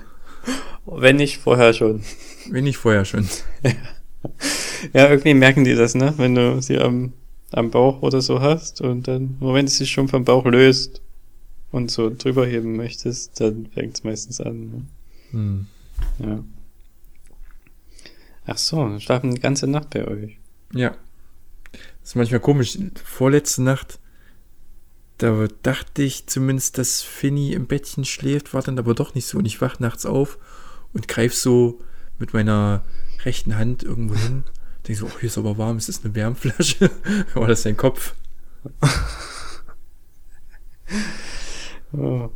Wenn 0.86 1.16
nicht 1.16 1.38
vorher 1.38 1.72
schon. 1.72 2.02
Wenn 2.50 2.64
nicht 2.64 2.76
vorher 2.76 3.04
schon. 3.04 3.28
ja, 4.92 5.08
irgendwie 5.08 5.34
merken 5.34 5.64
die 5.64 5.74
das, 5.74 5.94
ne? 5.94 6.14
Wenn 6.16 6.34
du 6.34 6.60
sie 6.60 6.78
am, 6.78 7.12
am 7.52 7.70
Bauch 7.70 8.02
oder 8.02 8.20
so 8.20 8.40
hast 8.40 8.80
und 8.80 9.08
dann, 9.08 9.36
wenn 9.40 9.66
es 9.66 9.78
sich 9.78 9.90
schon 9.90 10.08
vom 10.08 10.24
Bauch 10.24 10.44
löst 10.44 11.02
und 11.70 11.90
so 11.90 12.10
drüber 12.10 12.46
heben 12.46 12.76
möchtest, 12.76 13.40
dann 13.40 13.66
fängt 13.66 13.96
es 13.96 14.04
meistens 14.04 14.40
an. 14.40 14.60
Ne? 14.60 14.82
Hm. 15.30 15.66
Ja. 16.18 16.44
Ach 18.46 18.58
so, 18.58 18.98
schlafen 18.98 19.34
die 19.34 19.40
ganze 19.40 19.66
Nacht 19.66 19.90
bei 19.90 20.06
euch. 20.06 20.38
Ja. 20.74 20.96
Das 21.70 22.10
ist 22.10 22.16
manchmal 22.16 22.40
komisch. 22.40 22.76
Vorletzte 23.04 23.62
Nacht, 23.62 24.00
da 25.22 25.46
dachte 25.62 26.02
ich 26.02 26.26
zumindest, 26.26 26.78
dass 26.78 27.00
Finny 27.00 27.52
im 27.52 27.66
Bettchen 27.66 28.04
schläft, 28.04 28.54
war 28.54 28.62
dann 28.62 28.78
aber 28.78 28.94
doch 28.94 29.14
nicht 29.14 29.26
so. 29.26 29.38
Und 29.38 29.46
ich 29.46 29.60
wach 29.60 29.78
nachts 29.78 30.04
auf 30.04 30.38
und 30.92 31.06
greif 31.06 31.34
so 31.34 31.80
mit 32.18 32.34
meiner 32.34 32.84
rechten 33.24 33.56
Hand 33.56 33.84
irgendwo 33.84 34.16
hin. 34.16 34.42
Denke 34.86 35.00
so, 35.00 35.06
oh, 35.06 35.20
hier 35.20 35.28
ist 35.28 35.38
aber 35.38 35.58
warm, 35.58 35.78
ist 35.78 35.88
das 35.88 36.04
eine 36.04 36.16
Wärmflasche? 36.16 36.90
war 37.34 37.46
das 37.46 37.62
dein 37.62 37.76
Kopf? 37.76 38.14
oh. 41.92 42.30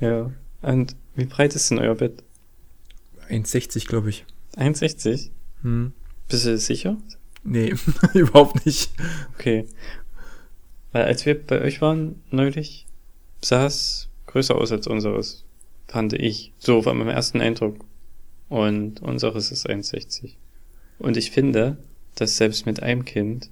Ja. 0.00 0.30
Und 0.62 0.96
wie 1.14 1.26
breit 1.26 1.54
ist 1.54 1.70
denn 1.70 1.78
euer 1.78 1.94
Bett? 1.94 2.24
1,60 3.28 3.86
glaube 3.86 4.08
ich. 4.08 4.24
1,60? 4.56 5.28
Hm. 5.60 5.92
Bist 6.28 6.46
du 6.46 6.56
sicher? 6.56 6.96
Nee, 7.42 7.74
überhaupt 8.14 8.64
nicht. 8.64 8.92
Okay. 9.34 9.66
Weil 10.94 11.06
als 11.06 11.26
wir 11.26 11.34
bei 11.44 11.60
euch 11.60 11.80
waren 11.80 12.22
neulich, 12.30 12.86
sah 13.42 13.66
es 13.66 14.08
größer 14.26 14.54
aus 14.54 14.70
als 14.70 14.86
unseres, 14.86 15.44
fand 15.88 16.12
ich. 16.12 16.52
So 16.60 16.82
von 16.82 16.96
meinem 16.96 17.08
ersten 17.08 17.40
Eindruck. 17.40 17.84
Und 18.48 19.02
unseres 19.02 19.50
ist 19.50 19.68
1,60. 19.68 20.34
Und 21.00 21.16
ich 21.16 21.32
finde, 21.32 21.78
dass 22.14 22.36
selbst 22.36 22.64
mit 22.64 22.80
einem 22.80 23.04
Kind 23.04 23.50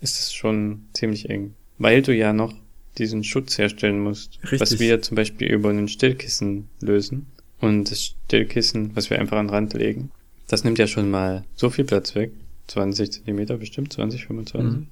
ist 0.00 0.20
es 0.20 0.32
schon 0.32 0.86
ziemlich 0.92 1.30
eng. 1.30 1.54
Weil 1.78 2.00
du 2.00 2.14
ja 2.14 2.32
noch 2.32 2.54
diesen 2.96 3.24
Schutz 3.24 3.58
herstellen 3.58 3.98
musst. 3.98 4.38
Richtig. 4.44 4.60
Was 4.60 4.78
wir 4.78 5.02
zum 5.02 5.16
Beispiel 5.16 5.48
über 5.48 5.70
einen 5.70 5.88
Stillkissen 5.88 6.68
lösen. 6.80 7.26
Und 7.60 7.90
das 7.90 8.04
Stillkissen, 8.04 8.94
was 8.94 9.10
wir 9.10 9.18
einfach 9.18 9.38
an 9.38 9.46
den 9.46 9.54
Rand 9.54 9.74
legen, 9.74 10.12
das 10.46 10.62
nimmt 10.62 10.78
ja 10.78 10.86
schon 10.86 11.10
mal 11.10 11.44
so 11.56 11.70
viel 11.70 11.84
Platz 11.84 12.14
weg. 12.14 12.30
20 12.68 13.10
Zentimeter 13.10 13.56
bestimmt, 13.56 13.92
20, 13.92 14.26
25. 14.26 14.78
Mhm. 14.78 14.86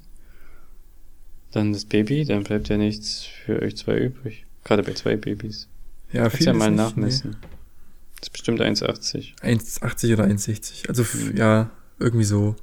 Dann 1.55 1.73
das 1.73 1.85
Baby, 1.85 2.25
dann 2.25 2.43
bleibt 2.43 2.69
ja 2.69 2.77
nichts 2.77 3.23
für 3.23 3.63
euch 3.63 3.77
zwei 3.77 3.97
übrig. 3.97 4.45
Gerade 4.65 4.83
bei 4.83 4.93
zwei 4.93 5.15
Babys. 5.15 5.69
Ja, 6.11 6.29
viel. 6.29 6.45
ja 6.45 6.53
mal 6.53 6.73
nachmessen. 6.73 7.31
Nee. 7.31 7.49
Das 8.17 8.29
ist 8.29 8.33
bestimmt 8.33 8.61
1,80. 8.61 9.37
1,80 9.41 10.13
oder 10.15 10.25
1,60. 10.25 10.89
Also, 10.89 11.05
mhm. 11.05 11.37
ja, 11.37 11.71
irgendwie 12.01 12.25
so. 12.25 12.57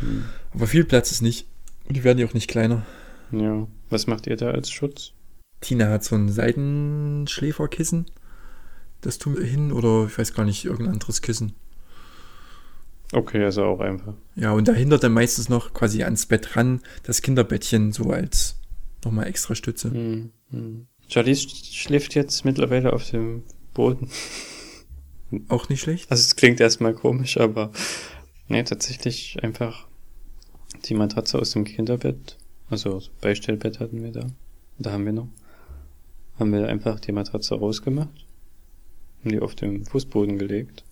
Mhm. 0.00 0.24
Aber 0.54 0.66
viel 0.66 0.84
Platz 0.84 1.10
ist 1.10 1.20
nicht. 1.20 1.46
Und 1.84 1.94
die 1.94 2.02
werden 2.02 2.18
ja 2.18 2.26
auch 2.26 2.32
nicht 2.32 2.48
kleiner. 2.48 2.86
Ja. 3.32 3.66
Was 3.90 4.06
macht 4.06 4.26
ihr 4.26 4.36
da 4.36 4.50
als 4.50 4.70
Schutz? 4.70 5.12
Tina 5.60 5.90
hat 5.90 6.02
so 6.02 6.16
ein 6.16 6.30
Seitenschläferkissen. 6.30 8.06
Das 9.02 9.18
tun 9.18 9.36
wir 9.36 9.44
hin 9.44 9.72
oder 9.72 10.06
ich 10.06 10.16
weiß 10.16 10.32
gar 10.32 10.46
nicht, 10.46 10.64
irgendein 10.64 10.94
anderes 10.94 11.20
Kissen. 11.20 11.52
Okay, 13.12 13.42
also 13.42 13.64
auch 13.64 13.80
einfach. 13.80 14.14
Ja, 14.36 14.52
und 14.52 14.68
dahinter 14.68 14.98
dann 14.98 15.12
meistens 15.12 15.48
noch 15.48 15.74
quasi 15.74 16.04
ans 16.04 16.26
Bett 16.26 16.56
ran 16.56 16.80
das 17.02 17.22
Kinderbettchen 17.22 17.92
so 17.92 18.10
als 18.10 18.60
nochmal 19.04 19.26
extra 19.26 19.54
Stütze. 19.54 19.90
Hm, 19.90 20.30
hm. 20.50 20.86
Charlie 21.08 21.34
schläft 21.34 22.14
jetzt 22.14 22.44
mittlerweile 22.44 22.92
auf 22.92 23.10
dem 23.10 23.42
Boden. 23.74 24.08
Auch 25.48 25.68
nicht 25.68 25.80
schlecht. 25.80 26.10
Also 26.10 26.20
es 26.20 26.36
klingt 26.36 26.60
erstmal 26.60 26.94
komisch, 26.94 27.36
aber 27.38 27.72
nee, 28.48 28.62
tatsächlich 28.62 29.42
einfach 29.42 29.86
die 30.84 30.94
Matratze 30.94 31.38
aus 31.38 31.52
dem 31.52 31.64
Kinderbett, 31.64 32.36
also 32.68 33.00
Beistellbett 33.20 33.80
hatten 33.80 34.02
wir 34.02 34.12
da, 34.12 34.26
da 34.78 34.92
haben 34.92 35.04
wir 35.04 35.12
noch, 35.12 35.28
haben 36.38 36.52
wir 36.52 36.68
einfach 36.68 37.00
die 37.00 37.12
Matratze 37.12 37.56
rausgemacht, 37.56 38.26
haben 39.20 39.30
die 39.30 39.40
auf 39.40 39.54
den 39.54 39.84
Fußboden 39.84 40.38
gelegt 40.38 40.84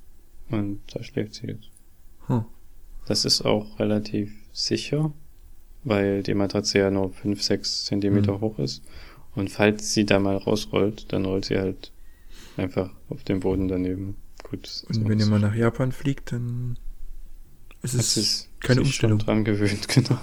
und 0.50 0.80
da 0.92 1.02
schläft 1.02 1.34
sie 1.34 1.48
jetzt. 1.48 1.70
Hm. 2.28 2.44
Das 3.06 3.24
ist 3.24 3.42
auch 3.42 3.78
relativ 3.78 4.32
sicher, 4.52 5.12
weil 5.84 6.22
die 6.22 6.34
Matratze 6.34 6.78
ja 6.78 6.90
nur 6.90 7.12
5, 7.12 7.42
6 7.42 7.84
Zentimeter 7.86 8.34
hm. 8.34 8.40
hoch 8.40 8.58
ist. 8.58 8.82
Und 9.34 9.50
falls 9.50 9.94
sie 9.94 10.04
da 10.04 10.18
mal 10.18 10.36
rausrollt, 10.36 11.12
dann 11.12 11.24
rollt 11.24 11.44
sie 11.46 11.58
halt 11.58 11.92
einfach 12.56 12.90
auf 13.08 13.24
dem 13.24 13.40
Boden 13.40 13.68
daneben. 13.68 14.16
Gut. 14.42 14.84
Und 14.88 15.08
wenn 15.08 15.20
ihr 15.20 15.26
mal 15.26 15.38
nach 15.38 15.54
Japan 15.54 15.92
fliegt, 15.92 16.32
dann 16.32 16.78
ist 17.82 17.94
es 17.94 18.16
ist 18.16 18.48
keine 18.60 18.80
Umstellung. 18.80 19.18
dran 19.18 19.44
gewöhnt, 19.44 19.88
genau. 19.94 20.18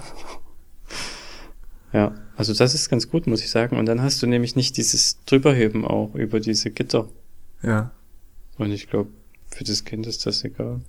ja, 1.92 2.14
also 2.36 2.52
das 2.52 2.74
ist 2.74 2.88
ganz 2.88 3.08
gut, 3.08 3.26
muss 3.26 3.40
ich 3.40 3.50
sagen. 3.50 3.78
Und 3.78 3.86
dann 3.86 4.02
hast 4.02 4.22
du 4.22 4.26
nämlich 4.26 4.56
nicht 4.56 4.76
dieses 4.76 5.24
Drüberheben 5.24 5.84
auch 5.84 6.14
über 6.14 6.40
diese 6.40 6.70
Gitter. 6.70 7.08
Ja. 7.62 7.92
Und 8.58 8.70
ich 8.70 8.88
glaube, 8.88 9.10
für 9.50 9.64
das 9.64 9.84
Kind 9.84 10.06
ist 10.06 10.26
das 10.26 10.44
egal. 10.44 10.82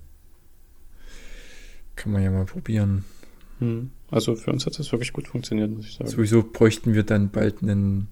Kann 1.98 2.14
man 2.14 2.24
ja 2.24 2.32
mal 2.32 2.46
probieren. 2.46 3.04
Hm. 3.60 3.92
Also 4.10 4.36
für 4.36 4.52
uns 4.52 4.66
hat 4.66 4.80
das 4.80 4.92
wirklich 4.94 5.12
gut 5.12 5.28
funktioniert, 5.28 5.70
muss 5.70 5.86
ich 5.86 5.96
sagen. 5.96 6.10
Sowieso 6.10 6.44
bräuchten 6.44 6.94
wir 6.94 7.04
dann 7.04 7.30
bald 7.30 7.62
ein 7.62 8.08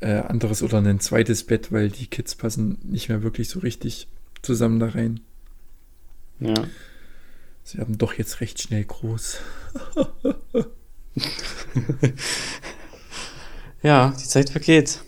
äh, 0.00 0.14
anderes 0.14 0.62
oder 0.62 0.78
ein 0.78 0.98
zweites 0.98 1.44
Bett, 1.44 1.70
weil 1.70 1.90
die 1.90 2.08
Kids 2.08 2.34
passen 2.34 2.78
nicht 2.82 3.08
mehr 3.08 3.22
wirklich 3.22 3.48
so 3.48 3.60
richtig 3.60 4.08
zusammen 4.42 4.80
da 4.80 4.88
rein. 4.88 5.20
Ja. 6.40 6.54
Sie 7.62 7.78
haben 7.78 7.98
doch 7.98 8.14
jetzt 8.14 8.40
recht 8.40 8.60
schnell 8.60 8.84
groß. 8.84 9.38
ja, 13.82 14.14
die 14.18 14.24
Zeit 14.24 14.50
vergeht. 14.50 15.02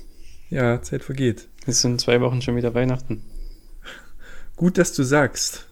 Ja, 0.50 0.80
Zeit 0.82 1.02
vergeht. 1.02 1.48
Es 1.66 1.80
sind 1.82 2.00
zwei 2.00 2.20
Wochen 2.20 2.40
schon 2.42 2.56
wieder 2.56 2.74
Weihnachten. 2.74 3.22
Gut, 4.56 4.78
dass 4.78 4.92
du 4.92 5.02
sagst, 5.02 5.66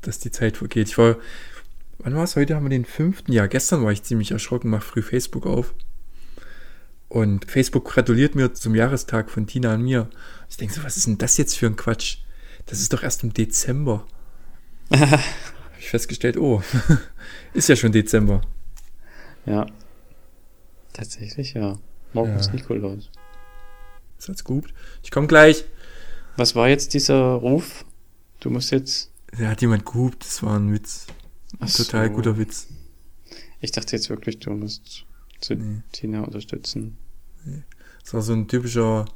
dass 0.00 0.18
die 0.18 0.30
Zeit 0.30 0.56
vergeht. 0.56 0.88
Ich 0.88 0.98
war 0.98 1.16
wann 2.02 2.14
war 2.14 2.24
es? 2.24 2.36
Heute 2.36 2.54
haben 2.54 2.64
wir 2.64 2.70
den 2.70 2.84
fünften. 2.84 3.32
Ja, 3.32 3.46
gestern 3.46 3.84
war 3.84 3.92
ich 3.92 4.02
ziemlich 4.02 4.30
erschrocken, 4.30 4.70
mach 4.70 4.82
früh 4.82 5.02
Facebook 5.02 5.46
auf. 5.46 5.74
Und 7.08 7.50
Facebook 7.50 7.86
gratuliert 7.86 8.34
mir 8.34 8.52
zum 8.54 8.74
Jahrestag 8.74 9.30
von 9.30 9.46
Tina 9.46 9.74
und 9.74 9.82
mir. 9.82 10.08
Ich 10.48 10.56
denke 10.56 10.74
so, 10.74 10.84
was 10.84 10.96
ist 10.96 11.06
denn 11.06 11.18
das 11.18 11.36
jetzt 11.36 11.58
für 11.58 11.66
ein 11.66 11.76
Quatsch? 11.76 12.18
Das 12.66 12.80
ist 12.80 12.92
doch 12.92 13.02
erst 13.02 13.24
im 13.24 13.34
Dezember. 13.34 14.06
Habe 14.92 15.20
ich 15.78 15.88
festgestellt, 15.88 16.36
oh, 16.36 16.62
ist 17.54 17.68
ja 17.68 17.76
schon 17.76 17.92
Dezember. 17.92 18.42
Ja. 19.46 19.66
Tatsächlich, 20.92 21.54
ja. 21.54 21.78
Morgen 22.12 22.30
ja. 22.30 22.36
ist 22.36 22.52
Nikolaus. 22.52 23.10
Ist 24.18 24.28
hat's 24.28 24.44
gut. 24.44 24.72
Ich 25.02 25.10
komme 25.10 25.26
gleich. 25.26 25.64
Was 26.36 26.54
war 26.54 26.68
jetzt 26.68 26.94
dieser 26.94 27.32
Ruf? 27.34 27.84
Du 28.40 28.50
musst 28.50 28.70
jetzt. 28.70 29.10
Da 29.36 29.48
hat 29.48 29.62
jemand 29.62 29.84
gehupt, 29.84 30.24
das 30.24 30.42
war 30.42 30.58
ein 30.58 30.72
Witz. 30.72 31.06
Ein 31.58 31.68
total 31.68 32.08
so. 32.08 32.14
guter 32.14 32.38
Witz. 32.38 32.68
Ich 33.60 33.72
dachte 33.72 33.96
jetzt 33.96 34.08
wirklich, 34.08 34.38
du 34.38 34.50
musst 34.50 35.04
zu 35.40 35.54
nee. 35.54 35.82
Tina 35.92 36.22
unterstützen. 36.22 36.96
Nee. 37.44 37.62
Das 38.02 38.14
war 38.14 38.22
so 38.22 38.32
ein 38.32 38.48
typischer 38.48 39.06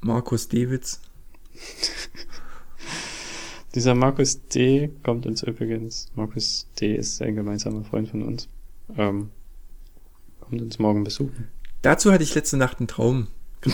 Markus 0.00 0.48
D-Witz. 0.48 1.00
Dieser 3.74 3.94
Markus 3.94 4.46
D. 4.48 4.90
kommt 5.02 5.26
uns 5.26 5.42
übrigens. 5.42 6.08
Markus 6.14 6.66
D. 6.80 6.94
ist 6.94 7.20
ein 7.20 7.34
gemeinsamer 7.34 7.84
Freund 7.84 8.08
von 8.08 8.22
uns. 8.22 8.48
Ähm, 8.96 9.30
kommt 10.40 10.62
uns 10.62 10.78
morgen 10.78 11.04
besuchen. 11.04 11.48
Dazu 11.82 12.12
hatte 12.12 12.24
ich 12.24 12.34
letzte 12.34 12.56
Nacht 12.56 12.78
einen 12.78 12.88
Traum. 12.88 13.28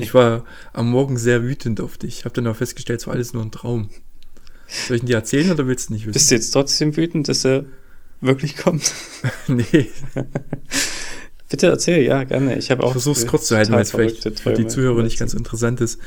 ich 0.00 0.14
war 0.14 0.44
am 0.72 0.90
Morgen 0.90 1.18
sehr 1.18 1.42
wütend 1.42 1.80
auf 1.80 1.98
dich. 1.98 2.20
Ich 2.20 2.24
habe 2.24 2.34
dann 2.34 2.46
auch 2.46 2.56
festgestellt, 2.56 3.00
es 3.00 3.06
war 3.06 3.14
alles 3.14 3.32
nur 3.32 3.42
ein 3.42 3.50
Traum. 3.50 3.90
Soll 4.66 4.96
ich 4.96 5.02
ihn 5.02 5.06
dir 5.06 5.16
erzählen 5.16 5.50
oder 5.50 5.66
willst 5.66 5.88
du 5.88 5.94
nicht 5.94 6.02
wissen? 6.02 6.12
Bist 6.12 6.30
du 6.30 6.34
jetzt 6.34 6.50
trotzdem 6.50 6.96
wütend, 6.96 7.28
dass 7.28 7.44
er 7.44 7.64
wirklich 8.20 8.56
kommt? 8.56 8.92
nee. 9.46 9.90
Bitte 11.48 11.68
erzähl, 11.68 12.02
ja, 12.02 12.24
gerne. 12.24 12.56
Ich 12.58 12.70
habe 12.70 12.82
auch. 12.82 12.88
Ich 12.88 12.92
versuch's 12.92 13.26
kurz 13.26 13.46
zu 13.46 13.56
halten, 13.56 13.72
weil 13.72 13.82
es 13.82 13.92
vielleicht 13.92 14.40
für 14.40 14.52
die 14.52 14.66
Zuhörer 14.66 15.02
nicht 15.02 15.18
ganz 15.18 15.32
interessant 15.32 15.80
ist. 15.80 16.00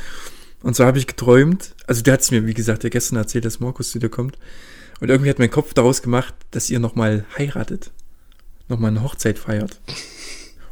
Und 0.62 0.76
zwar 0.76 0.88
habe 0.88 0.98
ich 0.98 1.08
geträumt, 1.08 1.74
also 1.88 2.02
der 2.02 2.14
hat 2.14 2.22
es 2.22 2.32
mir, 2.32 2.46
wie 2.46 2.54
gesagt, 2.54 2.84
ja 2.84 2.90
gestern 2.90 3.16
erzählt, 3.16 3.46
dass 3.46 3.62
Markus 3.62 3.92
zu 3.92 4.00
dir 4.00 4.10
kommt. 4.10 4.38
Und 5.00 5.10
irgendwie 5.10 5.30
hat 5.30 5.40
mein 5.40 5.50
Kopf 5.50 5.74
daraus 5.74 6.02
gemacht, 6.02 6.36
dass 6.52 6.70
ihr 6.70 6.80
nochmal 6.80 7.26
heiratet. 7.38 7.92
nochmal 8.68 8.92
eine 8.92 9.02
Hochzeit 9.02 9.40
feiert. 9.40 9.80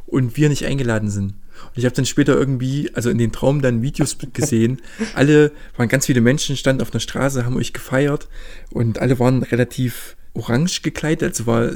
Und 0.05 0.35
wir 0.35 0.49
nicht 0.49 0.65
eingeladen 0.65 1.09
sind. 1.09 1.35
Und 1.65 1.77
ich 1.77 1.85
habe 1.85 1.95
dann 1.95 2.05
später 2.05 2.35
irgendwie, 2.35 2.91
also 2.93 3.09
in 3.09 3.17
den 3.17 3.31
Traum 3.31 3.61
dann 3.61 3.81
Videos 3.81 4.17
gesehen. 4.33 4.81
Alle 5.15 5.51
waren 5.75 5.87
ganz 5.89 6.05
viele 6.05 6.21
Menschen, 6.21 6.57
standen 6.57 6.81
auf 6.81 6.91
der 6.91 6.99
Straße, 6.99 7.45
haben 7.45 7.57
euch 7.57 7.73
gefeiert 7.73 8.27
und 8.71 8.99
alle 8.99 9.19
waren 9.19 9.43
relativ 9.43 10.15
orange 10.33 10.81
gekleidet. 10.81 11.29
Also 11.29 11.45
war, 11.47 11.71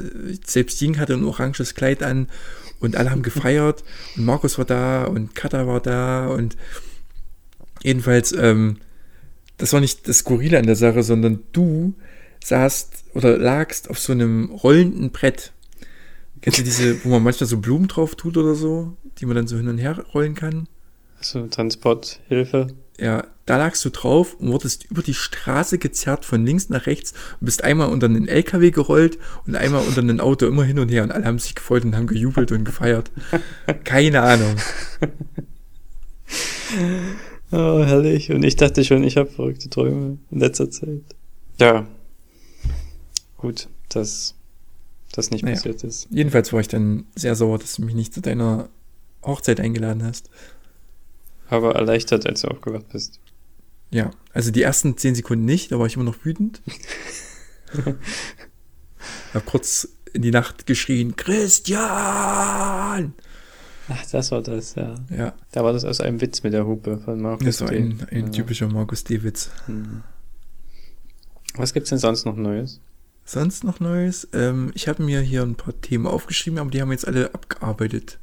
selbst 0.46 0.80
Ying 0.80 0.98
hatte 0.98 1.14
ein 1.14 1.24
oranges 1.24 1.74
Kleid 1.74 2.02
an 2.02 2.28
und 2.80 2.96
alle 2.96 3.10
haben 3.10 3.22
gefeiert 3.22 3.84
und 4.16 4.24
Markus 4.24 4.58
war 4.58 4.64
da 4.64 5.04
und 5.04 5.34
Kata 5.34 5.66
war 5.66 5.80
da 5.80 6.26
und 6.28 6.56
jedenfalls, 7.82 8.32
ähm, 8.32 8.78
das 9.58 9.72
war 9.72 9.80
nicht 9.80 10.08
das 10.08 10.18
Skurrile 10.18 10.58
an 10.58 10.66
der 10.66 10.76
Sache, 10.76 11.02
sondern 11.02 11.40
du 11.52 11.94
saßt 12.44 13.04
oder 13.14 13.38
lagst 13.38 13.90
auf 13.90 13.98
so 13.98 14.12
einem 14.12 14.50
rollenden 14.50 15.10
Brett. 15.10 15.52
Kennst 16.42 16.58
du 16.58 16.64
diese, 16.64 17.04
wo 17.04 17.08
man 17.08 17.22
manchmal 17.22 17.48
so 17.48 17.56
Blumen 17.56 17.88
drauf 17.88 18.16
tut 18.16 18.36
oder 18.36 18.54
so, 18.54 18.96
die 19.18 19.26
man 19.26 19.36
dann 19.36 19.46
so 19.46 19.56
hin 19.56 19.68
und 19.68 19.78
her 19.78 20.04
rollen 20.12 20.34
kann? 20.34 20.68
So 21.20 21.46
Transporthilfe. 21.46 22.66
Ja, 22.98 23.26
da 23.46 23.56
lagst 23.56 23.84
du 23.84 23.90
drauf 23.90 24.34
und 24.34 24.52
wurdest 24.52 24.84
über 24.90 25.02
die 25.02 25.14
Straße 25.14 25.78
gezerrt 25.78 26.24
von 26.24 26.44
links 26.44 26.68
nach 26.68 26.86
rechts 26.86 27.12
und 27.40 27.46
bist 27.46 27.64
einmal 27.64 27.88
unter 27.88 28.06
einen 28.06 28.28
LKW 28.28 28.70
gerollt 28.70 29.18
und 29.46 29.56
einmal 29.56 29.86
unter 29.86 30.02
ein 30.02 30.20
Auto 30.20 30.46
immer 30.46 30.64
hin 30.64 30.78
und 30.78 30.90
her 30.90 31.04
und 31.04 31.12
alle 31.12 31.24
haben 31.24 31.38
sich 31.38 31.54
gefreut 31.54 31.84
und 31.84 31.96
haben 31.96 32.06
gejubelt 32.06 32.52
und 32.52 32.64
gefeiert. 32.64 33.10
Keine 33.84 34.22
Ahnung. 34.22 34.56
Oh, 37.52 37.84
herrlich. 37.84 38.32
Und 38.32 38.44
ich 38.44 38.56
dachte 38.56 38.82
schon, 38.82 39.04
ich 39.04 39.18
habe 39.18 39.28
verrückte 39.28 39.68
Träume 39.68 40.16
in 40.30 40.38
letzter 40.38 40.70
Zeit. 40.70 41.02
Ja. 41.60 41.86
Gut, 43.36 43.68
dass 43.90 44.34
das 45.12 45.30
nicht 45.30 45.44
Naja. 45.44 45.56
passiert 45.56 45.84
ist. 45.84 46.08
Jedenfalls 46.10 46.52
war 46.52 46.60
ich 46.60 46.68
dann 46.68 47.04
sehr 47.14 47.34
sauer, 47.36 47.58
dass 47.58 47.74
du 47.76 47.82
mich 47.84 47.94
nicht 47.94 48.12
zu 48.14 48.20
deiner 48.20 48.68
Hochzeit 49.24 49.60
eingeladen 49.60 50.02
hast. 50.04 50.28
Aber 51.48 51.74
erleichtert, 51.74 52.26
als 52.26 52.40
du 52.42 52.48
aufgewacht 52.48 52.88
bist. 52.92 53.20
Ja, 53.90 54.10
also 54.32 54.50
die 54.50 54.62
ersten 54.62 54.96
zehn 54.96 55.14
Sekunden 55.14 55.44
nicht, 55.44 55.70
da 55.70 55.78
war 55.78 55.86
ich 55.86 55.94
immer 55.96 56.04
noch 56.04 56.24
wütend. 56.24 56.62
hab 59.34 59.46
kurz 59.46 59.88
in 60.12 60.22
die 60.22 60.30
Nacht 60.30 60.66
geschrien, 60.66 61.16
Christian! 61.16 61.82
Ach, 63.88 64.06
das 64.10 64.30
war 64.30 64.42
das, 64.42 64.74
ja. 64.76 64.94
Ja, 65.10 65.34
Da 65.52 65.64
war 65.64 65.72
das 65.72 65.84
aus 65.84 66.00
einem 66.00 66.20
Witz 66.20 66.42
mit 66.42 66.52
der 66.52 66.66
Hupe 66.66 66.98
von 66.98 67.20
Markus. 67.20 67.44
das 67.46 67.60
war 67.62 67.68
D. 67.68 67.78
ein, 67.78 68.06
ein 68.10 68.24
Ja. 68.26 68.30
typischer 68.30 68.68
Markus 68.68 69.04
D-Witz. 69.04 69.50
Hm. 69.66 70.02
Was 71.56 71.72
gibt's 71.74 71.90
denn 71.90 71.98
sonst 71.98 72.24
noch 72.24 72.36
Neues? 72.36 72.80
Sonst 73.24 73.64
noch 73.64 73.80
Neues? 73.80 74.28
Ähm, 74.32 74.72
ich 74.74 74.88
habe 74.88 75.02
mir 75.02 75.20
hier 75.20 75.42
ein 75.42 75.54
paar 75.54 75.80
Themen 75.80 76.06
aufgeschrieben, 76.06 76.58
aber 76.58 76.70
die 76.70 76.80
haben 76.80 76.88
wir 76.88 76.94
jetzt 76.94 77.06
alle 77.06 77.34
abgearbeitet. 77.34 78.18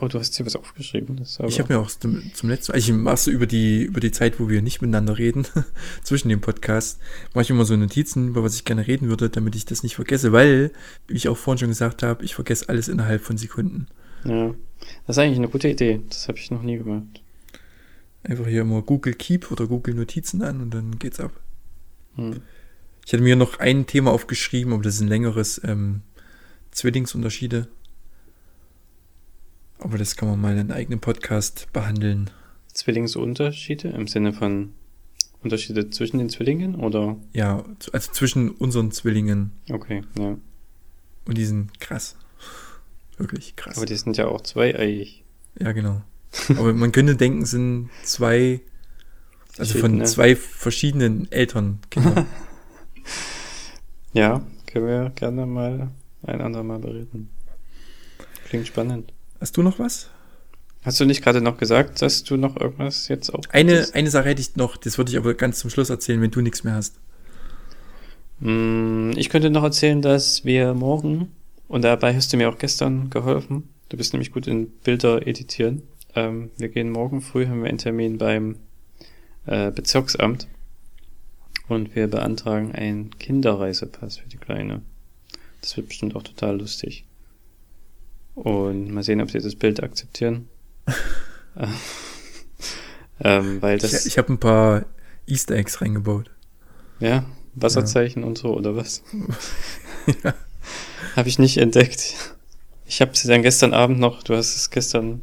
Oh, 0.00 0.08
du 0.08 0.18
hast 0.18 0.38
dir 0.38 0.44
was 0.44 0.56
aufgeschrieben. 0.56 1.24
Aber 1.38 1.48
Ich 1.48 1.58
habe 1.58 1.72
mir 1.72 1.80
auch 1.80 1.90
zum, 1.90 2.22
zum 2.34 2.50
letzten 2.50 2.72
Mal, 2.72 2.78
ich 2.78 2.92
mache 2.92 3.16
so 3.16 3.30
über 3.30 3.46
die, 3.46 3.82
über 3.84 4.00
die 4.00 4.10
Zeit, 4.10 4.38
wo 4.38 4.50
wir 4.50 4.60
nicht 4.60 4.82
miteinander 4.82 5.16
reden, 5.16 5.46
zwischen 6.02 6.28
dem 6.28 6.42
Podcast, 6.42 7.00
mache 7.32 7.44
ich 7.44 7.50
immer 7.50 7.64
so 7.64 7.76
Notizen, 7.76 8.28
über 8.28 8.42
was 8.42 8.54
ich 8.54 8.66
gerne 8.66 8.86
reden 8.86 9.08
würde, 9.08 9.30
damit 9.30 9.54
ich 9.56 9.64
das 9.64 9.82
nicht 9.82 9.94
vergesse, 9.94 10.32
weil, 10.32 10.70
wie 11.08 11.16
ich 11.16 11.28
auch 11.28 11.38
vorhin 11.38 11.58
schon 11.58 11.68
gesagt 11.70 12.02
habe, 12.02 12.24
ich 12.24 12.34
vergesse 12.34 12.68
alles 12.68 12.88
innerhalb 12.88 13.22
von 13.22 13.38
Sekunden. 13.38 13.86
Ja. 14.24 14.54
Das 15.06 15.16
ist 15.16 15.22
eigentlich 15.22 15.38
eine 15.38 15.48
gute 15.48 15.68
Idee. 15.68 16.00
Das 16.10 16.28
habe 16.28 16.36
ich 16.38 16.50
noch 16.50 16.62
nie 16.62 16.76
gemacht. 16.76 17.22
Einfach 18.22 18.46
hier 18.46 18.62
immer 18.62 18.82
Google 18.82 19.14
Keep 19.14 19.50
oder 19.50 19.66
Google 19.66 19.94
Notizen 19.94 20.42
an 20.42 20.60
und 20.60 20.74
dann 20.74 20.98
geht's 20.98 21.20
ab. 21.20 21.32
Hm. 22.16 22.42
Ich 23.06 23.12
hatte 23.12 23.22
mir 23.22 23.36
noch 23.36 23.60
ein 23.60 23.86
Thema 23.86 24.10
aufgeschrieben, 24.10 24.72
aber 24.72 24.82
das 24.82 24.96
ist 24.96 25.00
ein 25.00 25.06
längeres, 25.06 25.60
ähm, 25.62 26.00
Zwillingsunterschiede. 26.72 27.68
Aber 29.78 29.96
das 29.96 30.16
kann 30.16 30.28
man 30.28 30.40
mal 30.40 30.54
in 30.54 30.58
einem 30.58 30.70
eigenen 30.72 30.98
Podcast 30.98 31.68
behandeln. 31.72 32.30
Zwillingsunterschiede 32.74 33.90
im 33.90 34.08
Sinne 34.08 34.32
von 34.32 34.72
Unterschiede 35.40 35.88
zwischen 35.90 36.18
den 36.18 36.28
Zwillingen 36.30 36.74
oder? 36.74 37.16
Ja, 37.32 37.64
also 37.92 38.10
zwischen 38.10 38.50
unseren 38.50 38.90
Zwillingen. 38.90 39.52
Okay, 39.70 40.02
ja. 40.18 40.36
Und 41.26 41.38
die 41.38 41.44
sind 41.44 41.78
krass. 41.78 42.16
Wirklich 43.18 43.54
krass. 43.54 43.76
Aber 43.76 43.86
die 43.86 43.94
sind 43.94 44.16
ja 44.16 44.26
auch 44.26 44.40
zweieiig. 44.40 45.22
ja, 45.60 45.70
genau. 45.70 46.02
Aber 46.48 46.72
man 46.74 46.90
könnte 46.90 47.14
denken, 47.14 47.42
es 47.42 47.52
sind 47.52 47.88
zwei, 48.02 48.62
also 49.58 49.78
von 49.78 50.04
zwei 50.06 50.34
verschiedenen 50.34 51.30
Eltern 51.30 51.78
Kinder. 51.88 52.26
Ja, 54.12 54.40
können 54.66 54.86
wir 54.86 55.10
gerne 55.14 55.44
mal 55.44 55.90
ein 56.22 56.40
andermal 56.40 56.78
bereden. 56.78 57.28
Klingt 58.48 58.66
spannend. 58.66 59.12
Hast 59.40 59.56
du 59.58 59.62
noch 59.62 59.78
was? 59.78 60.08
Hast 60.82 61.00
du 61.00 61.04
nicht 61.04 61.22
gerade 61.22 61.40
noch 61.40 61.58
gesagt, 61.58 62.00
dass 62.00 62.22
du 62.24 62.36
noch 62.36 62.56
irgendwas 62.58 63.08
jetzt 63.08 63.34
auch 63.34 63.42
Eine, 63.50 63.86
eine 63.92 64.08
Sache 64.08 64.28
hätte 64.30 64.40
ich 64.40 64.56
noch, 64.56 64.76
das 64.76 64.96
würde 64.98 65.10
ich 65.10 65.18
aber 65.18 65.34
ganz 65.34 65.58
zum 65.58 65.68
Schluss 65.68 65.90
erzählen, 65.90 66.20
wenn 66.22 66.30
du 66.30 66.40
nichts 66.40 66.64
mehr 66.64 66.74
hast. 66.74 66.98
Mm, 68.40 69.10
Ich 69.16 69.28
könnte 69.28 69.50
noch 69.50 69.64
erzählen, 69.64 70.00
dass 70.00 70.44
wir 70.44 70.74
morgen, 70.74 71.32
und 71.68 71.82
dabei 71.82 72.14
hast 72.14 72.32
du 72.32 72.36
mir 72.36 72.48
auch 72.48 72.58
gestern 72.58 73.10
geholfen, 73.10 73.68
du 73.88 73.96
bist 73.96 74.12
nämlich 74.12 74.32
gut 74.32 74.46
in 74.46 74.68
Bilder 74.84 75.26
editieren. 75.26 75.82
Ähm, 76.14 76.50
wir 76.56 76.68
gehen 76.68 76.90
morgen 76.90 77.20
früh, 77.20 77.46
haben 77.46 77.62
wir 77.62 77.68
einen 77.68 77.78
Termin 77.78 78.16
beim 78.18 78.56
äh, 79.46 79.70
Bezirksamt 79.72 80.46
und 81.68 81.94
wir 81.94 82.06
beantragen 82.08 82.72
einen 82.72 83.16
Kinderreisepass 83.18 84.18
für 84.18 84.28
die 84.28 84.36
Kleine. 84.36 84.82
Das 85.60 85.76
wird 85.76 85.88
bestimmt 85.88 86.14
auch 86.14 86.22
total 86.22 86.58
lustig. 86.58 87.04
Und 88.34 88.92
mal 88.92 89.02
sehen, 89.02 89.20
ob 89.20 89.30
sie 89.30 89.40
das 89.40 89.56
Bild 89.56 89.82
akzeptieren. 89.82 90.48
Äh, 91.56 91.66
ähm, 93.24 93.62
weil 93.62 93.78
das, 93.78 94.04
ich 94.04 94.12
ich 94.12 94.18
habe 94.18 94.32
ein 94.32 94.38
paar 94.38 94.84
Easter 95.26 95.54
Eggs 95.56 95.80
reingebaut. 95.80 96.30
ja, 97.00 97.24
Wasserzeichen 97.54 98.22
und 98.22 98.36
so, 98.36 98.54
oder 98.54 98.76
was? 98.76 99.02
Habe 101.16 101.28
ich 101.28 101.38
nicht 101.38 101.56
entdeckt. 101.56 102.14
Ich 102.84 103.00
habe 103.00 103.16
sie 103.16 103.28
dann 103.28 103.42
gestern 103.42 103.72
Abend 103.72 103.98
noch, 103.98 104.22
du 104.22 104.36
hast 104.36 104.54
es 104.54 104.70
gestern 104.70 105.22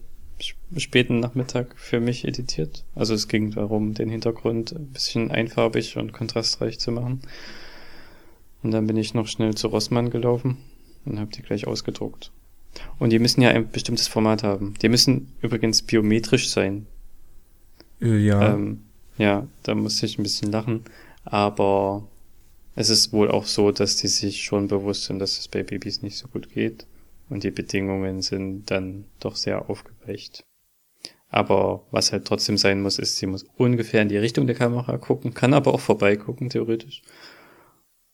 späten 0.77 1.19
Nachmittag 1.19 1.75
für 1.77 1.99
mich 1.99 2.25
editiert. 2.25 2.83
Also 2.95 3.13
es 3.13 3.27
ging 3.27 3.51
darum, 3.51 3.93
den 3.93 4.09
Hintergrund 4.09 4.73
ein 4.73 4.87
bisschen 4.87 5.31
einfarbig 5.31 5.97
und 5.97 6.13
kontrastreich 6.13 6.79
zu 6.79 6.91
machen. 6.91 7.21
Und 8.63 8.71
dann 8.71 8.87
bin 8.87 8.97
ich 8.97 9.13
noch 9.13 9.27
schnell 9.27 9.55
zu 9.55 9.67
Rossmann 9.67 10.09
gelaufen 10.09 10.57
und 11.05 11.19
habe 11.19 11.31
die 11.31 11.41
gleich 11.41 11.67
ausgedruckt. 11.67 12.31
Und 12.97 13.11
die 13.11 13.19
müssen 13.19 13.41
ja 13.41 13.49
ein 13.49 13.69
bestimmtes 13.69 14.07
Format 14.07 14.43
haben. 14.43 14.73
Die 14.81 14.89
müssen 14.89 15.31
übrigens 15.41 15.81
biometrisch 15.81 16.49
sein. 16.49 16.87
Äh, 18.01 18.17
ja, 18.17 18.53
Ähm, 18.53 18.81
ja, 19.17 19.47
da 19.63 19.75
muss 19.75 20.01
ich 20.01 20.17
ein 20.17 20.23
bisschen 20.23 20.51
lachen. 20.51 20.83
Aber 21.25 22.07
es 22.75 22.89
ist 22.89 23.13
wohl 23.13 23.29
auch 23.29 23.45
so, 23.45 23.71
dass 23.71 23.97
die 23.97 24.07
sich 24.07 24.43
schon 24.43 24.67
bewusst 24.67 25.05
sind, 25.05 25.19
dass 25.19 25.37
es 25.37 25.47
bei 25.47 25.63
Babys 25.63 26.01
nicht 26.01 26.17
so 26.17 26.27
gut 26.27 26.49
geht. 26.49 26.85
Und 27.29 27.43
die 27.43 27.51
Bedingungen 27.51 28.21
sind 28.21 28.69
dann 28.71 29.05
doch 29.19 29.35
sehr 29.35 29.69
aufgeweicht. 30.03 30.45
Aber 31.29 31.87
was 31.89 32.11
halt 32.11 32.25
trotzdem 32.25 32.57
sein 32.57 32.81
muss, 32.81 32.99
ist, 32.99 33.17
sie 33.17 33.25
muss 33.25 33.45
ungefähr 33.57 34.01
in 34.03 34.09
die 34.09 34.17
Richtung 34.17 34.45
der 34.45 34.55
Kamera 34.55 34.97
gucken, 34.97 35.33
kann 35.33 35.53
aber 35.53 35.73
auch 35.73 35.79
vorbeigucken, 35.79 36.49
theoretisch. 36.49 37.01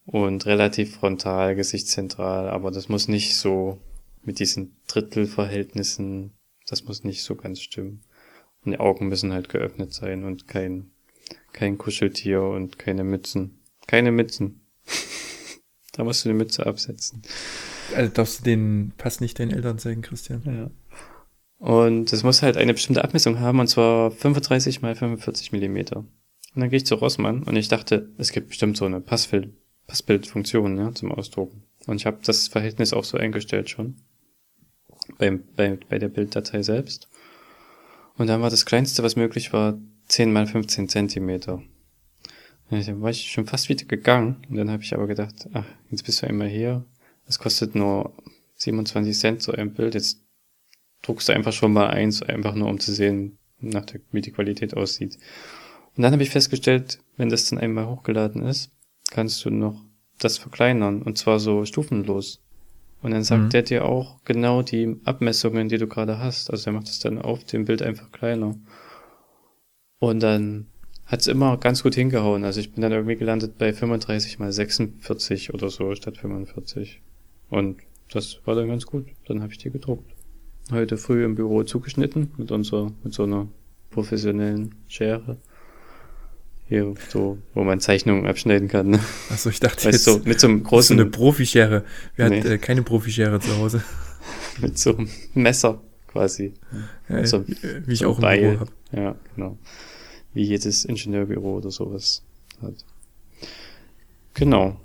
Und 0.05 0.45
relativ 0.45 0.95
frontal, 0.95 1.55
gesichtszentral, 1.55 2.49
aber 2.49 2.71
das 2.71 2.87
muss 2.87 3.07
nicht 3.07 3.35
so 3.35 3.79
mit 4.23 4.39
diesen 4.39 4.77
Drittelverhältnissen, 4.87 6.31
das 6.65 6.85
muss 6.85 7.03
nicht 7.03 7.23
so 7.23 7.35
ganz 7.35 7.61
stimmen. 7.61 8.03
Und 8.63 8.71
die 8.71 8.79
Augen 8.79 9.09
müssen 9.09 9.33
halt 9.33 9.49
geöffnet 9.49 9.93
sein 9.93 10.23
und 10.23 10.47
kein, 10.47 10.91
kein 11.51 11.77
Kuscheltier 11.77 12.41
und 12.41 12.79
keine 12.79 13.03
Mützen. 13.03 13.59
Keine 13.85 14.11
Mützen. 14.11 14.61
da 15.93 16.03
musst 16.03 16.23
du 16.23 16.29
die 16.29 16.35
Mütze 16.35 16.65
absetzen. 16.65 17.21
also 17.95 18.11
darfst 18.11 18.39
du 18.39 18.43
den 18.45 18.93
Pass 18.97 19.19
nicht 19.19 19.39
deinen 19.39 19.51
Eltern 19.51 19.77
zeigen, 19.77 20.01
Christian. 20.01 20.41
Ja. 20.45 20.71
Und 21.59 22.13
es 22.13 22.23
muss 22.23 22.41
halt 22.41 22.55
eine 22.55 22.73
bestimmte 22.73 23.03
Abmessung 23.03 23.39
haben, 23.39 23.59
und 23.59 23.67
zwar 23.67 24.11
35 24.11 24.81
mal 24.81 24.95
45 24.95 25.51
Millimeter. 25.51 25.97
Und 25.97 26.61
dann 26.61 26.69
gehe 26.69 26.77
ich 26.77 26.85
zu 26.85 26.95
Rossmann 26.95 27.43
und 27.43 27.55
ich 27.55 27.67
dachte, 27.67 28.09
es 28.17 28.31
gibt 28.31 28.49
bestimmt 28.49 28.77
so 28.77 28.85
eine 28.85 29.01
Passbild, 29.01 29.53
Passbildfunktion 29.85 30.77
ja, 30.77 30.93
zum 30.93 31.11
Ausdrucken. 31.11 31.63
Und 31.85 31.97
ich 31.97 32.05
habe 32.05 32.19
das 32.23 32.47
Verhältnis 32.47 32.93
auch 32.93 33.03
so 33.03 33.17
eingestellt 33.17 33.69
schon. 33.69 33.97
Beim, 35.17 35.43
bei, 35.55 35.77
bei 35.89 35.99
der 35.99 36.07
Bilddatei 36.07 36.63
selbst. 36.63 37.09
Und 38.15 38.27
dann 38.27 38.41
war 38.41 38.49
das 38.49 38.65
kleinste, 38.65 39.03
was 39.03 39.15
möglich 39.15 39.53
war, 39.53 39.77
10 40.07 40.31
mal 40.31 40.47
15 40.47 40.87
Zentimeter. 40.87 41.61
Ja, 42.69 42.81
Dann 42.81 43.01
war 43.01 43.09
ich 43.09 43.31
schon 43.31 43.47
fast 43.47 43.69
wieder 43.69 43.85
gegangen. 43.85 44.37
Und 44.49 44.55
dann 44.55 44.69
habe 44.69 44.83
ich 44.83 44.93
aber 44.93 45.07
gedacht, 45.07 45.49
ach, 45.53 45.65
jetzt 45.89 46.05
bist 46.05 46.21
du 46.21 46.27
einmal 46.27 46.47
hier. 46.47 46.85
Es 47.25 47.39
kostet 47.39 47.75
nur 47.75 48.13
27 48.55 49.17
Cent 49.17 49.41
so 49.41 49.51
ein 49.51 49.73
Bild. 49.73 49.95
Jetzt 49.95 50.21
druckst 51.01 51.29
du 51.29 51.33
einfach 51.33 51.53
schon 51.53 51.73
mal 51.73 51.87
eins, 51.87 52.21
einfach 52.21 52.55
nur 52.55 52.69
um 52.69 52.79
zu 52.79 52.93
sehen, 52.93 53.37
nach 53.59 53.85
der, 53.85 54.01
wie 54.11 54.21
die 54.21 54.31
Qualität 54.31 54.75
aussieht. 54.75 55.17
Und 55.95 56.03
dann 56.03 56.13
habe 56.13 56.23
ich 56.23 56.29
festgestellt, 56.29 56.99
wenn 57.17 57.29
das 57.29 57.49
dann 57.49 57.59
einmal 57.59 57.87
hochgeladen 57.87 58.45
ist, 58.45 58.71
kannst 59.11 59.43
du 59.43 59.49
noch 59.49 59.83
das 60.19 60.37
verkleinern. 60.37 61.01
Und 61.01 61.17
zwar 61.17 61.39
so 61.39 61.65
stufenlos. 61.65 62.41
Und 63.01 63.11
dann 63.11 63.23
sagt 63.23 63.43
Mhm. 63.43 63.49
der 63.49 63.61
dir 63.63 63.85
auch 63.85 64.19
genau 64.25 64.61
die 64.61 64.97
Abmessungen, 65.05 65.69
die 65.69 65.77
du 65.77 65.87
gerade 65.87 66.19
hast. 66.19 66.51
Also 66.51 66.69
er 66.69 66.73
macht 66.73 66.87
es 66.89 66.99
dann 66.99 67.17
auf 67.17 67.43
dem 67.45 67.65
Bild 67.65 67.81
einfach 67.81 68.11
kleiner. 68.11 68.55
Und 69.99 70.21
dann 70.21 70.67
hat's 71.05 71.27
immer 71.27 71.57
ganz 71.57 71.81
gut 71.83 71.95
hingehauen. 71.95 72.43
Also 72.43 72.59
ich 72.59 72.71
bin 72.73 72.81
dann 72.81 72.91
irgendwie 72.91 73.15
gelandet 73.15 73.57
bei 73.57 73.73
35 73.73 74.39
mal 74.39 74.51
46 74.51 75.53
oder 75.53 75.69
so 75.69 75.95
statt 75.95 76.17
45. 76.17 77.01
Und 77.49 77.81
das 78.11 78.39
war 78.45 78.55
dann 78.55 78.67
ganz 78.67 78.85
gut. 78.85 79.07
Dann 79.27 79.41
habe 79.41 79.51
ich 79.51 79.57
die 79.57 79.71
gedruckt. 79.71 80.11
Heute 80.71 80.97
früh 80.97 81.25
im 81.25 81.35
Büro 81.35 81.63
zugeschnitten 81.63 82.31
mit 82.37 82.51
unserer, 82.51 82.91
mit 83.03 83.13
so 83.13 83.23
einer 83.23 83.47
professionellen 83.89 84.75
Schere. 84.87 85.37
Hier, 86.67 86.93
so, 87.09 87.39
wo 87.55 87.63
man 87.63 87.79
Zeichnungen 87.79 88.27
abschneiden 88.27 88.67
kann. 88.67 88.89
Ne? 88.91 88.99
Achso, 89.31 89.49
ich 89.49 89.59
dachte 89.59 89.85
Weißt 89.85 90.05
jetzt, 90.05 90.25
du, 90.25 90.29
mit 90.29 90.39
so 90.39 90.47
einem 90.47 90.61
große 90.61 90.69
großen, 90.93 90.99
eine 90.99 91.09
Profischere. 91.09 91.83
Wer 92.15 92.29
Nee. 92.29 92.39
hat 92.41 92.45
äh, 92.45 92.57
keine 92.59 92.83
Profischere 92.83 93.39
zu 93.39 93.57
Hause? 93.57 93.83
mit 94.61 94.77
so 94.77 94.95
einem 94.95 95.09
Messer 95.33 95.81
quasi. 96.07 96.53
Ja, 97.07 97.25
So- 97.25 97.37
äh, 97.37 97.81
wie 97.87 97.93
ich 97.93 97.99
so 97.99 98.09
auch 98.09 98.17
im 98.17 98.21
Beil. 98.21 98.41
Büro 98.41 98.59
habe. 98.59 98.71
Ja, 98.91 99.15
genau. 99.35 99.57
Wie 100.35 100.43
jedes 100.43 100.85
Ingenieurbüro 100.85 101.57
oder 101.57 101.71
sowas 101.71 102.21
hat. 102.61 102.75
Genau. 104.35 104.79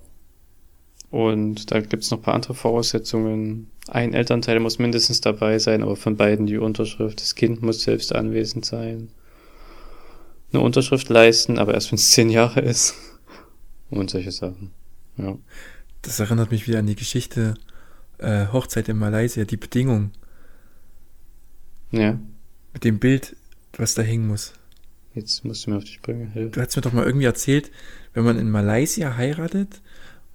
Und 1.10 1.70
da 1.70 1.80
gibt's 1.80 2.10
noch 2.10 2.18
ein 2.18 2.22
paar 2.22 2.34
andere 2.34 2.54
Voraussetzungen. 2.54 3.70
Ein 3.88 4.14
Elternteil 4.14 4.60
muss 4.60 4.78
mindestens 4.78 5.20
dabei 5.20 5.58
sein, 5.58 5.82
aber 5.82 5.96
von 5.96 6.16
beiden 6.16 6.46
die 6.46 6.56
Unterschrift. 6.56 7.20
Das 7.20 7.34
Kind 7.34 7.62
muss 7.62 7.82
selbst 7.82 8.14
anwesend 8.14 8.64
sein. 8.64 9.10
Eine 10.52 10.62
Unterschrift 10.62 11.08
leisten, 11.08 11.58
aber 11.58 11.74
erst 11.74 11.90
wenn 11.92 11.96
es 11.98 12.10
zehn 12.12 12.30
Jahre 12.30 12.60
ist. 12.60 12.94
Und 13.90 14.10
solche 14.10 14.32
Sachen. 14.32 14.70
Ja. 15.18 15.36
Das 16.02 16.18
erinnert 16.20 16.50
mich 16.50 16.66
wieder 16.66 16.78
an 16.78 16.86
die 16.86 16.96
Geschichte 16.96 17.54
äh, 18.18 18.46
Hochzeit 18.52 18.88
in 18.88 18.96
Malaysia, 18.98 19.44
die 19.44 19.56
Bedingung 19.56 20.10
Ja. 21.90 22.18
mit 22.72 22.84
dem 22.84 22.98
Bild, 22.98 23.36
was 23.76 23.94
da 23.94 24.02
hängen 24.02 24.26
muss. 24.26 24.52
Jetzt 25.14 25.44
musst 25.44 25.66
du 25.66 25.70
mir 25.70 25.76
auf 25.76 25.84
die 25.84 25.92
Sprünge 25.92 26.26
helfen. 26.26 26.52
Du 26.52 26.60
hast 26.60 26.74
mir 26.74 26.82
doch 26.82 26.92
mal 26.92 27.04
irgendwie 27.04 27.26
erzählt, 27.26 27.70
wenn 28.14 28.24
man 28.24 28.38
in 28.38 28.50
Malaysia 28.50 29.16
heiratet, 29.16 29.80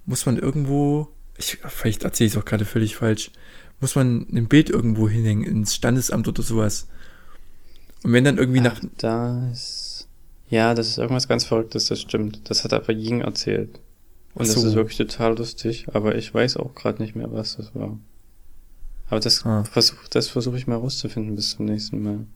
muss 0.06 0.24
man 0.24 0.38
irgendwo, 0.38 1.08
ich, 1.40 1.58
vielleicht 1.66 2.04
erzähle 2.04 2.28
ich 2.28 2.34
es 2.34 2.38
auch 2.40 2.44
gerade 2.44 2.64
völlig 2.64 2.96
falsch, 2.96 3.30
muss 3.80 3.94
man 3.94 4.26
ein 4.32 4.48
Bild 4.48 4.70
irgendwo 4.70 5.08
hinhängen, 5.08 5.44
ins 5.44 5.74
Standesamt 5.74 6.28
oder 6.28 6.42
sowas. 6.42 6.86
Und 8.02 8.12
wenn 8.12 8.24
dann 8.24 8.38
irgendwie 8.38 8.60
nach, 8.60 8.76
Ach, 8.82 8.88
das. 8.98 10.06
Ja, 10.48 10.74
das 10.74 10.88
ist 10.88 10.98
irgendwas 10.98 11.28
ganz 11.28 11.44
Verrücktes, 11.44 11.86
das 11.86 12.00
stimmt. 12.00 12.40
Das 12.50 12.64
hat 12.64 12.72
aber 12.72 12.92
Ying 12.92 13.20
erzählt. 13.20 13.80
Und 14.34 14.42
Ach 14.42 14.46
das 14.46 14.54
so. 14.62 14.68
ist 14.68 14.74
wirklich 14.74 14.96
total 14.98 15.36
lustig, 15.36 15.86
aber 15.92 16.14
ich 16.16 16.32
weiß 16.32 16.56
auch 16.56 16.74
gerade 16.74 17.02
nicht 17.02 17.14
mehr, 17.16 17.30
was 17.32 17.56
das 17.56 17.74
war. 17.74 17.98
Aber 19.08 19.20
das 19.20 19.44
Ah. 19.44 19.64
versuch, 19.64 20.06
das 20.08 20.28
versuche 20.28 20.56
ich 20.56 20.66
mal 20.66 20.76
rauszufinden 20.76 21.34
bis 21.36 21.50
zum 21.50 21.64
nächsten 21.66 22.02
Mal. 22.02 22.26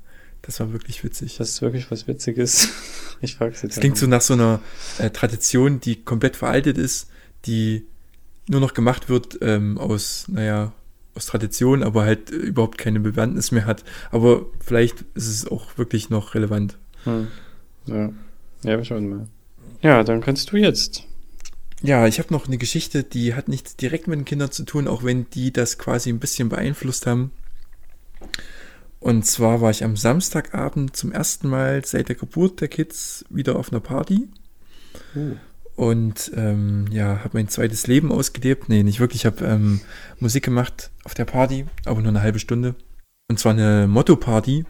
das 0.43 0.61
war 0.61 0.73
wirklich 0.73 1.03
witzig. 1.05 1.37
Das 1.39 1.49
ist 1.51 1.63
wirklich 1.63 1.91
was 1.91 2.07
Witziges. 2.07 2.69
Ich 3.21 3.37
frage 3.37 3.57
sie 3.57 3.69
Das 3.69 3.79
klingt 3.81 3.97
so 3.97 4.07
nach 4.07 4.21
so 4.21 4.35
einer 4.35 4.61
äh, 4.99 5.09
Tradition, 5.09 5.81
die 5.81 6.03
komplett 6.03 6.37
veraltet 6.37 6.77
ist, 6.77 7.09
die 7.47 7.87
nur 8.49 8.61
noch 8.61 8.75
gemacht 8.75 9.09
wird 9.09 9.39
ähm, 9.43 9.79
aus, 9.79 10.27
naja, 10.29 10.73
aus 11.15 11.27
Tradition, 11.27 11.83
aber 11.83 12.05
halt 12.05 12.31
überhaupt 12.31 12.79
keine 12.79 13.01
Bewandtnis 13.01 13.53
mehr 13.53 13.67
hat. 13.67 13.85
Aber 14.11 14.47
vielleicht 14.61 15.03
ist 15.15 15.29
es 15.29 15.47
auch 15.47 15.79
wirklich 15.79 16.11
noch 16.11 16.35
relevant. 16.35 16.77
Hm. 17.05 17.29
Ja. 17.87 18.13
Ja, 18.63 18.83
schauen 18.85 19.09
mal. 19.09 19.29
Ja, 19.83 20.03
dann 20.03 20.21
kannst 20.21 20.51
du 20.51 20.57
jetzt. 20.57 21.05
Ja, 21.83 22.07
ich 22.07 22.19
habe 22.19 22.33
noch 22.33 22.47
eine 22.47 22.57
Geschichte, 22.57 23.03
die 23.03 23.35
hat 23.35 23.49
nichts 23.49 23.77
direkt 23.77 24.09
mit 24.09 24.19
den 24.19 24.25
Kindern 24.25 24.51
zu 24.51 24.65
tun, 24.65 24.89
auch 24.89 25.05
wenn 25.05 25.29
die 25.31 25.53
das 25.53 25.77
quasi 25.77 26.09
ein 26.09 26.19
bisschen 26.19 26.49
beeinflusst 26.49 27.07
haben. 27.07 27.31
Und 29.01 29.27
zwar 29.27 29.61
war 29.61 29.71
ich 29.71 29.85
am 29.85 29.97
Samstagabend 29.97 30.97
zum 30.97 31.13
ersten 31.13 31.49
Mal 31.49 31.85
seit 31.85 32.09
der 32.09 32.17
Geburt 32.17 32.63
der 32.63 32.69
Kids 32.69 33.27
wieder 33.29 33.57
auf 33.57 33.71
einer 33.71 33.81
Party. 33.81 34.29
Uh. 35.15 35.37
Und 35.77 36.31
ähm, 36.37 36.87
ja, 36.91 37.19
habe 37.25 37.31
mein 37.33 37.49
zweites 37.49 37.87
Leben 37.87 38.13
ausgelebt. 38.13 38.69
Nee, 38.69 38.83
nicht 38.83 39.01
wirklich. 39.01 39.23
Ich 39.23 39.27
habe 39.27 39.45
ähm, 39.45 39.81
Musik 40.21 40.45
gemacht 40.45 40.91
auf 41.05 41.15
der 41.15 41.25
Party, 41.25 41.67
aber 41.85 42.01
nur 42.01 42.11
eine 42.11 42.23
halbe 42.23 42.39
Stunde. 42.39 42.75
Und 43.29 43.39
zwar 43.39 43.53
eine 43.53 43.87
Motto-Party. 43.89 44.65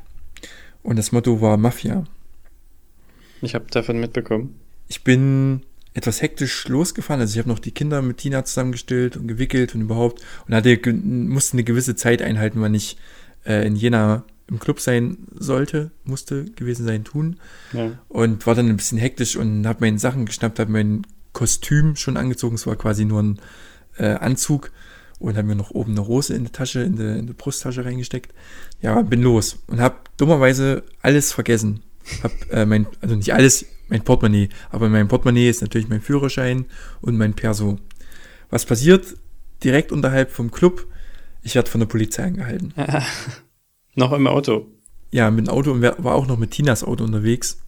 Und 0.83 0.97
das 0.97 1.13
Motto 1.13 1.41
war 1.41 1.57
Mafia. 1.57 2.05
Ich 3.43 3.55
habe 3.55 3.67
davon 3.71 4.01
mitbekommen. 4.01 4.59
Ich 4.89 5.05
bin 5.05 5.63
etwas 5.93 6.23
hektisch 6.23 6.67
losgefahren. 6.69 7.21
Also 7.21 7.33
ich 7.33 7.39
habe 7.39 7.49
noch 7.49 7.59
die 7.59 7.71
Kinder 7.73 8.03
mit 8.03 8.19
Tina 8.19 8.45
zusammengestellt 8.45 9.17
und 9.17 9.29
gewickelt 9.29 9.75
und 9.75 9.83
überhaupt. 9.83 10.23
Und 10.47 10.55
hatte, 10.55 10.79
musste 10.93 11.55
eine 11.55 11.65
gewisse 11.65 11.97
Zeit 11.97 12.23
einhalten, 12.23 12.61
wann 12.61 12.75
ich 12.75 12.97
äh, 13.45 13.67
in 13.67 13.77
Jena 13.77 14.25
im 14.49 14.59
Club 14.59 14.81
sein 14.81 15.19
sollte, 15.35 15.91
musste 16.05 16.45
gewesen 16.45 16.87
sein, 16.87 17.05
tun. 17.05 17.37
Ja. 17.73 17.99
Und 18.09 18.47
war 18.47 18.55
dann 18.55 18.69
ein 18.69 18.77
bisschen 18.77 18.99
hektisch 18.99 19.37
und 19.37 19.67
habe 19.67 19.81
meine 19.81 19.99
Sachen 19.99 20.27
geschnappt, 20.27 20.59
habe 20.59 20.73
mein 20.73 21.07
Kostüm 21.33 21.97
schon 21.97 22.17
angezogen. 22.17 22.57
Es 22.57 22.67
war 22.67 22.77
quasi 22.77 23.05
nur 23.05 23.23
ein 23.23 23.41
äh, 23.97 24.15
Anzug 24.15 24.71
und 25.19 25.37
habe 25.37 25.47
mir 25.47 25.55
noch 25.55 25.71
oben 25.71 25.93
eine 25.93 26.01
Rose 26.01 26.35
in 26.35 26.45
die 26.45 26.53
Tasche, 26.53 26.81
in 26.81 26.97
die, 26.97 27.19
in 27.19 27.27
die 27.27 27.33
Brusttasche 27.33 27.85
reingesteckt. 27.85 28.35
Ja, 28.81 29.01
bin 29.03 29.23
los 29.23 29.59
und 29.67 29.81
habe 29.81 29.97
dummerweise 30.17 30.85
alles 31.01 31.33
vergessen. 31.33 31.83
Hab 32.23 32.33
äh, 32.51 32.67
mein, 32.67 32.87
also 33.01 33.15
nicht 33.15 33.33
alles, 33.33 33.65
mein 33.89 34.03
Portemonnaie, 34.03 34.51
aber 34.71 34.87
in 34.87 34.93
meinem 34.93 35.09
Portemonnaie 35.09 35.49
ist 35.49 35.63
natürlich 35.63 35.89
mein 35.89 36.03
Führerschein 36.03 36.67
und 37.01 37.17
mein 37.17 37.35
Perso. 37.35 37.79
Was 38.51 38.67
passiert? 38.67 39.17
Direkt 39.63 39.93
unterhalb 39.93 40.31
vom 40.31 40.51
Club, 40.51 40.87
ich 41.43 41.55
werde 41.55 41.71
von 41.71 41.81
der 41.81 41.87
Polizei 41.87 42.25
angehalten. 42.25 42.75
Noch 43.95 44.13
im 44.13 44.27
Auto. 44.27 44.67
Ja, 45.11 45.31
mit 45.31 45.47
dem 45.47 45.51
Auto 45.51 45.73
und 45.73 45.83
war 45.83 46.15
auch 46.15 46.27
noch 46.27 46.39
mit 46.39 46.51
Tinas 46.51 46.83
Auto 46.83 47.05
unterwegs. 47.05 47.59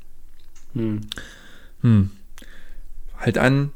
Hm. 0.75 1.03
Hm. 1.83 2.11
Halt 3.17 3.39
an, 3.39 3.71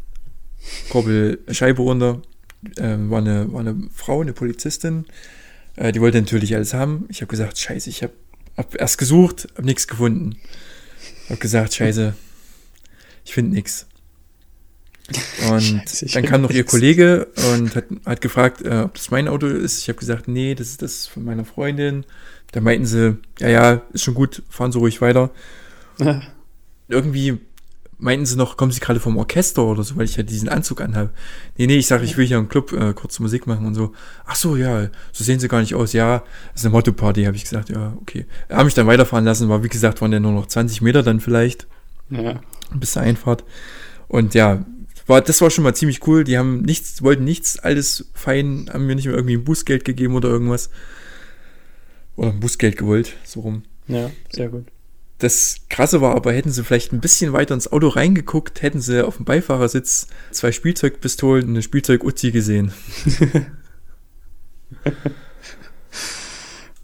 Korbel 0.91 1.39
Scheibe 1.51 1.83
runter. 1.83 2.21
Ähm, 2.77 3.11
war, 3.11 3.19
eine, 3.19 3.53
war 3.53 3.61
eine 3.61 3.89
Frau, 3.95 4.21
eine 4.21 4.33
Polizistin. 4.33 5.07
Äh, 5.77 5.93
die 5.93 6.01
wollte 6.01 6.21
natürlich 6.21 6.55
alles 6.55 6.75
haben. 6.75 7.07
Ich 7.09 7.23
habe 7.23 7.31
gesagt, 7.31 7.59
scheiße, 7.59 7.89
ich 7.89 8.03
habe 8.03 8.13
hab 8.57 8.75
erst 8.75 8.99
gesucht, 8.99 9.49
habe 9.57 9.67
nichts 9.67 9.87
gefunden. 9.87 10.37
Habe 11.29 11.39
gesagt, 11.39 11.75
scheiße, 11.75 12.15
ich 13.25 13.33
finde 13.33 13.55
nichts. 13.55 13.87
Und 15.49 15.61
Scheiße, 15.89 16.07
dann 16.07 16.25
kam 16.25 16.43
noch 16.43 16.51
ihr. 16.51 16.65
Kollege 16.65 17.29
und 17.55 17.75
hat, 17.75 17.85
hat 18.05 18.21
gefragt, 18.21 18.63
äh, 18.63 18.83
ob 18.85 18.95
das 18.95 19.11
mein 19.11 19.29
Auto 19.29 19.47
ist. 19.47 19.79
Ich 19.79 19.89
habe 19.89 19.99
gesagt, 19.99 20.29
nee, 20.29 20.55
das 20.55 20.69
ist 20.69 20.83
das 20.83 21.07
von 21.07 21.25
meiner 21.25 21.45
Freundin. 21.45 22.05
Da 22.53 22.61
meinten 22.61 22.87
sie, 22.87 23.19
ja, 23.39 23.49
ja, 23.49 23.83
ist 23.93 24.03
schon 24.03 24.15
gut, 24.15 24.43
fahren 24.49 24.73
Sie 24.73 24.79
ruhig 24.79 25.01
weiter 25.01 25.31
irgendwie 26.89 27.39
meinten 27.99 28.25
sie 28.25 28.37
noch, 28.37 28.57
kommen 28.57 28.73
sie 28.73 28.81
gerade 28.81 29.01
vom 29.01 29.19
Orchester 29.19 29.63
oder 29.63 29.83
so, 29.83 29.97
weil 29.97 30.07
ich 30.07 30.17
ja 30.17 30.23
diesen 30.23 30.49
Anzug 30.49 30.81
anhabe. 30.81 31.11
Nee, 31.59 31.67
nee, 31.67 31.77
ich 31.77 31.87
sage, 31.87 32.05
ich 32.05 32.17
will 32.17 32.27
hier 32.27 32.39
im 32.39 32.49
Club 32.49 32.73
äh, 32.73 32.95
kurz 32.95 33.19
Musik 33.21 33.47
machen 33.47 33.67
und 33.67 33.75
so. 33.75 33.93
Ach 34.25 34.37
so, 34.37 34.57
ja, 34.57 34.89
so 35.13 35.23
sehen 35.23 35.39
sie 35.39 35.49
gar 35.49 35.61
nicht 35.61 35.75
aus. 35.75 35.93
Ja, 35.93 36.25
das 36.53 36.63
ist 36.63 36.67
eine 36.67 36.73
Motto-Party, 36.73 37.25
habe 37.25 37.37
ich 37.37 37.43
gesagt. 37.45 37.69
Ja, 37.69 37.95
okay. 38.01 38.27
Haben 38.49 38.65
mich 38.65 38.75
dann 38.75 38.87
weiterfahren 38.87 39.25
lassen, 39.25 39.49
war 39.51 39.63
wie 39.63 39.69
gesagt, 39.69 40.01
waren 40.01 40.13
ja 40.13 40.21
nur 40.21 40.33
noch 40.33 40.47
20 40.47 40.81
Meter 40.81 41.03
dann 41.03 41.21
vielleicht 41.21 41.67
Ja. 42.09 42.41
bis 42.75 42.93
zur 42.93 43.03
Einfahrt. 43.03 43.45
Und 44.09 44.33
ja, 44.35 44.65
war, 45.07 45.21
das 45.21 45.41
war 45.43 45.51
schon 45.51 45.65
mal 45.65 45.75
ziemlich 45.75 46.07
cool. 46.07 46.25
Die 46.25 46.39
haben 46.39 46.63
nichts, 46.63 47.03
wollten 47.03 47.25
nichts, 47.25 47.59
alles 47.59 48.07
fein, 48.15 48.71
haben 48.73 48.87
mir 48.87 48.95
nicht 48.95 49.07
mehr 49.07 49.15
irgendwie 49.15 49.37
ein 49.37 49.45
Bußgeld 49.45 49.85
gegeben 49.85 50.15
oder 50.15 50.31
irgendwas. 50.31 50.71
Oder 52.17 52.31
ein 52.31 52.41
Bußgeld 52.41 52.77
gewollt, 52.77 53.17
so 53.25 53.41
rum. 53.41 53.63
Ja, 53.89 54.11
sehr 54.31 54.49
gut. 54.49 54.67
Das 55.19 55.57
Krasse 55.69 56.01
war 56.01 56.15
aber, 56.15 56.33
hätten 56.33 56.51
sie 56.51 56.65
vielleicht 56.65 56.93
ein 56.93 57.01
bisschen 57.01 57.33
weiter 57.33 57.55
ins 57.55 57.71
Auto 57.71 57.89
reingeguckt, 57.89 58.63
hätten 58.63 58.81
sie 58.81 59.07
auf 59.07 59.17
dem 59.17 59.27
Beifahrersitz 59.27 60.07
zwei 60.31 60.51
Spielzeugpistolen 60.51 61.45
und 61.45 61.51
eine 61.51 61.63
Spielzeug-Uzi 61.63 62.31
gesehen. 62.31 62.73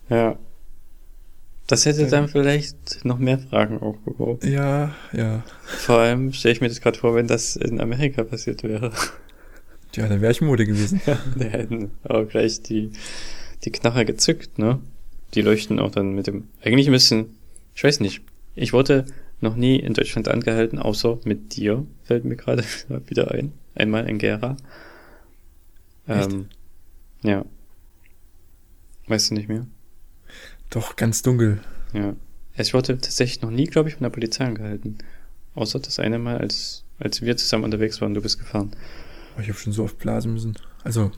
Ja. 0.08 0.38
Das 1.66 1.84
hätte 1.84 2.06
dann 2.06 2.28
vielleicht 2.28 3.04
noch 3.04 3.18
mehr 3.18 3.40
Fragen 3.40 3.80
aufgeworfen. 3.80 4.52
Ja, 4.52 4.94
ja. 5.12 5.42
Vor 5.64 5.98
allem 5.98 6.32
stelle 6.32 6.54
ich 6.54 6.60
mir 6.60 6.68
das 6.68 6.80
gerade 6.80 6.96
vor, 6.96 7.16
wenn 7.16 7.26
das 7.26 7.56
in 7.56 7.80
Amerika 7.80 8.22
passiert 8.22 8.62
wäre. 8.62 8.92
Ja, 9.96 10.06
dann 10.08 10.20
wäre 10.20 10.30
ich 10.30 10.40
Mode 10.40 10.64
gewesen. 10.64 11.00
Ja, 11.06 11.18
da 11.36 11.44
hätten 11.44 11.90
auch 12.04 12.28
gleich 12.28 12.62
die, 12.62 12.92
die 13.64 13.72
Knarre 13.72 14.04
gezückt, 14.04 14.58
ne? 14.58 14.78
Die 15.36 15.42
leuchten 15.42 15.78
auch 15.78 15.90
dann 15.90 16.14
mit 16.14 16.26
dem. 16.26 16.48
Eigentlich 16.62 16.88
müssen. 16.88 17.36
Ich 17.74 17.84
weiß 17.84 18.00
nicht. 18.00 18.22
Ich 18.54 18.72
wurde 18.72 19.04
noch 19.40 19.54
nie 19.54 19.76
in 19.76 19.92
Deutschland 19.92 20.28
angehalten, 20.28 20.78
außer 20.78 21.18
mit 21.24 21.56
dir, 21.56 21.86
fällt 22.04 22.24
mir 22.24 22.36
gerade 22.36 22.64
wieder 23.06 23.30
ein. 23.30 23.52
Einmal 23.74 24.08
in 24.08 24.18
Gera. 24.18 24.56
Echt? 26.06 26.32
Ähm, 26.32 26.46
ja. 27.22 27.44
Weißt 29.08 29.30
du 29.30 29.34
nicht 29.34 29.48
mehr? 29.48 29.66
Doch, 30.70 30.96
ganz 30.96 31.22
dunkel. 31.22 31.60
Ja. 31.92 32.16
Ich 32.56 32.72
wurde 32.72 32.98
tatsächlich 32.98 33.42
noch 33.42 33.50
nie, 33.50 33.66
glaube 33.66 33.90
ich, 33.90 33.96
von 33.96 34.04
der 34.04 34.10
Polizei 34.10 34.46
angehalten. 34.46 34.98
Außer 35.54 35.78
das 35.78 35.98
eine 35.98 36.18
Mal, 36.18 36.38
als, 36.38 36.84
als 36.98 37.20
wir 37.20 37.36
zusammen 37.36 37.64
unterwegs 37.64 38.00
waren, 38.00 38.14
du 38.14 38.22
bist 38.22 38.38
gefahren. 38.38 38.72
Oh, 39.36 39.40
ich 39.40 39.48
habe 39.48 39.58
schon 39.58 39.74
so 39.74 39.84
oft 39.84 39.98
blasen 39.98 40.32
müssen. 40.32 40.56
Also, 40.82 41.12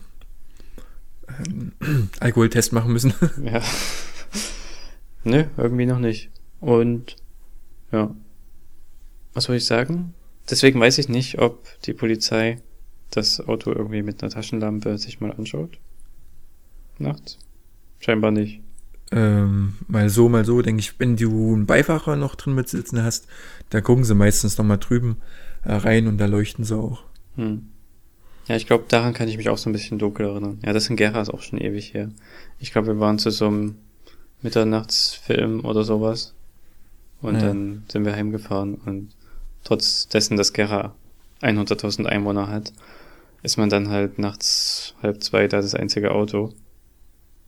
ähm, 1.46 1.72
Alkoholtest 2.20 2.72
machen 2.72 2.92
müssen. 2.92 3.14
Ja. 3.44 3.62
Nö, 5.24 5.44
irgendwie 5.56 5.86
noch 5.86 5.98
nicht. 5.98 6.30
Und 6.60 7.16
ja. 7.92 8.14
Was 9.34 9.44
soll 9.44 9.56
ich 9.56 9.66
sagen? 9.66 10.14
Deswegen 10.48 10.80
weiß 10.80 10.98
ich 10.98 11.08
nicht, 11.08 11.38
ob 11.38 11.66
die 11.82 11.92
Polizei 11.92 12.60
das 13.10 13.40
Auto 13.46 13.72
irgendwie 13.72 14.02
mit 14.02 14.22
einer 14.22 14.30
Taschenlampe 14.30 14.96
sich 14.98 15.20
mal 15.20 15.32
anschaut. 15.32 15.78
Nachts. 16.98 17.38
Scheinbar 18.00 18.30
nicht. 18.30 18.60
Ähm, 19.10 19.74
mal 19.86 20.10
so, 20.10 20.28
mal 20.28 20.44
so, 20.44 20.60
denke 20.60 20.80
ich, 20.80 20.98
wenn 21.00 21.16
du 21.16 21.54
einen 21.54 21.66
Beifahrer 21.66 22.16
noch 22.16 22.34
drin 22.34 22.54
mitsitzen 22.54 23.02
hast, 23.02 23.26
da 23.70 23.80
gucken 23.80 24.04
sie 24.04 24.14
meistens 24.14 24.58
noch 24.58 24.64
mal 24.64 24.76
drüben 24.76 25.16
äh, 25.64 25.72
rein 25.72 26.06
und 26.06 26.18
da 26.18 26.26
leuchten 26.26 26.64
sie 26.64 26.76
auch. 26.76 27.04
Hm. 27.36 27.68
Ja, 28.48 28.56
ich 28.56 28.66
glaube, 28.66 28.84
daran 28.88 29.12
kann 29.14 29.28
ich 29.28 29.36
mich 29.36 29.48
auch 29.50 29.58
so 29.58 29.68
ein 29.68 29.72
bisschen 29.74 29.98
dunkel 29.98 30.26
erinnern. 30.26 30.58
Ja, 30.64 30.72
das 30.72 30.88
in 30.88 30.96
Gera 30.96 31.20
ist 31.20 31.28
auch 31.28 31.42
schon 31.42 31.60
ewig 31.60 31.92
her. 31.94 32.10
Ich 32.58 32.72
glaube, 32.72 32.88
wir 32.88 32.98
waren 33.00 33.18
zu 33.18 33.30
so 33.30 33.46
einem 33.46 33.76
Mitternachtsfilm 34.42 35.64
oder 35.64 35.84
sowas. 35.84 36.34
Und 37.20 37.34
Ja. 37.34 37.40
dann 37.48 37.84
sind 37.88 38.04
wir 38.04 38.14
heimgefahren 38.14 38.74
und 38.76 39.10
trotz 39.64 40.08
dessen, 40.08 40.36
dass 40.36 40.52
Gera 40.52 40.94
100.000 41.42 42.06
Einwohner 42.06 42.48
hat, 42.48 42.72
ist 43.42 43.56
man 43.58 43.68
dann 43.70 43.88
halt 43.88 44.18
nachts 44.18 44.94
halb 45.02 45.22
zwei 45.22 45.46
da 45.46 45.60
das 45.60 45.74
einzige 45.74 46.12
Auto. 46.12 46.52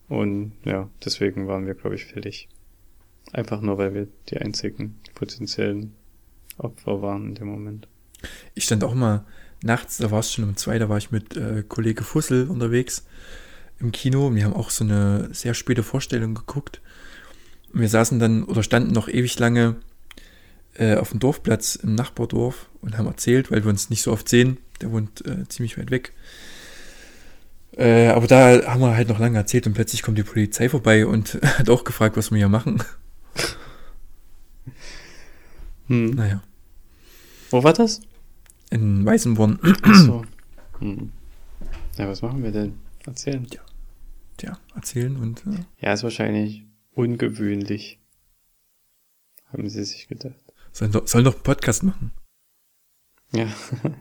Und 0.07 0.51
ja, 0.65 0.89
deswegen 1.03 1.47
waren 1.47 1.65
wir, 1.65 1.73
glaube 1.73 1.95
ich, 1.95 2.05
fällig. 2.05 2.47
Einfach 3.33 3.61
nur, 3.61 3.77
weil 3.77 3.93
wir 3.93 4.07
die 4.29 4.37
einzigen 4.37 4.99
potenziellen 5.15 5.93
Opfer 6.57 7.01
waren 7.01 7.29
in 7.29 7.35
dem 7.35 7.47
Moment. 7.47 7.87
Ich 8.53 8.65
stand 8.65 8.83
auch 8.83 8.93
mal 8.93 9.25
nachts, 9.63 9.97
da 9.97 10.11
war 10.11 10.19
es 10.19 10.31
schon 10.31 10.43
um 10.43 10.57
zwei, 10.57 10.79
da 10.79 10.89
war 10.89 10.97
ich 10.97 11.11
mit 11.11 11.35
äh, 11.37 11.63
Kollege 11.67 12.03
Fussel 12.03 12.49
unterwegs 12.49 13.05
im 13.79 13.91
Kino. 13.91 14.27
und 14.27 14.35
Wir 14.35 14.45
haben 14.45 14.53
auch 14.53 14.69
so 14.69 14.83
eine 14.83 15.29
sehr 15.33 15.53
späte 15.53 15.83
Vorstellung 15.83 16.35
geguckt. 16.35 16.81
Und 17.73 17.81
wir 17.81 17.89
saßen 17.89 18.19
dann 18.19 18.43
oder 18.43 18.63
standen 18.63 18.91
noch 18.91 19.07
ewig 19.07 19.37
lange 19.39 19.77
äh, 20.75 20.95
auf 20.95 21.11
dem 21.11 21.19
Dorfplatz 21.19 21.75
im 21.75 21.95
Nachbardorf 21.95 22.69
und 22.81 22.97
haben 22.97 23.07
erzählt, 23.07 23.51
weil 23.51 23.63
wir 23.63 23.69
uns 23.69 23.89
nicht 23.89 24.01
so 24.01 24.11
oft 24.11 24.27
sehen. 24.27 24.57
Der 24.81 24.91
wohnt 24.91 25.25
äh, 25.25 25.47
ziemlich 25.47 25.77
weit 25.77 25.91
weg. 25.91 26.13
Äh, 27.77 28.07
aber 28.07 28.27
da 28.27 28.65
haben 28.65 28.81
wir 28.81 28.95
halt 28.95 29.07
noch 29.07 29.19
lange 29.19 29.37
erzählt 29.37 29.65
und 29.65 29.73
plötzlich 29.73 30.01
kommt 30.01 30.17
die 30.17 30.23
Polizei 30.23 30.67
vorbei 30.67 31.05
und 31.05 31.39
hat 31.43 31.69
auch 31.69 31.83
gefragt, 31.83 32.17
was 32.17 32.31
wir 32.31 32.37
hier 32.37 32.49
machen. 32.49 32.83
Hm. 35.87 36.11
Naja, 36.11 36.41
Wo 37.49 37.63
war 37.63 37.73
das? 37.73 38.01
In 38.71 39.05
Weißenborn. 39.05 39.59
Ach 39.83 39.95
so. 39.95 40.25
Hm. 40.79 41.11
Ja, 41.95 42.09
was 42.09 42.23
machen 42.23 42.41
wir 42.41 42.51
denn? 42.51 42.73
Erzählen. 43.05 43.45
Tja, 44.37 44.57
erzählen 44.73 45.15
und 45.15 45.45
äh, 45.45 45.59
Ja, 45.79 45.93
ist 45.93 46.01
wahrscheinlich 46.01 46.65
ungewöhnlich. 46.95 47.99
Haben 49.53 49.69
sie 49.69 49.83
sich 49.83 50.07
gedacht. 50.07 50.33
sollen, 50.71 50.91
doch, 50.91 51.07
sollen 51.07 51.25
doch 51.25 51.35
einen 51.35 51.43
Podcast 51.43 51.83
machen. 51.83 52.09
Ja. 53.31 53.45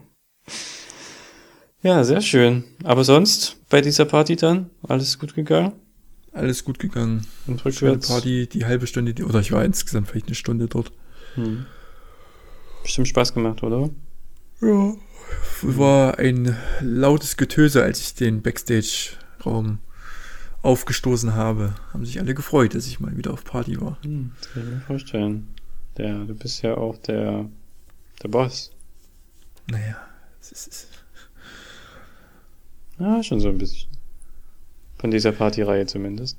ja, 1.83 2.03
sehr 2.03 2.23
schön. 2.23 2.65
Aber 2.83 3.05
sonst, 3.05 3.59
bei 3.69 3.83
dieser 3.83 4.07
Party 4.07 4.37
dann, 4.37 4.71
alles 4.83 5.19
gut 5.19 5.35
gegangen? 5.35 5.73
Alles 6.33 6.65
gut 6.65 6.79
gegangen. 6.79 7.27
Und 7.47 7.63
rückwärts? 7.63 8.09
Party, 8.09 8.47
die 8.47 8.65
halbe 8.65 8.87
Stunde, 8.87 9.13
die, 9.13 9.25
oder 9.25 9.41
ich 9.41 9.53
war 9.53 9.65
insgesamt 9.65 10.09
vielleicht 10.09 10.29
eine 10.29 10.35
Stunde 10.37 10.67
dort. 10.69 10.93
Hm. 11.35 11.67
Bestimmt 12.83 13.09
Spaß 13.09 13.35
gemacht, 13.35 13.63
oder? 13.63 13.91
Ja. 14.61 14.95
War 15.63 16.19
ein 16.19 16.57
lautes 16.81 17.37
Getöse, 17.37 17.83
als 17.83 18.01
ich 18.01 18.15
den 18.15 18.43
Backstage-Raum 18.43 19.79
aufgestoßen 20.63 21.35
habe. 21.35 21.75
Haben 21.93 22.05
sich 22.05 22.19
alle 22.21 22.35
gefreut, 22.35 22.75
dass 22.75 22.87
ich 22.87 23.01
mal 23.01 23.17
wieder 23.17 23.33
auf 23.33 23.45
Party 23.45 23.81
war. 23.81 23.99
Hm, 24.03 24.33
das 24.41 24.53
kann 24.53 24.63
ich 24.65 24.69
mir 24.71 24.81
vorstellen. 24.81 25.49
Der, 25.97 26.25
du 26.25 26.35
bist 26.35 26.63
ja 26.63 26.77
auch 26.77 26.99
der, 26.99 27.49
der 28.23 28.29
Boss. 28.29 28.71
Naja, 29.71 29.97
es 30.41 30.53
ist, 30.53 30.69
es 30.69 30.89
Ja, 32.99 33.23
schon 33.23 33.41
so 33.41 33.49
ein 33.49 33.59
bisschen. 33.59 33.91
Von 34.99 35.11
dieser 35.11 35.33
Partyreihe 35.33 35.87
zumindest. 35.87 36.37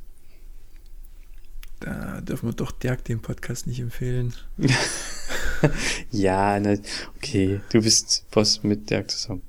da 1.79 2.21
dürfen 2.21 2.49
wir 2.49 2.53
doch 2.53 2.71
Dirk 2.71 3.03
den 3.05 3.21
Podcast 3.21 3.65
nicht 3.67 3.79
empfehlen. 3.79 4.33
Ja, 6.11 6.59
ne, 6.59 6.81
okay. 7.17 7.61
Du 7.71 7.81
bist 7.81 8.25
Boss 8.31 8.63
mit 8.63 8.89
Dirk 8.89 9.09
zusammen. 9.11 9.41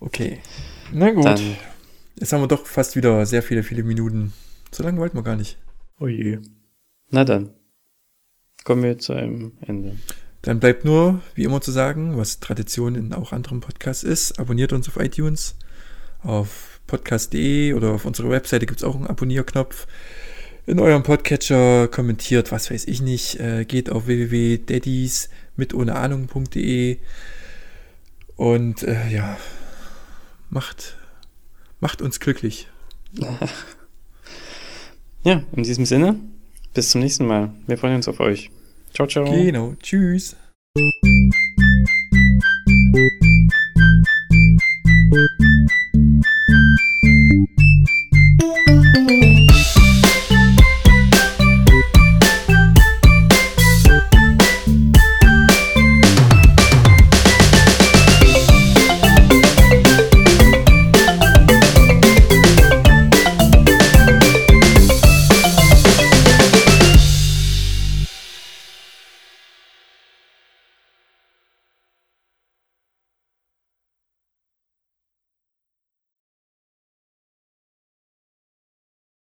Okay. 0.00 0.40
Na 0.92 1.10
gut. 1.10 1.24
Dann, 1.24 1.56
Jetzt 2.20 2.32
haben 2.32 2.40
wir 2.40 2.48
doch 2.48 2.66
fast 2.66 2.96
wieder 2.96 3.24
sehr 3.26 3.42
viele, 3.42 3.62
viele 3.62 3.84
Minuten. 3.84 4.32
So 4.72 4.82
lange 4.82 4.98
wollten 4.98 5.16
wir 5.16 5.22
gar 5.22 5.36
nicht. 5.36 5.58
oh 6.00 6.08
je. 6.08 6.38
Na 7.10 7.24
dann. 7.24 7.50
Kommen 8.64 8.82
wir 8.82 8.98
zu 8.98 9.12
einem 9.12 9.52
Ende. 9.60 9.96
Dann 10.42 10.60
bleibt 10.60 10.84
nur, 10.84 11.20
wie 11.34 11.44
immer 11.44 11.60
zu 11.60 11.70
sagen, 11.70 12.16
was 12.16 12.40
Tradition 12.40 12.96
in 12.96 13.12
auch 13.12 13.32
anderen 13.32 13.60
Podcasts 13.60 14.02
ist. 14.02 14.38
Abonniert 14.38 14.72
uns 14.72 14.88
auf 14.88 14.96
iTunes, 14.96 15.56
auf 16.22 16.80
podcast.de 16.86 17.74
oder 17.74 17.92
auf 17.92 18.04
unserer 18.04 18.30
Webseite 18.30 18.66
gibt 18.66 18.80
es 18.80 18.84
auch 18.84 18.96
einen 18.96 19.06
Abonnierknopf. 19.06 19.86
In 20.68 20.80
eurem 20.80 21.02
Podcatcher 21.02 21.88
kommentiert, 21.88 22.52
was 22.52 22.70
weiß 22.70 22.88
ich 22.88 23.00
nicht, 23.00 23.40
äh, 23.40 23.64
geht 23.64 23.88
auf 23.88 24.06
www.daddies 24.06 25.30
mit 25.56 25.72
ohne 25.72 25.94
Ahnung.de 25.94 26.98
und 28.36 28.82
äh, 28.82 29.08
ja, 29.08 29.38
macht, 30.50 30.98
macht 31.80 32.02
uns 32.02 32.20
glücklich. 32.20 32.68
Ja, 35.24 35.42
in 35.52 35.64
diesem 35.64 35.84
Sinne, 35.84 36.20
bis 36.74 36.90
zum 36.90 37.00
nächsten 37.00 37.26
Mal. 37.26 37.52
Wir 37.66 37.76
freuen 37.76 37.96
uns 37.96 38.06
auf 38.06 38.20
euch. 38.20 38.50
Ciao, 38.94 39.08
ciao. 39.08 39.24
Genau, 39.24 39.74
tschüss. 39.82 40.36
Thank 45.10 46.78